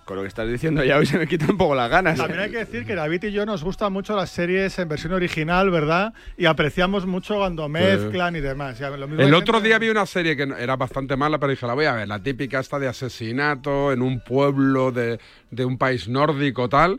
Con 0.04 0.16
lo 0.16 0.22
que 0.22 0.28
estás 0.28 0.48
diciendo 0.48 0.82
ya 0.82 0.98
hoy 0.98 1.06
se 1.06 1.18
me 1.18 1.26
quitan 1.28 1.50
un 1.52 1.56
poco 1.58 1.74
las 1.76 1.88
ganas. 1.88 2.18
También 2.18 2.40
hay 2.40 2.50
que 2.50 2.58
decir 2.58 2.84
que 2.84 2.96
David 2.96 3.22
y 3.24 3.30
yo 3.32 3.46
nos 3.46 3.62
gustan 3.62 3.92
mucho 3.92 4.16
las 4.16 4.30
series 4.30 4.76
en 4.80 4.88
versión 4.88 5.12
original, 5.12 5.70
¿verdad? 5.70 6.12
Y 6.36 6.46
apreciamos 6.46 7.06
mucho 7.06 7.36
cuando 7.36 7.68
mezclan 7.68 8.34
y 8.34 8.40
demás. 8.40 8.78
Ya, 8.78 8.90
lo 8.90 9.06
mismo 9.06 9.22
El 9.22 9.32
otro 9.34 9.54
gente- 9.54 9.68
día 9.68 9.78
vi 9.78 9.88
una 9.88 10.06
serie 10.06 10.36
que 10.36 10.48
era 10.58 10.74
bastante 10.74 11.16
mala, 11.16 11.38
pero 11.38 11.50
dije, 11.50 11.64
la 11.66 11.74
voy 11.74 11.84
a 11.84 11.92
ver. 11.94 12.08
La 12.08 12.18
típica 12.20 12.58
esta 12.58 12.80
de 12.80 12.88
asesinato 12.88 13.92
en 13.92 14.02
un 14.02 14.18
pueblo 14.20 14.90
de, 14.90 15.20
de 15.52 15.64
un 15.64 15.78
país 15.78 16.08
nórdico 16.08 16.68
tal. 16.68 16.98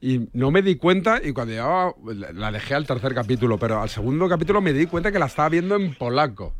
Y 0.00 0.28
no 0.34 0.50
me 0.50 0.60
di 0.62 0.76
cuenta, 0.76 1.18
y 1.24 1.32
cuando 1.32 1.54
llegaba, 1.54 1.92
la- 2.14 2.30
la 2.32 2.52
dejé 2.52 2.74
al 2.74 2.86
tercer 2.86 3.14
capítulo, 3.14 3.58
pero 3.58 3.80
al 3.80 3.88
segundo 3.88 4.28
capítulo 4.28 4.60
me 4.60 4.72
di 4.74 4.86
cuenta 4.86 5.10
que 5.10 5.18
la 5.18 5.26
estaba 5.26 5.48
viendo 5.48 5.74
en 5.76 5.94
polaco. 5.94 6.54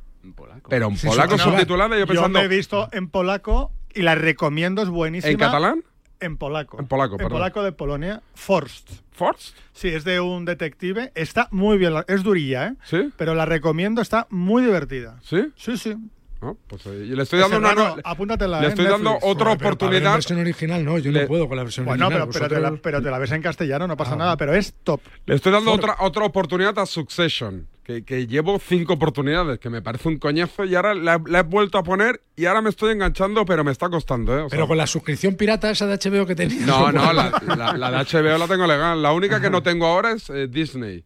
Pero 0.69 0.87
en 0.89 0.97
polaco 0.97 1.39
sí, 1.39 1.45
subtitulada, 1.45 1.99
yo 1.99 2.07
pensando. 2.07 2.39
me 2.39 2.45
he 2.45 2.49
visto 2.49 2.89
en 2.93 3.09
polaco 3.09 3.73
y 3.95 4.03
la 4.03 4.15
recomiendo, 4.15 4.83
es 4.83 4.89
buenísima. 4.89 5.31
¿En 5.31 5.39
catalán? 5.39 5.85
En 6.21 6.37
polaco. 6.37 6.79
En 6.81 6.87
polaco, 6.87 7.15
En 7.15 7.19
perdón. 7.19 7.33
polaco 7.33 7.63
de 7.63 7.73
Polonia, 7.73 8.23
Forst. 8.35 8.91
¿Forst? 9.13 9.57
Sí, 9.73 9.89
es 9.89 10.05
de 10.05 10.21
un 10.21 10.45
detective. 10.45 11.13
Está 11.15 11.49
muy 11.51 11.77
bien. 11.77 11.93
Es 12.09 12.23
durilla, 12.23 12.69
¿eh? 12.69 12.75
¿Sí? 12.85 13.13
Pero 13.17 13.35
la 13.35 13.45
recomiendo, 13.45 14.01
está 14.01 14.27
muy 14.31 14.63
divertida. 14.65 15.19
¿Sí? 15.23 15.49
Sí, 15.57 15.77
sí. 15.77 15.95
No, 16.41 16.57
pues, 16.67 16.85
eh, 16.87 17.07
y 17.11 17.15
le 17.17 17.23
estoy 17.23 17.41
dando 17.41 17.59
una. 17.59 17.97
Apúntatela, 18.05 18.61
Le 18.61 18.69
estoy 18.69 18.85
dando 18.87 19.13
Netflix. 19.15 19.33
otra 19.35 19.53
oportunidad. 19.53 20.07
en 20.07 20.13
versión 20.15 20.39
original, 20.41 20.85
no, 20.85 20.99
yo 20.99 21.11
Le- 21.11 21.23
no 21.23 21.27
puedo 21.29 21.49
con 21.49 21.57
la 21.57 21.63
versión 21.63 21.87
Bueno, 21.87 22.07
original. 22.07 22.29
pero, 22.31 22.49
pero, 22.49 22.55
te 22.55 22.61
la, 22.61 22.77
pero 22.83 23.03
te 23.03 23.11
la 23.11 23.19
ves 23.19 23.33
en 23.33 23.43
castellano, 23.43 23.87
no 23.87 23.97
pasa 23.97 24.13
Ah, 24.13 24.17
nada. 24.17 24.37
Pero 24.37 24.55
es 24.55 24.75
top. 24.85 25.01
Le 25.27 25.35
estoy 25.37 25.53
dando 25.53 25.71
For- 25.71 25.79
otra, 25.81 25.97
otra 26.01 26.25
oportunidad 26.25 26.79
a 26.79 26.87
Succession, 26.87 27.67
que, 27.85 28.03
que 28.03 28.27
llevo 28.27 28.59
cinco 28.59 28.95
oportunidades, 28.95 29.59
que 29.59 29.69
me 29.71 29.83
parece 29.83 30.09
un 30.09 30.19
coñazo, 30.19 30.65
y 30.65 30.75
ahora 30.75 30.95
la, 30.95 31.21
la 31.27 31.41
he 31.41 31.43
vuelto 31.43 31.77
a 31.79 31.83
poner 31.85 32.23
y 32.35 32.47
ahora 32.47 32.63
me 32.63 32.71
estoy 32.71 32.93
enganchando, 32.93 33.45
pero 33.45 33.63
me 33.63 33.71
está 33.73 33.91
costando, 33.91 34.33
¿eh? 34.37 34.41
O 34.43 34.49
sea, 34.49 34.57
Pero 34.57 34.67
con 34.67 34.77
la 34.79 34.87
suscripción 34.87 35.35
pirata 35.35 35.71
esa 35.71 35.87
de 35.87 35.97
HBO 35.99 36.25
que 36.27 36.35
tenía. 36.35 36.65
no, 36.67 36.91
no, 36.91 37.13
la, 37.13 37.31
la- 37.57 37.77
la 37.77 37.91
de 37.91 37.97
HBO 37.99 38.39
la 38.39 38.49
tengo 38.49 38.67
legal. 38.67 39.03
La 39.03 39.13
única 39.13 39.41
que 39.41 39.51
no 39.51 39.63
tengo 39.63 39.87
ahora 39.87 40.13
es 40.13 40.31
eh, 40.31 40.49
Disney. 40.49 41.05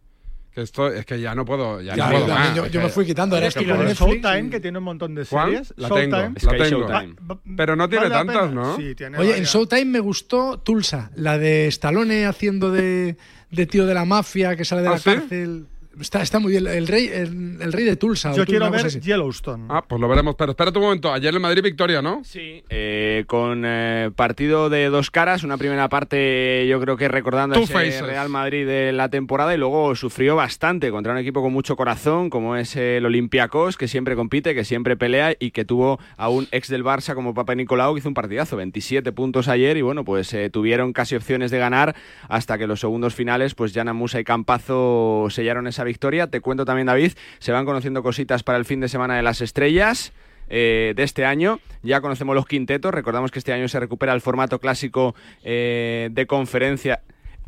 Que 0.55 0.63
esto, 0.63 0.89
es 0.89 1.05
que 1.05 1.21
ya 1.21 1.35
no 1.35 1.45
puedo, 1.45 1.81
ya, 1.81 1.95
Ya, 1.95 2.05
no 2.07 2.11
puedo 2.13 2.27
yo 2.29 2.35
más. 2.35 2.45
también, 2.47 2.65
yo- 2.65 2.71
yo 2.73 2.81
me 2.81 2.89
fui 2.89 3.05
quitando, 3.05 3.37
ahora 3.37 3.49
es 3.49 3.55
que 3.55 3.61
la 3.67 3.75
con 3.75 3.79
de 3.81 3.89
Netflix 3.91 4.23
Showtime, 4.23 4.51
que 4.51 4.61
tiene 4.61 4.79
un 4.79 4.85
montón 4.85 5.15
de 5.15 5.25
¿Cuál? 5.27 5.51
series. 5.51 5.75
La 5.77 5.89
tengo, 5.89 6.17
Showtime. 6.17 6.87
la 6.89 7.01
tengo. 7.01 7.41
Pero 7.57 7.75
no 7.77 7.89
tiene 7.89 8.09
Vale 8.09 8.33
tantas. 8.33 8.53
¿no? 8.53 8.77
Sí, 8.77 8.95
tiene 8.95 9.19
Oye, 9.19 9.37
en. 9.37 9.45
Showtime 9.45 9.85
me 9.85 10.01
gustó 10.01 10.59
Tulsa, 10.61 11.11
la 11.17 11.39
de 11.39 11.67
Stallone 11.69 12.25
haciendo 12.27 12.71
de, 12.71 13.17
de 13.51 13.67
tío 13.67 13.85
de 13.85 13.95
la 13.95 14.05
mafia 14.05 14.55
que 14.57 14.65
sale 14.65 14.83
de 14.83 14.89
¿Ah, 14.89 14.93
la 14.93 14.99
sí? 14.99 15.11
cárcel. 15.11 15.67
Está, 16.01 16.23
está 16.23 16.39
muy 16.39 16.53
bien. 16.53 16.67
El 16.67 16.87
rey, 16.87 17.09
el, 17.13 17.59
el 17.61 17.73
rey 17.73 17.85
de 17.85 17.97
Tulsa. 17.97 18.33
Yo 18.33 18.45
quiero 18.45 18.71
ver 18.71 18.87
así. 18.87 19.01
Yellowstone. 19.01 19.65
Ah, 19.69 19.85
pues 19.87 20.01
lo 20.01 20.09
veremos. 20.09 20.35
Pero 20.37 20.53
espérate 20.53 20.79
un 20.79 20.85
momento. 20.85 21.13
Ayer 21.13 21.35
en 21.35 21.43
Madrid 21.43 21.63
victoria, 21.63 22.03
¿no? 22.03 22.23
Sí. 22.25 22.63
Eh, 22.69 23.25
con 23.27 23.65
eh, 23.67 24.11
partido 24.15 24.71
de 24.71 24.89
dos 24.89 25.11
caras, 25.11 25.43
una 25.45 25.57
primera 25.57 25.89
parte 25.89 26.67
yo 26.69 26.81
creo 26.81 26.97
que 26.97 27.09
recordando 27.09 27.55
faces. 27.67 28.03
Real 28.03 28.29
Madrid 28.29 28.67
de 28.67 28.93
la 28.93 29.09
temporada 29.09 29.55
y 29.55 29.59
luego 29.59 29.95
sufrió 29.95 30.37
bastante 30.37 30.91
contra 30.91 31.13
un 31.13 31.19
equipo 31.19 31.43
con 31.43 31.53
mucho 31.53 31.77
corazón 31.77 32.31
como 32.31 32.57
es 32.57 32.77
el 32.77 33.05
Olympiacos, 33.05 33.77
que 33.77 33.89
siempre 33.89 34.15
compite, 34.15 34.55
que 34.55 34.65
siempre 34.65 34.97
pelea 34.97 35.35
y 35.39 35.51
que 35.51 35.65
tuvo 35.65 35.99
a 36.17 36.29
un 36.29 36.47
ex 36.53 36.69
del 36.69 36.85
Barça 36.85 37.15
como 37.15 37.35
Papa 37.35 37.55
Nicolau 37.55 37.95
que 37.95 38.01
hizo 38.01 38.09
un 38.09 38.15
partidazo, 38.15 38.57
27 38.57 39.13
puntos 39.13 39.49
ayer 39.49 39.77
y 39.77 39.83
bueno, 39.83 40.05
pues 40.05 40.33
eh, 40.35 40.51
tuvieron 40.51 40.93
casi 40.93 41.17
opciones 41.17 41.51
de 41.51 41.59
ganar 41.59 41.95
hasta 42.29 42.59
que 42.59 42.67
los 42.67 42.81
segundos 42.81 43.15
finales 43.15 43.55
pues 43.55 43.73
Jana 43.73 43.93
Musa 43.93 44.21
y 44.21 44.25
Campazo 44.25 45.27
sellaron 45.31 45.67
esa 45.67 45.85
victoria. 45.89 46.29
Te 46.29 46.41
cuento 46.41 46.65
también 46.65 46.87
David, 46.87 47.13
se 47.41 47.51
van 47.51 47.65
conociendo 47.65 48.03
cositas 48.05 48.45
para 48.45 48.57
el 48.59 48.65
fin 48.65 48.79
de 48.81 48.89
semana 48.89 49.17
de 49.17 49.23
las 49.23 49.41
estrellas 49.41 50.13
eh, 50.49 50.93
de 50.95 51.03
este 51.03 51.25
año. 51.25 51.59
Ya 51.83 52.01
conocemos 52.01 52.37
los 52.37 52.47
quintetos. 52.47 52.95
Recordamos 52.95 53.33
que 53.33 53.41
este 53.41 53.53
año 53.53 53.67
se 53.67 53.81
recupera 53.81 54.13
el 54.15 54.21
formato 54.21 54.61
clásico 54.61 55.15
eh, 55.43 56.09
de 56.13 56.27
conferencia 56.27 57.01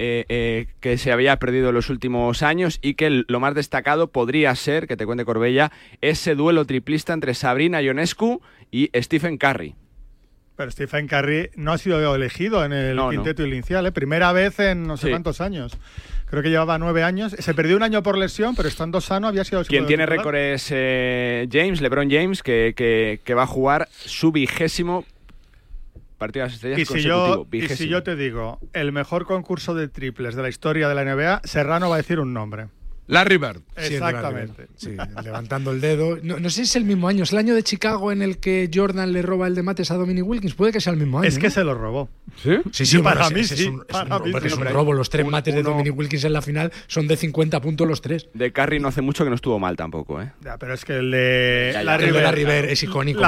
eh, 0.03 0.66
que 0.80 0.97
se 0.99 1.12
había 1.12 1.36
perdido 1.36 1.68
en 1.68 1.74
los 1.74 1.91
últimos 1.91 2.43
años 2.43 2.78
y 2.82 2.95
que 2.95 3.22
lo 3.28 3.38
más 3.41 3.55
destacado 3.55 4.09
podría 4.09 4.55
ser, 4.55 4.86
que 4.88 4.97
te 4.97 5.05
cuente 5.07 5.24
Corbella, 5.26 5.70
ese 6.01 6.34
duelo 6.34 6.64
triplista 6.64 7.12
entre 7.12 7.34
Sabrina 7.34 7.82
Ionescu 7.82 8.41
y 8.70 8.91
Stephen 8.95 9.36
Curry. 9.36 9.74
Pero 10.57 10.70
Stephen 10.70 11.07
Curry 11.07 11.51
no 11.57 11.72
ha 11.72 11.78
sido 11.78 12.14
elegido 12.14 12.64
en 12.66 12.72
el 12.72 12.95
No, 12.97 13.05
no. 13.07 13.11
quinteto 13.11 13.47
inicial, 13.47 13.86
¿eh? 13.86 13.93
primera 13.93 14.30
vez 14.32 14.59
en 14.61 14.86
no 14.86 14.97
sé 14.99 15.07
Sí. 15.07 15.11
cuántos 15.11 15.41
años. 15.41 15.78
Creo 16.31 16.43
que 16.43 16.49
llevaba 16.51 16.78
nueve 16.78 17.03
años. 17.03 17.35
Se 17.39 17.55
perdió 17.55 17.76
un 17.76 17.83
año 17.83 18.03
por 18.03 18.16
lesión, 18.16 18.55
pero 18.55 18.68
estando 18.68 19.01
sano 19.01 19.26
había 19.26 19.45
sido. 19.45 19.64
Quien 19.64 19.87
tiene 19.87 20.07
récord 20.07 20.35
es 20.37 20.68
eh, 20.70 21.49
James, 21.51 21.81
LeBron 21.81 22.09
James, 22.11 22.43
que, 22.43 22.72
que- 22.76 23.20
que 23.24 23.35
va 23.35 23.43
a 23.43 23.47
jugar 23.49 23.89
su 23.91 24.31
vigésimo 24.31 25.05
partido 26.18 26.45
de 26.45 26.49
las 26.49 26.55
estrellas 26.55 26.78
Y 26.78 26.85
si, 26.85 27.03
yo, 27.03 27.47
y 27.51 27.62
si 27.68 27.89
yo 27.89 28.03
te 28.03 28.14
digo, 28.14 28.59
el 28.74 28.93
mejor 28.93 29.24
concurso 29.26 29.74
de 29.74 29.89
triples 29.89 30.37
de 30.37 30.43
la 30.43 30.49
historia 30.49 30.89
de 30.89 30.95
la 30.95 31.05
NBA, 31.05 31.41
Serrano 31.45 31.89
va 31.89 31.97
a 31.97 31.99
decir 31.99 32.20
un 32.20 32.33
nombre. 32.33 32.66
Larry 33.11 33.36
Bird. 33.38 33.61
Sí, 33.76 33.94
Exactamente. 33.94 34.66
Sí, 34.76 34.96
levantando 35.24 35.70
el 35.72 35.80
dedo. 35.80 36.18
No, 36.22 36.38
no 36.38 36.48
sé 36.50 36.56
si 36.56 36.62
es 36.62 36.76
el 36.76 36.84
mismo 36.84 37.08
año. 37.08 37.24
Es 37.24 37.32
el 37.32 37.38
año 37.38 37.54
de 37.54 37.62
Chicago 37.62 38.12
en 38.12 38.22
el 38.22 38.38
que 38.38 38.70
Jordan 38.72 39.12
le 39.12 39.22
roba 39.22 39.46
el 39.46 39.54
de 39.54 39.62
mates 39.62 39.90
a 39.90 39.94
Dominic 39.96 40.26
Wilkins. 40.26 40.54
Puede 40.54 40.72
que 40.72 40.80
sea 40.80 40.92
el 40.92 40.98
mismo 40.98 41.18
año. 41.18 41.28
Es 41.28 41.38
que 41.38 41.48
¿no? 41.48 41.52
se 41.52 41.64
lo 41.64 41.74
robó. 41.74 42.08
¿Sí? 42.42 42.52
Sí, 42.72 42.86
sí, 42.86 42.98
Para 42.98 43.22
bueno, 43.22 43.36
mí 43.36 43.44
sí, 43.44 43.54
Es 43.54 43.66
un, 43.66 43.80
es 43.80 43.86
para 43.86 44.16
un- 44.16 44.22
mí 44.22 44.28
hombre, 44.28 44.40
sí, 44.42 44.46
es 44.46 44.52
un 44.52 44.58
hombre. 44.61 44.72
robo. 44.74 44.92
Los 44.92 45.11
tres 45.11 45.26
mates 45.26 45.54
de 45.54 45.62
Dominic 45.62 45.96
Wilkins 45.98 46.24
en 46.24 46.32
la 46.32 46.42
final 46.42 46.72
son 46.86 47.08
de 47.08 47.16
50 47.16 47.61
puntos 47.61 47.86
los 47.88 48.00
tres. 48.00 48.28
De 48.34 48.52
Curry 48.52 48.78
no 48.78 48.88
hace 48.88 49.02
mucho 49.02 49.24
que 49.24 49.30
no 49.30 49.36
estuvo 49.36 49.58
mal 49.58 49.76
tampoco, 49.76 50.22
¿eh? 50.22 50.30
Ya, 50.44 50.56
pero 50.58 50.74
es 50.74 50.84
que 50.84 50.96
el 50.98 51.11
de 51.11 51.70
Ya, 51.72 51.80
ya. 51.80 51.84
Larry 51.84 52.11
Bird- 52.11 52.22
Larry 52.22 52.44
Bird 52.44 52.64
es 52.66 52.82
icónico. 52.82 53.20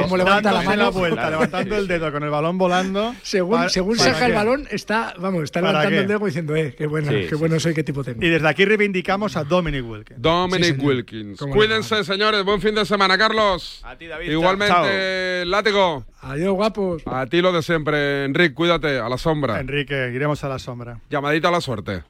Cómo 0.00 0.16
levanta 0.16 0.52
la 0.52 0.90
vuelta, 0.90 1.16
Claro. 1.20 1.30
levantando 1.32 1.76
el 1.76 1.86
dedo 1.88 2.10
con 2.12 2.22
el 2.22 2.30
balón 2.30 2.56
volando. 2.56 3.14
Según, 3.22 3.68
según 3.68 3.96
¿para 3.96 4.12
saca 4.14 4.26
el 4.26 4.32
balón, 4.32 4.66
está, 4.70 5.14
vamos, 5.18 5.42
está 5.44 5.60
¿Para 5.60 5.72
levantando 5.72 6.00
el 6.00 6.08
dedo 6.08 6.26
diciendo, 6.26 6.56
eh, 6.56 6.74
qué, 6.76 6.86
buena, 6.86 7.10
Sí, 7.12 7.26
qué 7.28 7.34
bueno 7.34 7.60
soy, 7.60 7.74
qué 7.74 7.84
tipo 7.84 8.02
tengo. 8.04 8.24
Y 8.24 8.28
desde 8.30 8.48
aquí 8.48 8.64
reivindicamos 8.64 9.17
a 9.36 9.44
Dominic 9.44 9.84
Wilkins. 9.84 10.20
Dominic 10.22 10.76
Sí. 10.78 10.86
Wilkins. 10.86 11.40
Cuídense, 11.40 12.04
señores. 12.04 12.44
Buen 12.44 12.60
fin 12.60 12.74
de 12.74 12.84
semana, 12.84 13.16
Carlos. 13.18 13.80
A 13.84 13.96
ti, 13.96 14.06
David. 14.06 14.30
Igualmente, 14.30 15.44
Látigo. 15.46 16.04
Adiós, 16.22 16.54
guapos. 16.54 17.02
A 17.06 17.26
ti 17.26 17.40
lo 17.40 17.52
de 17.52 17.62
siempre. 17.62 18.24
Enrique, 18.24 18.54
cuídate. 18.54 18.98
A 18.98 19.08
la 19.08 19.18
sombra. 19.18 19.60
Enrique, 19.60 20.10
iremos 20.14 20.42
a 20.44 20.48
la 20.48 20.58
sombra. 20.58 21.00
Llamadita 21.10 21.48
a 21.48 21.52
la 21.52 21.60
suerte. 21.60 22.02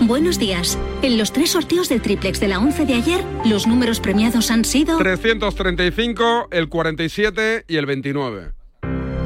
Buenos 0.00 0.38
días. 0.38 0.78
En 1.02 1.18
los 1.18 1.32
tres 1.32 1.50
sorteos 1.50 1.88
del 1.90 2.00
triplex 2.00 2.40
de 2.40 2.48
la 2.48 2.58
11 2.58 2.86
de 2.86 2.94
ayer, 2.94 3.20
los 3.44 3.66
números 3.66 4.00
premiados 4.00 4.50
han 4.50 4.64
sido... 4.64 4.96
335, 4.96 6.48
el 6.50 6.68
47 6.70 7.64
y 7.68 7.76
el 7.76 7.84
29. 7.84 8.52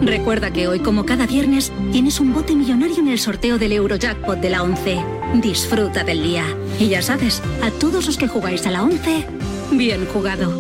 Recuerda 0.03 0.53
que 0.53 0.67
hoy, 0.67 0.81
como 0.81 1.07
cada 1.07 1.29
viernes, 1.29 1.73
tienes 1.93 2.19
un 2.19 2.35
bote 2.35 2.57
millonario 2.57 2.99
en 2.99 3.07
el 3.07 3.21
sorteo 3.21 3.57
del 3.57 3.71
Eurojackpot 3.71 4.41
de 4.41 4.51
la 4.51 4.65
11. 4.65 4.99
Disfruta 5.35 6.03
del 6.03 6.25
día. 6.25 6.45
Y 6.81 6.89
ya 6.89 7.03
sabes, 7.03 7.41
a 7.63 7.71
todos 7.71 8.07
los 8.07 8.17
que 8.17 8.27
jugáis 8.27 8.67
a 8.67 8.73
la 8.73 8.83
11, 8.83 9.25
bien 9.71 10.05
jugado. 10.07 10.51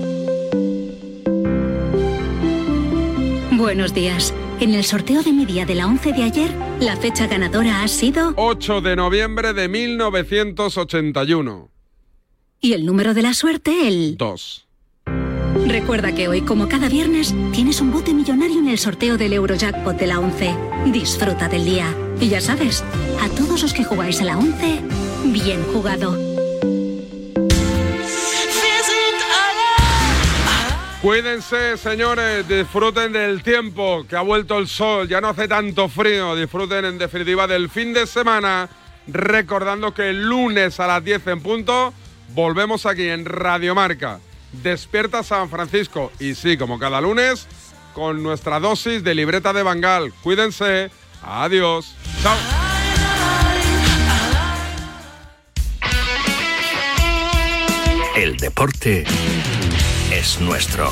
Buenos 3.50 3.92
días. 3.92 4.32
En 4.60 4.74
el 4.74 4.84
sorteo 4.84 5.24
de 5.24 5.32
mi 5.32 5.44
día 5.44 5.66
de 5.66 5.74
la 5.74 5.88
11 5.88 6.12
de 6.12 6.22
ayer, 6.22 6.52
la 6.78 6.96
fecha 6.96 7.26
ganadora 7.26 7.82
ha 7.82 7.88
sido... 7.88 8.34
8 8.36 8.80
de 8.80 8.94
noviembre 8.94 9.54
de 9.54 9.68
1981. 9.68 11.68
Y 12.60 12.74
el 12.74 12.86
número 12.86 13.12
de 13.12 13.22
la 13.22 13.34
suerte, 13.34 13.88
el... 13.88 14.16
2. 14.16 14.68
Recuerda 15.54 16.14
que 16.14 16.28
hoy, 16.28 16.40
como 16.42 16.68
cada 16.68 16.88
viernes, 16.88 17.34
tienes 17.52 17.80
un 17.80 17.92
bote 17.92 18.14
millonario 18.14 18.58
en 18.58 18.68
el 18.68 18.78
sorteo 18.78 19.18
del 19.18 19.34
Eurojackpot 19.34 19.96
de 19.96 20.06
la 20.06 20.18
11. 20.18 20.56
Disfruta 20.86 21.48
del 21.48 21.64
día. 21.64 21.94
Y 22.20 22.28
ya 22.28 22.40
sabes, 22.40 22.82
a 23.20 23.28
todos 23.28 23.62
los 23.62 23.74
que 23.74 23.84
jugáis 23.84 24.20
a 24.20 24.24
la 24.24 24.38
11, 24.38 24.80
bien 25.26 25.62
jugado. 25.72 26.16
Cuídense, 31.02 31.76
señores, 31.76 32.46
disfruten 32.46 33.12
del 33.12 33.42
tiempo, 33.42 34.06
que 34.08 34.16
ha 34.16 34.22
vuelto 34.22 34.56
el 34.58 34.68
sol, 34.68 35.08
ya 35.08 35.20
no 35.20 35.30
hace 35.30 35.48
tanto 35.48 35.88
frío, 35.88 36.36
disfruten 36.36 36.84
en 36.84 36.96
definitiva 36.96 37.48
del 37.48 37.68
fin 37.68 37.92
de 37.92 38.06
semana, 38.06 38.68
recordando 39.08 39.92
que 39.92 40.10
el 40.10 40.22
lunes 40.22 40.78
a 40.78 40.86
las 40.86 41.04
10 41.04 41.26
en 41.26 41.40
punto 41.40 41.92
volvemos 42.34 42.86
aquí 42.86 43.08
en 43.08 43.24
Radio 43.24 43.74
Marca. 43.74 44.20
Despierta 44.52 45.22
San 45.22 45.48
Francisco 45.48 46.12
y 46.18 46.34
sí, 46.34 46.56
como 46.56 46.78
cada 46.78 47.00
lunes, 47.00 47.46
con 47.94 48.22
nuestra 48.22 48.60
dosis 48.60 49.02
de 49.02 49.14
libreta 49.14 49.52
de 49.52 49.62
Bangal. 49.62 50.12
Cuídense, 50.22 50.90
adiós, 51.22 51.94
chao. 52.22 52.36
El 58.16 58.36
deporte 58.36 59.04
es 60.12 60.40
nuestro. 60.40 60.90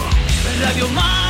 Radio. 0.60 1.29